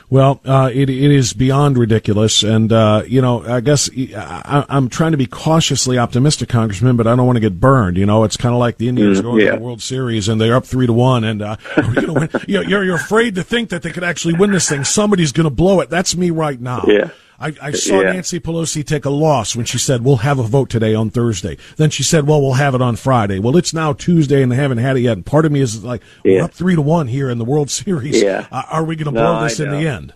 Well, 0.08 0.40
uh, 0.44 0.70
it 0.72 0.88
it 0.88 1.10
is 1.10 1.32
beyond 1.32 1.76
ridiculous, 1.76 2.44
and 2.44 2.72
uh, 2.72 3.02
you 3.08 3.20
know, 3.20 3.44
I 3.44 3.60
guess 3.60 3.90
I, 3.90 4.64
am 4.68 4.88
trying 4.88 5.10
to 5.10 5.16
be 5.16 5.26
cautiously 5.26 5.98
optimistic, 5.98 6.48
Congressman, 6.48 6.96
but 6.96 7.08
I 7.08 7.16
don't 7.16 7.26
want 7.26 7.36
to 7.36 7.40
get 7.40 7.58
burned. 7.58 7.96
You 7.96 8.06
know, 8.06 8.22
it's 8.22 8.36
kind 8.36 8.54
of 8.54 8.60
like 8.60 8.78
the 8.78 8.88
Indians 8.88 9.18
mm, 9.18 9.22
going 9.22 9.40
yeah. 9.40 9.52
to 9.52 9.56
the 9.56 9.64
World 9.64 9.82
Series 9.82 10.28
and 10.28 10.40
they're 10.40 10.54
up 10.54 10.64
three 10.64 10.86
to 10.86 10.92
one, 10.92 11.24
and 11.24 11.42
uh, 11.42 11.56
you're, 12.46 12.84
you're 12.84 12.94
afraid 12.94 13.34
to 13.34 13.42
think 13.42 13.70
that 13.70 13.82
they 13.82 13.90
could 13.90 14.04
actually 14.04 14.34
win 14.34 14.52
this 14.52 14.68
thing. 14.68 14.84
Somebody's 14.84 15.32
going 15.32 15.44
to 15.44 15.50
blow 15.50 15.80
it. 15.80 15.90
That's 15.90 16.16
me 16.16 16.30
right 16.30 16.60
now. 16.60 16.84
Yeah. 16.86 17.10
I, 17.38 17.54
I 17.60 17.70
saw 17.72 18.00
yeah. 18.00 18.12
Nancy 18.12 18.40
Pelosi 18.40 18.84
take 18.84 19.04
a 19.04 19.10
loss 19.10 19.54
when 19.54 19.66
she 19.66 19.78
said, 19.78 20.04
we'll 20.04 20.18
have 20.18 20.38
a 20.38 20.42
vote 20.42 20.70
today 20.70 20.94
on 20.94 21.10
Thursday. 21.10 21.58
Then 21.76 21.90
she 21.90 22.02
said, 22.02 22.26
well, 22.26 22.40
we'll 22.40 22.54
have 22.54 22.74
it 22.74 22.82
on 22.82 22.96
Friday. 22.96 23.38
Well, 23.38 23.56
it's 23.56 23.74
now 23.74 23.92
Tuesday 23.92 24.42
and 24.42 24.50
they 24.50 24.56
haven't 24.56 24.78
had 24.78 24.96
it 24.96 25.00
yet. 25.00 25.12
And 25.12 25.26
part 25.26 25.44
of 25.44 25.52
me 25.52 25.60
is 25.60 25.84
like, 25.84 26.02
yeah. 26.24 26.38
we're 26.38 26.44
up 26.44 26.52
three 26.52 26.74
to 26.74 26.82
one 26.82 27.08
here 27.08 27.30
in 27.30 27.38
the 27.38 27.44
World 27.44 27.70
Series. 27.76 28.22
Yeah. 28.22 28.46
Uh, 28.50 28.62
are 28.70 28.84
we 28.84 28.96
going 28.96 29.12
to 29.12 29.20
no, 29.20 29.34
blow 29.34 29.44
this 29.44 29.60
in 29.60 29.70
the 29.70 29.86
end? 29.86 30.14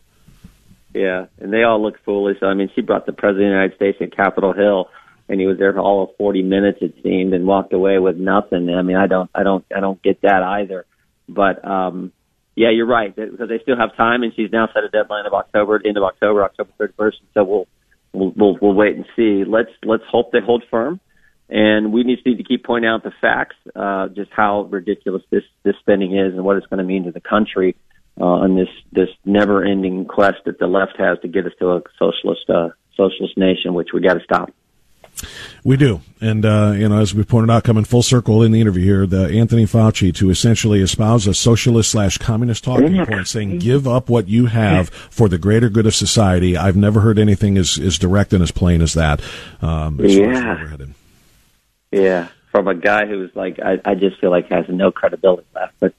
Yeah. 0.95 1.27
And 1.39 1.53
they 1.53 1.63
all 1.63 1.83
look 1.83 2.03
foolish. 2.05 2.39
I 2.43 2.55
mean, 2.55 2.71
she 2.75 2.81
brought 2.81 3.07
the 3.07 3.13
President 3.13 3.47
of 3.47 3.51
the 3.51 3.55
United 3.55 3.77
States 3.77 3.99
to 3.99 4.09
Capitol 4.09 4.53
Hill 4.53 4.89
and 5.31 5.41
he 5.41 5.47
was 5.47 5.59
there 5.59 5.73
for 5.73 5.79
all 5.79 6.03
of 6.03 6.17
40 6.17 6.43
minutes, 6.43 6.79
it 6.81 6.93
seemed, 7.05 7.33
and 7.35 7.47
walked 7.47 7.73
away 7.73 8.01
with 8.01 8.17
nothing. 8.17 8.69
I 8.69 8.83
mean, 8.83 8.97
I 8.97 9.07
don't, 9.07 9.31
I 9.33 9.45
don't, 9.45 9.65
I 9.75 9.79
don't 9.79 10.03
get 10.03 10.23
that 10.23 10.43
either. 10.43 10.87
But, 11.29 11.65
um, 11.65 12.13
yeah, 12.61 12.69
you're 12.69 12.85
right 12.85 13.17
because 13.17 13.49
they 13.49 13.59
still 13.63 13.79
have 13.79 13.97
time, 13.97 14.23
and 14.23 14.35
she's 14.37 14.53
now 14.53 14.69
set 14.75 14.85
a 14.85 14.91
deadline 14.91 15.25
of 15.25 15.33
October, 15.33 15.81
end 15.83 15.97
of 15.97 16.03
October, 16.03 16.45
October 16.45 16.71
31st. 16.79 17.15
So 17.33 17.45
we'll 17.45 17.69
we'll, 18.13 18.33
we'll, 18.37 18.59
we'll 18.61 18.75
wait 18.75 18.97
and 18.97 19.07
see. 19.17 19.45
Let's 19.49 19.71
let's 19.83 20.03
hope 20.11 20.31
they 20.31 20.41
hold 20.45 20.63
firm, 20.71 21.01
and 21.49 21.91
we 21.91 22.05
just 22.05 22.27
need 22.27 22.37
to 22.37 22.45
keep 22.45 22.67
pointing 22.67 22.91
out 22.91 23.03
the 23.03 23.13
facts, 23.19 23.57
uh, 23.75 24.09
just 24.09 24.31
how 24.37 24.69
ridiculous 24.71 25.23
this 25.31 25.45
this 25.63 25.75
spending 25.81 26.15
is, 26.15 26.35
and 26.35 26.45
what 26.45 26.59
it's 26.59 26.67
going 26.67 26.79
to 26.79 26.85
mean 26.85 27.05
to 27.05 27.13
the 27.13 27.21
country 27.23 27.77
uh, 28.21 28.25
on 28.25 28.57
this 28.57 28.69
this 28.93 29.09
never-ending 29.25 30.05
quest 30.05 30.45
that 30.45 30.59
the 30.59 30.67
left 30.67 30.99
has 30.99 31.19
to 31.21 31.29
get 31.29 31.47
us 31.47 31.53
to 31.61 31.71
a 31.71 31.83
socialist 31.99 32.45
uh, 32.51 32.69
socialist 32.95 33.39
nation, 33.39 33.73
which 33.73 33.89
we 33.95 34.03
got 34.03 34.19
to 34.19 34.25
stop. 34.25 34.53
We 35.65 35.77
do, 35.77 36.01
and 36.23 36.47
uh, 36.47 36.73
you 36.75 36.89
know, 36.89 36.99
as 36.99 37.15
we 37.15 37.23
pointed 37.25 37.51
out, 37.51 37.65
coming 37.65 37.85
full 37.85 38.03
circle 38.03 38.43
in 38.43 38.53
the 38.53 38.61
interview 38.61 38.83
here, 38.83 39.07
the 39.07 39.29
Anthony 39.29 39.65
Fauci 39.65 40.15
to 40.15 40.31
essentially 40.31 40.81
espouse 40.81 41.27
a 41.27 41.35
socialist 41.35 41.91
slash 41.91 42.17
communist 42.17 42.65
talking 42.65 43.05
point, 43.05 43.29
saying, 43.29 43.59
"Give 43.59 43.87
up 43.87 44.09
what 44.09 44.29
you 44.29 44.47
have 44.47 44.89
for 44.89 45.29
the 45.29 45.37
greater 45.37 45.69
good 45.69 45.85
of 45.87 45.95
society." 45.95 46.57
I've 46.57 46.77
never 46.77 47.01
heard 47.01 47.19
anything 47.19 47.59
as, 47.59 47.79
as 47.79 47.99
direct 47.99 48.33
and 48.33 48.43
as 48.43 48.51
plain 48.51 48.81
as 48.81 48.95
that. 48.95 49.21
Um, 49.61 50.01
as 50.01 50.17
Yeah. 50.17 50.67
Yeah, 51.93 52.29
from 52.53 52.69
a 52.69 52.75
guy 52.75 53.07
who's 53.07 53.35
like, 53.35 53.59
I, 53.59 53.81
I 53.85 53.95
just 53.97 54.19
feel 54.21 54.31
like 54.31 54.49
has 54.51 54.67
no 54.69 54.93
credibility 54.93 55.47
left. 55.55 55.75
But 55.81 55.93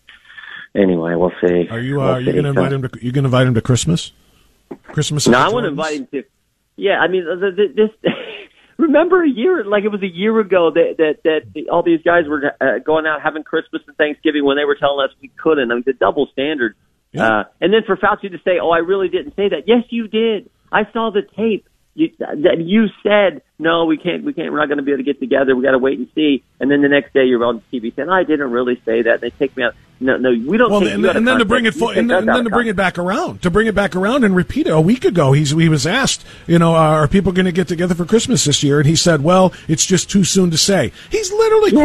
anyway, 0.73 1.15
we'll 1.15 1.33
see. 1.41 1.67
Are 1.69 1.79
you 1.79 2.01
uh, 2.01 2.05
We'll 2.05 2.15
are 2.15 2.21
you 2.21 2.31
going 2.31 2.43
to 2.43 2.49
invite 2.49 2.73
him 2.73 2.81
to 2.81 3.05
you 3.05 3.11
going 3.11 3.23
to 3.23 3.27
invite 3.27 3.47
him 3.47 3.53
to 3.55 3.61
Christmas? 3.61 4.11
Christmas. 4.83 5.27
No, 5.27 5.37
I 5.37 5.49
want 5.49 5.65
to 5.65 5.69
invite 5.69 5.99
him 5.99 6.07
to. 6.07 6.23
Yeah, 6.77 6.99
I 6.99 7.07
mean, 7.09 7.25
this. 7.75 7.89
Remember 8.91 9.23
a 9.23 9.29
year, 9.29 9.63
like 9.63 9.83
it 9.83 9.89
was 9.89 10.01
a 10.01 10.07
year 10.07 10.39
ago 10.39 10.71
that 10.73 10.95
that 10.97 11.15
that 11.23 11.41
the, 11.53 11.69
all 11.69 11.83
these 11.83 12.01
guys 12.03 12.23
were 12.27 12.53
uh, 12.59 12.79
going 12.85 13.05
out 13.05 13.21
having 13.21 13.43
Christmas 13.43 13.81
and 13.87 13.95
Thanksgiving 13.97 14.43
when 14.43 14.57
they 14.57 14.65
were 14.65 14.75
telling 14.75 15.03
us 15.05 15.15
we 15.21 15.29
couldn't. 15.29 15.71
I 15.71 15.75
mean, 15.75 15.83
the 15.85 15.93
double 15.93 16.27
standard. 16.31 16.75
Uh, 17.17 17.43
and 17.59 17.73
then 17.73 17.81
for 17.85 17.97
Fauci 17.97 18.31
to 18.31 18.37
say, 18.45 18.59
"Oh, 18.61 18.69
I 18.69 18.79
really 18.79 19.09
didn't 19.09 19.35
say 19.35 19.49
that." 19.49 19.63
Yes, 19.67 19.83
you 19.89 20.07
did. 20.07 20.49
I 20.71 20.83
saw 20.93 21.11
the 21.11 21.23
tape. 21.35 21.67
You, 21.93 22.09
that 22.19 22.55
you 22.59 22.87
said 23.03 23.41
no, 23.61 23.85
we 23.85 23.97
can't, 23.97 24.23
we 24.23 24.33
can't, 24.33 24.51
we're 24.51 24.59
not 24.59 24.67
going 24.67 24.77
to 24.79 24.83
be 24.83 24.91
able 24.91 24.99
to 24.99 25.03
get 25.03 25.19
together. 25.19 25.55
We 25.55 25.63
got 25.63 25.71
to 25.71 25.77
wait 25.77 25.97
and 25.99 26.07
see. 26.15 26.43
And 26.59 26.69
then 26.69 26.81
the 26.81 26.89
next 26.89 27.13
day 27.13 27.25
you're 27.25 27.43
on 27.45 27.61
the 27.71 27.79
TV 27.79 27.95
saying, 27.95 28.09
I 28.09 28.23
didn't 28.23 28.51
really 28.51 28.81
say 28.85 29.03
that. 29.03 29.21
They 29.21 29.29
take 29.29 29.55
me 29.55 29.63
out. 29.63 29.75
No, 30.03 30.17
no, 30.17 30.31
we 30.31 30.57
don't. 30.57 30.71
Well, 30.71 30.81
take 30.81 30.93
and, 30.93 31.03
you 31.03 31.09
and 31.11 31.27
then 31.27 31.37
to 31.37 31.45
bring 31.45 31.65
it, 31.67 31.75
fo- 31.75 31.89
and, 31.89 32.09
then- 32.09 32.27
and 32.27 32.27
then 32.27 32.43
to 32.45 32.49
bring 32.49 32.65
it 32.65 32.75
back 32.75 32.97
around, 32.97 33.43
to 33.43 33.51
bring 33.51 33.67
it 33.67 33.75
back 33.75 33.95
around 33.95 34.23
and 34.23 34.35
repeat 34.35 34.65
it. 34.65 34.71
A 34.71 34.81
week 34.81 35.05
ago, 35.05 35.31
he's 35.31 35.51
he 35.51 35.69
was 35.69 35.85
asked, 35.85 36.25
you 36.47 36.57
know, 36.57 36.73
are 36.73 37.07
people 37.07 37.31
going 37.31 37.45
to 37.45 37.51
get 37.51 37.67
together 37.67 37.93
for 37.93 38.03
Christmas 38.05 38.43
this 38.45 38.63
year? 38.63 38.79
And 38.79 38.87
he 38.87 38.95
said, 38.95 39.21
well, 39.23 39.53
it's 39.67 39.85
just 39.85 40.09
too 40.09 40.23
soon 40.23 40.49
to 40.49 40.57
say. 40.57 40.91
He's 41.11 41.31
literally, 41.31 41.77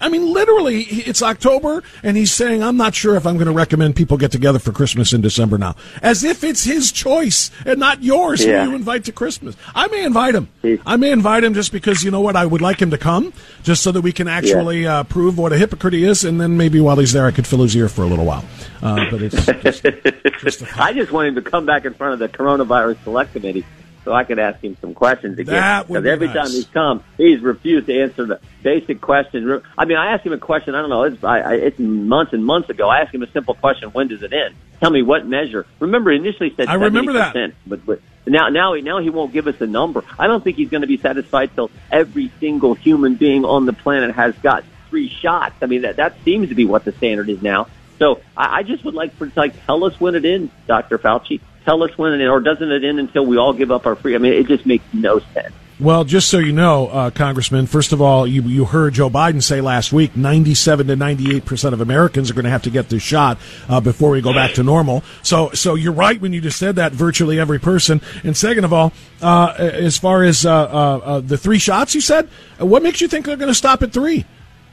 I 0.00 0.08
mean, 0.08 0.32
literally, 0.32 0.82
it's 0.82 1.22
October, 1.22 1.82
and 2.04 2.16
he's 2.16 2.30
saying, 2.32 2.62
I'm 2.62 2.76
not 2.76 2.94
sure 2.94 3.16
if 3.16 3.26
I'm 3.26 3.34
going 3.34 3.46
to 3.48 3.52
recommend 3.52 3.96
people 3.96 4.16
get 4.16 4.30
together 4.30 4.60
for 4.60 4.70
Christmas 4.70 5.12
in 5.12 5.20
December 5.20 5.58
now, 5.58 5.74
as 6.02 6.22
if 6.22 6.44
it's 6.44 6.62
his 6.62 6.92
choice 6.92 7.50
and 7.64 7.80
not 7.80 8.00
yours 8.00 8.44
Yeah. 8.44 8.64
who 8.64 8.70
you 8.70 8.76
invite 8.76 9.06
to 9.06 9.12
Christmas. 9.12 9.56
I 9.74 9.88
may 9.88 10.04
invite 10.04 10.36
him. 10.36 10.48
I 10.86 10.94
may 10.94 11.10
invite 11.16 11.42
him 11.42 11.54
just 11.54 11.72
because 11.72 12.02
you 12.02 12.10
know 12.10 12.20
what, 12.20 12.36
I 12.36 12.46
would 12.46 12.60
like 12.60 12.80
him 12.80 12.90
to 12.90 12.98
come, 12.98 13.32
just 13.62 13.82
so 13.82 13.90
that 13.92 14.02
we 14.02 14.12
can 14.12 14.28
actually 14.28 14.86
uh, 14.86 15.04
prove 15.04 15.38
what 15.38 15.52
a 15.52 15.58
hypocrite 15.58 15.94
he 15.94 16.04
is, 16.04 16.24
and 16.24 16.40
then 16.40 16.56
maybe 16.56 16.80
while 16.80 16.96
he's 16.96 17.12
there, 17.12 17.26
I 17.26 17.32
could 17.32 17.46
fill 17.46 17.62
his 17.62 17.74
ear 17.74 17.88
for 17.88 18.02
a 18.02 18.06
little 18.06 18.24
while. 18.24 18.44
Uh, 18.82 19.10
but 19.10 19.22
it's 19.22 19.48
I 20.78 20.92
just 20.92 21.10
want 21.10 21.28
him 21.28 21.34
to 21.36 21.42
come 21.42 21.66
back 21.66 21.84
in 21.84 21.94
front 21.94 22.12
of 22.12 22.18
the 22.18 22.28
coronavirus 22.28 23.02
select 23.02 23.32
committee 23.32 23.64
so 24.06 24.12
I 24.12 24.22
could 24.22 24.38
ask 24.38 24.62
him 24.62 24.76
some 24.80 24.94
questions 24.94 25.36
again. 25.36 25.84
Because 25.86 26.06
every 26.06 26.28
nice. 26.28 26.36
time 26.36 26.50
he's 26.50 26.66
come, 26.66 27.02
he's 27.16 27.40
refused 27.40 27.88
to 27.88 28.02
answer 28.02 28.24
the 28.24 28.40
basic 28.62 29.00
questions. 29.00 29.62
I 29.76 29.84
mean, 29.84 29.96
I 29.96 30.12
asked 30.12 30.24
him 30.24 30.32
a 30.32 30.38
question. 30.38 30.76
I 30.76 30.80
don't 30.80 30.90
know. 30.90 31.02
It's, 31.02 31.24
I, 31.24 31.40
I, 31.40 31.54
it's 31.54 31.78
months 31.80 32.32
and 32.32 32.44
months 32.44 32.70
ago. 32.70 32.88
I 32.88 33.00
asked 33.00 33.12
him 33.12 33.24
a 33.24 33.30
simple 33.32 33.54
question: 33.54 33.90
When 33.90 34.06
does 34.06 34.22
it 34.22 34.32
end? 34.32 34.54
Tell 34.80 34.90
me 34.90 35.02
what 35.02 35.26
measure. 35.26 35.66
Remember, 35.80 36.12
he 36.12 36.18
initially 36.18 36.54
said 36.54 36.68
I 36.68 36.74
remember 36.74 37.14
that. 37.14 37.52
But, 37.66 37.84
but 37.84 38.00
now, 38.26 38.48
now, 38.48 38.74
he, 38.74 38.82
now 38.82 38.98
he 38.98 39.10
won't 39.10 39.32
give 39.32 39.46
us 39.46 39.60
a 39.60 39.66
number. 39.66 40.04
I 40.18 40.26
don't 40.26 40.42
think 40.42 40.56
he's 40.56 40.68
going 40.68 40.80
to 40.80 40.86
be 40.86 40.98
satisfied 40.98 41.54
till 41.54 41.70
every 41.90 42.30
single 42.40 42.74
human 42.74 43.14
being 43.14 43.44
on 43.44 43.66
the 43.66 43.72
planet 43.72 44.14
has 44.14 44.34
got 44.38 44.64
three 44.88 45.08
shots. 45.08 45.54
I 45.62 45.66
mean, 45.66 45.82
that 45.82 45.96
that 45.96 46.16
seems 46.24 46.48
to 46.48 46.54
be 46.54 46.64
what 46.64 46.84
the 46.84 46.92
standard 46.92 47.28
is 47.28 47.42
now. 47.42 47.68
So 47.98 48.20
I, 48.36 48.58
I 48.58 48.62
just 48.62 48.84
would 48.84 48.94
like 48.94 49.14
for 49.14 49.30
like 49.36 49.64
tell 49.66 49.84
us 49.84 49.98
when 50.00 50.14
it 50.14 50.24
ends, 50.24 50.52
Dr. 50.66 50.98
Fauci. 50.98 51.40
Tell 51.64 51.82
us 51.82 51.96
when 51.98 52.12
it 52.12 52.20
ends, 52.20 52.30
or 52.30 52.40
doesn't 52.40 52.70
it 52.70 52.84
end 52.84 53.00
until 53.00 53.26
we 53.26 53.36
all 53.38 53.52
give 53.52 53.70
up 53.70 53.86
our 53.86 53.96
free? 53.96 54.14
I 54.14 54.18
mean, 54.18 54.32
it 54.32 54.46
just 54.46 54.66
makes 54.66 54.84
no 54.92 55.18
sense. 55.18 55.54
Well, 55.78 56.04
just 56.04 56.30
so 56.30 56.38
you 56.38 56.52
know, 56.52 56.88
uh, 56.88 57.10
Congressman, 57.10 57.66
first 57.66 57.92
of 57.92 58.00
all, 58.00 58.26
you, 58.26 58.40
you 58.40 58.64
heard 58.64 58.94
Joe 58.94 59.10
Biden 59.10 59.42
say 59.42 59.60
last 59.60 59.92
week 59.92 60.16
97 60.16 60.86
to 60.86 60.96
98 60.96 61.44
percent 61.44 61.74
of 61.74 61.82
Americans 61.82 62.30
are 62.30 62.34
going 62.34 62.44
to 62.44 62.50
have 62.50 62.62
to 62.62 62.70
get 62.70 62.88
this 62.88 63.02
shot 63.02 63.36
uh, 63.68 63.78
before 63.78 64.08
we 64.08 64.22
go 64.22 64.32
back 64.32 64.54
to 64.54 64.62
normal. 64.62 65.04
So, 65.22 65.50
so 65.50 65.74
you're 65.74 65.92
right 65.92 66.18
when 66.18 66.32
you 66.32 66.40
just 66.40 66.58
said 66.58 66.76
that, 66.76 66.92
virtually 66.92 67.38
every 67.38 67.60
person. 67.60 68.00
And 68.24 68.34
second 68.34 68.64
of 68.64 68.72
all, 68.72 68.94
uh, 69.20 69.52
as 69.58 69.98
far 69.98 70.22
as 70.22 70.46
uh, 70.46 70.50
uh, 70.50 71.00
uh, 71.04 71.20
the 71.20 71.36
three 71.36 71.58
shots 71.58 71.94
you 71.94 72.00
said, 72.00 72.30
what 72.56 72.82
makes 72.82 73.02
you 73.02 73.08
think 73.08 73.26
they're 73.26 73.36
going 73.36 73.48
to 73.48 73.54
stop 73.54 73.82
at 73.82 73.92
three? 73.92 74.24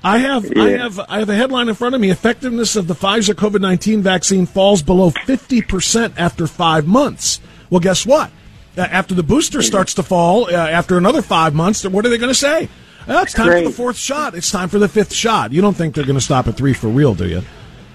I 0.05 0.19
have, 0.19 0.57
I 0.57 0.69
have, 0.69 0.99
I 0.99 1.19
have 1.19 1.29
a 1.29 1.35
headline 1.35 1.67
in 1.67 1.75
front 1.75 1.95
of 1.95 2.01
me. 2.01 2.11
Effectiveness 2.11 2.77
of 2.77 2.87
the 2.87 2.93
Pfizer 2.93 3.33
COVID 3.33 3.59
nineteen 3.61 4.01
vaccine 4.01 4.45
falls 4.45 4.81
below 4.81 5.09
fifty 5.09 5.61
percent 5.61 6.13
after 6.17 6.45
five 6.45 6.85
months. 6.87 7.39
Well, 7.69 7.79
guess 7.79 8.05
what? 8.05 8.29
Uh, 8.77 8.81
After 8.81 9.13
the 9.13 9.23
booster 9.23 9.61
starts 9.61 9.93
to 9.95 10.03
fall, 10.03 10.45
uh, 10.45 10.51
after 10.53 10.97
another 10.97 11.21
five 11.21 11.53
months, 11.53 11.85
what 11.85 12.05
are 12.05 12.09
they 12.09 12.17
going 12.17 12.31
to 12.31 12.35
say? 12.35 12.69
Well, 13.07 13.21
it's 13.23 13.33
time 13.33 13.51
for 13.51 13.61
the 13.69 13.75
fourth 13.75 13.97
shot. 13.97 14.33
It's 14.33 14.49
time 14.49 14.69
for 14.69 14.79
the 14.79 14.87
fifth 14.87 15.13
shot. 15.13 15.51
You 15.51 15.61
don't 15.61 15.75
think 15.75 15.93
they're 15.93 16.05
going 16.05 16.17
to 16.17 16.21
stop 16.23 16.47
at 16.47 16.55
three 16.57 16.73
for 16.73 16.87
real, 16.87 17.13
do 17.13 17.27
you? 17.27 17.41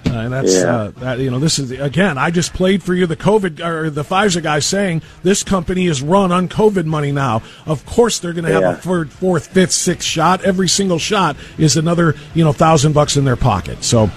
Uh, 0.07 0.11
and 0.13 0.33
that's 0.33 0.55
Yeah. 0.55 0.77
uh, 0.77 0.91
that, 0.99 1.19
you 1.19 1.31
know 1.31 1.39
this 1.41 1.59
is 1.59 1.71
again. 1.73 2.17
I 2.17 2.31
just 2.31 2.55
played 2.55 2.83
for 2.83 2.95
you 2.95 3.07
the 3.07 3.17
COVID 3.17 3.61
or 3.65 3.91
the 3.91 4.05
Pfizer 4.05 4.43
guy 4.43 4.61
saying 4.61 5.03
this 5.23 5.43
company 5.43 5.87
is 5.87 6.01
run 6.03 6.31
on 6.31 6.49
COVID 6.49 6.85
money 6.87 7.11
now. 7.11 7.43
Of 7.67 7.85
course 7.85 8.19
they're 8.21 8.33
going 8.33 8.45
to 8.45 8.53
have 8.53 8.63
Yeah. 8.63 8.73
a 8.73 8.77
third, 8.77 9.11
fourth, 9.11 9.49
fifth, 9.49 9.73
sixth 9.73 10.07
shot. 10.07 10.43
Every 10.45 10.69
single 10.69 10.99
shot 10.99 11.37
is 11.59 11.77
another 11.77 12.15
you 12.35 12.45
know 12.45 12.53
thousand 12.53 12.93
bucks 12.93 13.17
in 13.17 13.25
their 13.25 13.37
pocket. 13.37 13.83
So, 13.83 14.11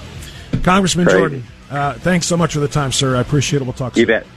Congressman 0.64 1.06
Crazy. 1.08 1.18
Jordan, 1.20 1.44
uh, 1.72 1.94
thanks 1.96 2.26
so 2.28 2.38
much 2.38 2.54
for 2.54 2.60
the 2.60 2.68
time, 2.68 2.92
sir. 2.92 3.16
I 3.18 3.22
appreciate 3.22 3.62
it. 3.62 3.66
We'll 3.66 3.74
talk. 3.74 3.98
You 3.98 4.02
soon. 4.02 4.08
bet. 4.08 4.28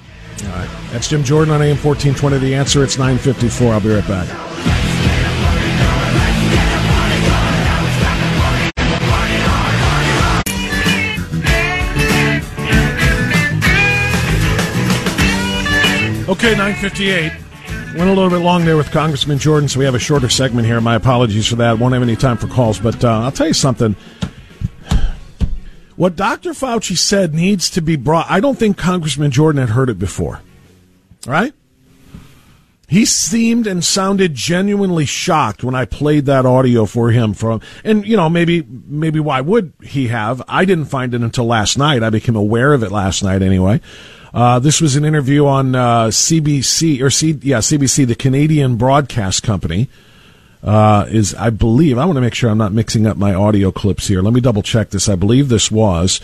All 0.43 0.51
right, 0.51 0.69
that's 0.93 1.09
Jim 1.09 1.23
Jordan 1.25 1.55
on 1.55 1.63
AM 1.63 1.77
fourteen 1.77 2.15
twenty. 2.15 2.39
The 2.39 2.55
answer. 2.55 2.83
It's 2.83 2.99
nine 2.99 3.19
fifty 3.19 3.49
four. 3.49 3.73
I'll 3.73 3.81
be 3.81 3.95
right 3.95 4.07
back. 4.07 4.29
Okay, 16.27 16.57
958. 16.57 17.33
Went 17.97 18.11
a 18.11 18.13
little 18.13 18.31
bit 18.31 18.39
long 18.39 18.65
there 18.65 18.79
with 18.79 18.91
Congressman 18.91 19.39
Jordan, 19.39 19.69
so 19.69 19.79
we 19.79 19.85
have 19.85 19.95
a 19.95 19.99
shorter 19.99 20.31
segment 20.31 20.67
here. 20.67 20.81
My 20.81 20.95
apologies 20.95 21.47
for 21.47 21.57
that. 21.57 21.79
Won't 21.79 21.93
have 21.93 22.03
any 22.03 22.17
time 22.17 22.39
for 22.39 22.49
calls, 22.49 22.81
but 22.81 23.05
uh, 23.05 23.21
I'll 23.21 23.31
tell 23.31 23.47
you 23.47 23.53
something. 23.53 23.95
What 25.97 26.17
Dr. 26.17 26.51
Fauci 26.51 26.99
said 26.99 27.35
needs 27.35 27.71
to 27.71 27.81
be 27.81 27.97
brought. 27.97 28.31
I 28.31 28.41
don't 28.41 28.59
think 28.59 28.77
Congressman 28.77 29.31
Jordan 29.31 29.61
had 29.61 29.71
heard 29.71 29.89
it 29.89 29.99
before. 29.99 30.41
Right? 31.27 31.55
He 32.87 33.07
seemed 33.07 33.67
and 33.67 33.85
sounded 33.85 34.35
genuinely 34.35 35.07
shocked 35.07 35.65
when 35.65 35.75
I 35.75 35.85
played 35.85 36.27
that 36.27 36.45
audio 36.45 36.85
for 36.85 37.11
him 37.11 37.33
from 37.33 37.61
and 37.83 38.07
you 38.07 38.17
know 38.17 38.29
maybe 38.29 38.63
maybe 38.63 39.21
why 39.21 39.41
would 39.41 39.73
he 39.83 40.09
have 40.09 40.43
I 40.47 40.65
didn't 40.65 40.87
find 40.87 41.15
it 41.15 41.23
until 41.23 41.47
last 41.47 41.79
night 41.79 42.03
I 42.03 42.11
became 42.11 42.37
aware 42.37 42.75
of 42.75 42.83
it 42.83 42.93
last 42.93 43.23
night 43.23 43.41
anyway 43.41 43.81
uh, 44.35 44.59
this 44.59 44.81
was 44.81 44.97
an 44.97 45.05
interview 45.05 45.47
on 45.47 45.75
uh, 45.75 46.07
CBC 46.07 47.01
or 47.01 47.09
C, 47.09 47.39
yeah 47.43 47.59
CBC 47.59 48.07
the 48.07 48.15
Canadian 48.15 48.77
broadcast 48.77 49.43
company 49.43 49.89
uh, 50.65 51.07
is 51.09 51.35
I 51.35 51.51
believe 51.51 51.99
I 51.99 52.05
want 52.07 52.17
to 52.17 52.21
make 52.23 52.35
sure 52.35 52.51
I'm 52.51 52.59
not 52.59 52.73
mixing 52.73 53.07
up 53.07 53.17
my 53.17 53.35
audio 53.35 53.71
clips 53.71 54.09
here 54.09 54.23
let 54.23 54.35
me 54.35 54.41
double 54.41 54.63
check 54.63 54.91
this 54.91 55.09
I 55.09 55.15
believe 55.15 55.49
this 55.49 55.71
was 55.71 56.21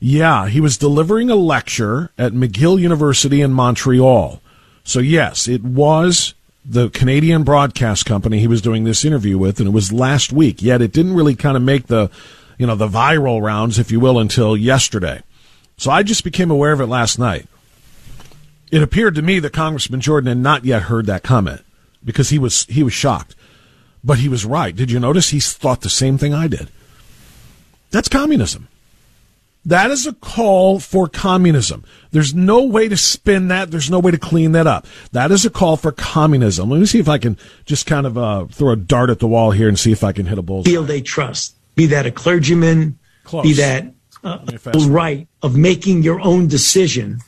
yeah, 0.00 0.46
he 0.48 0.60
was 0.60 0.78
delivering 0.78 1.30
a 1.30 1.34
lecture 1.34 2.10
at 2.16 2.32
McGill 2.32 2.80
University 2.80 3.40
in 3.40 3.52
Montreal. 3.52 4.40
So, 4.84 5.00
yes, 5.00 5.48
it 5.48 5.64
was 5.64 6.34
the 6.64 6.88
Canadian 6.90 7.42
broadcast 7.42 8.06
company 8.06 8.38
he 8.38 8.46
was 8.46 8.62
doing 8.62 8.84
this 8.84 9.04
interview 9.04 9.38
with, 9.38 9.58
and 9.58 9.68
it 9.68 9.72
was 9.72 9.92
last 9.92 10.32
week. 10.32 10.62
Yet 10.62 10.82
it 10.82 10.92
didn't 10.92 11.14
really 11.14 11.34
kind 11.34 11.56
of 11.56 11.62
make 11.62 11.88
the, 11.88 12.10
you 12.58 12.66
know, 12.66 12.76
the 12.76 12.88
viral 12.88 13.42
rounds, 13.42 13.78
if 13.78 13.90
you 13.90 13.98
will, 13.98 14.18
until 14.18 14.56
yesterday. 14.56 15.22
So 15.76 15.90
I 15.90 16.02
just 16.02 16.24
became 16.24 16.50
aware 16.50 16.72
of 16.72 16.80
it 16.80 16.86
last 16.86 17.18
night. 17.18 17.48
It 18.70 18.82
appeared 18.82 19.14
to 19.16 19.22
me 19.22 19.40
that 19.40 19.52
Congressman 19.52 20.00
Jordan 20.00 20.28
had 20.28 20.38
not 20.38 20.64
yet 20.64 20.82
heard 20.82 21.06
that 21.06 21.22
comment 21.22 21.62
because 22.04 22.30
he 22.30 22.38
was 22.38 22.64
he 22.66 22.82
was 22.82 22.92
shocked. 22.92 23.34
But 24.04 24.18
he 24.18 24.28
was 24.28 24.44
right. 24.44 24.74
Did 24.74 24.90
you 24.90 25.00
notice 25.00 25.30
he 25.30 25.40
thought 25.40 25.80
the 25.80 25.90
same 25.90 26.18
thing 26.18 26.32
I 26.32 26.46
did? 26.46 26.70
That's 27.90 28.08
communism. 28.08 28.68
That 29.64 29.90
is 29.90 30.06
a 30.06 30.12
call 30.14 30.78
for 30.78 31.08
communism. 31.08 31.84
There's 32.10 32.34
no 32.34 32.64
way 32.64 32.88
to 32.88 32.96
spin 32.96 33.48
that. 33.48 33.70
There's 33.70 33.90
no 33.90 33.98
way 33.98 34.10
to 34.12 34.18
clean 34.18 34.52
that 34.52 34.66
up. 34.66 34.86
That 35.12 35.30
is 35.30 35.44
a 35.44 35.50
call 35.50 35.76
for 35.76 35.92
communism. 35.92 36.70
Let 36.70 36.80
me 36.80 36.86
see 36.86 37.00
if 37.00 37.08
I 37.08 37.18
can 37.18 37.36
just 37.66 37.84
kind 37.84 38.06
of 38.06 38.16
uh, 38.16 38.46
throw 38.46 38.70
a 38.72 38.76
dart 38.76 39.10
at 39.10 39.18
the 39.18 39.26
wall 39.26 39.50
here 39.50 39.68
and 39.68 39.78
see 39.78 39.92
if 39.92 40.02
I 40.04 40.12
can 40.12 40.26
hit 40.26 40.38
a 40.38 40.42
bullseye. 40.42 40.70
feel 40.70 40.84
they 40.84 41.02
trust. 41.02 41.56
Be 41.74 41.86
that 41.86 42.06
a 42.06 42.10
clergyman, 42.10 42.98
Close. 43.24 43.42
be 43.42 43.52
that 43.54 43.92
uh, 44.24 44.38
right 44.88 45.28
of 45.42 45.56
making 45.56 46.02
your 46.02 46.20
own 46.20 46.48
decision 46.48 47.18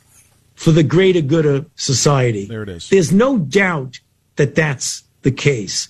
for 0.55 0.73
the 0.73 0.83
greater 0.83 1.21
good 1.21 1.47
of 1.47 1.69
society. 1.75 2.47
There 2.47 2.63
it 2.63 2.69
is. 2.69 2.89
There's 2.89 3.13
no 3.13 3.39
doubt 3.39 4.01
that 4.37 4.55
that's 4.55 5.03
the 5.23 5.31
case. 5.31 5.89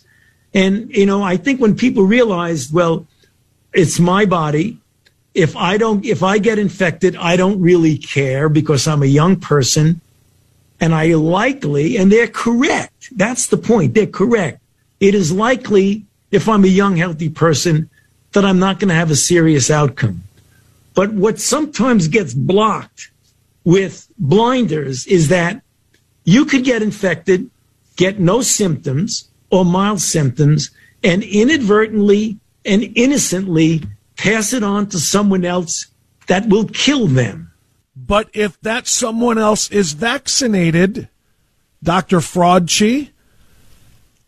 And, 0.53 0.91
you 0.95 1.07
know, 1.07 1.23
I 1.23 1.37
think 1.37 1.61
when 1.61 1.77
people 1.77 2.05
realize, 2.05 2.73
well, 2.73 3.07
it's 3.73 4.01
my 4.01 4.25
body. 4.25 4.79
If 5.33 5.57
I 5.57 5.77
don't, 5.77 6.05
if 6.05 6.23
I 6.23 6.39
get 6.39 6.59
infected, 6.59 7.15
I 7.17 7.37
don't 7.37 7.61
really 7.61 7.97
care 7.97 8.49
because 8.49 8.89
I'm 8.89 9.03
a 9.03 9.07
young 9.07 9.37
person 9.37 10.01
and 10.81 10.95
I 10.95 11.15
likely, 11.15 11.97
and 11.97 12.11
they're 12.11 12.27
correct. 12.27 13.17
That's 13.17 13.47
the 13.47 13.59
point. 13.59 13.95
They're 13.95 14.07
correct. 14.07 14.61
It 14.99 15.15
is 15.15 15.31
likely 15.31 16.07
if 16.31 16.49
I'm 16.49 16.65
a 16.65 16.69
young, 16.69 16.97
healthy 16.97 17.29
person 17.29 17.91
that 18.33 18.45
I'm 18.45 18.59
not 18.59 18.79
going 18.79 18.89
to 18.89 18.95
have 18.95 19.11
a 19.11 19.17
serious 19.17 19.71
outcome. 19.71 20.23
But 20.95 21.13
what 21.13 21.39
sometimes 21.39 22.09
gets 22.09 22.35
blocked 22.35 23.11
with 23.65 24.09
blinders 24.19 25.07
is 25.07 25.29
that 25.29 25.63
you 26.25 26.45
could 26.45 26.65
get 26.65 26.83
infected, 26.83 27.51
get 28.01 28.19
no 28.19 28.41
symptoms 28.41 29.29
or 29.51 29.63
mild 29.63 30.01
symptoms, 30.01 30.71
and 31.05 31.23
inadvertently 31.23 32.39
and 32.65 32.83
innocently 32.97 33.83
pass 34.17 34.55
it 34.55 34.63
on 34.63 34.87
to 34.89 34.99
someone 34.99 35.45
else 35.45 35.87
that 36.27 36.49
will 36.49 36.65
kill 36.65 37.07
them. 37.07 37.53
But 37.95 38.31
if 38.33 38.59
that 38.63 38.87
someone 38.87 39.37
else 39.37 39.71
is 39.71 39.93
vaccinated, 39.93 41.11
Dr. 41.83 42.21
Fraudchi, 42.21 43.11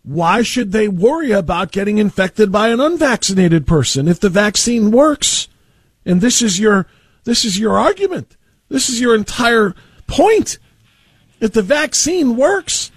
why 0.03 0.43
should 0.43 0.73
they 0.73 0.89
worry 0.89 1.31
about 1.31 1.73
getting 1.73 1.97
infected 1.97 2.53
by 2.53 2.69
an 2.69 2.81
unvaccinated 2.81 3.67
person 3.67 4.07
if 4.07 4.21
the 4.21 4.29
vaccine 4.29 4.91
works? 4.91 5.49
And 6.05 6.21
this 6.21 6.43
is 6.43 6.61
your 6.61 6.87
this 7.25 7.43
is 7.43 7.59
your 7.59 7.79
argument. 7.79 8.37
This 8.69 8.91
is 8.91 9.01
your 9.01 9.15
entire 9.15 9.75
point. 10.07 10.59
If 11.41 11.53
the 11.53 11.63
vaccine 11.63 12.37
works, 12.37 12.91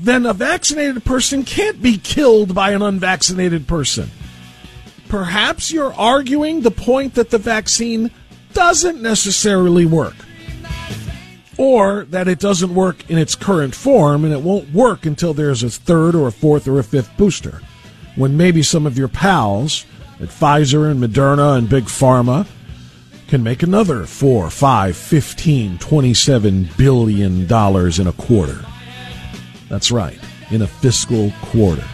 then 0.00 0.24
a 0.24 0.32
vaccinated 0.32 1.04
person 1.04 1.44
can't 1.44 1.82
be 1.82 1.98
killed 1.98 2.54
by 2.54 2.70
an 2.72 2.80
unvaccinated 2.80 3.68
person. 3.68 4.10
Perhaps 5.08 5.70
you're 5.70 5.92
arguing 5.92 6.62
the 6.62 6.70
point 6.70 7.14
that 7.14 7.30
the 7.30 7.38
vaccine 7.38 8.10
doesn't 8.54 9.02
necessarily 9.02 9.84
work, 9.84 10.14
or 11.58 12.04
that 12.06 12.28
it 12.28 12.38
doesn't 12.38 12.74
work 12.74 13.08
in 13.10 13.18
its 13.18 13.34
current 13.34 13.74
form 13.74 14.24
and 14.24 14.32
it 14.32 14.40
won't 14.40 14.72
work 14.72 15.04
until 15.04 15.34
there's 15.34 15.62
a 15.62 15.70
third 15.70 16.14
or 16.14 16.28
a 16.28 16.32
fourth 16.32 16.66
or 16.66 16.78
a 16.78 16.84
fifth 16.84 17.14
booster, 17.18 17.60
when 18.16 18.36
maybe 18.36 18.62
some 18.62 18.86
of 18.86 18.96
your 18.96 19.08
pals 19.08 19.84
at 20.18 20.28
Pfizer 20.28 20.90
and 20.90 21.02
Moderna 21.02 21.58
and 21.58 21.68
Big 21.68 21.84
Pharma 21.84 22.46
can 23.28 23.42
make 23.42 23.62
another 23.62 24.06
four, 24.06 24.48
five, 24.50 24.96
fifteen, 24.96 25.78
twenty-seven 25.78 26.70
billion 26.76 27.46
dollars 27.46 27.98
in 27.98 28.06
a 28.06 28.12
quarter. 28.12 28.64
That's 29.70 29.90
right, 29.92 30.18
in 30.50 30.62
a 30.62 30.66
fiscal 30.66 31.32
quarter. 31.40 31.84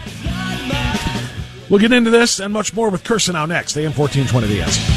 We'll 1.69 1.79
get 1.79 1.91
into 1.91 2.09
this 2.09 2.39
and 2.39 2.51
much 2.51 2.73
more 2.73 2.89
with 2.89 3.03
Kirsanow 3.03 3.47
next. 3.47 3.77
AM 3.77 3.93
1420 3.93 4.47
The 4.47 4.61
Answer. 4.63 4.96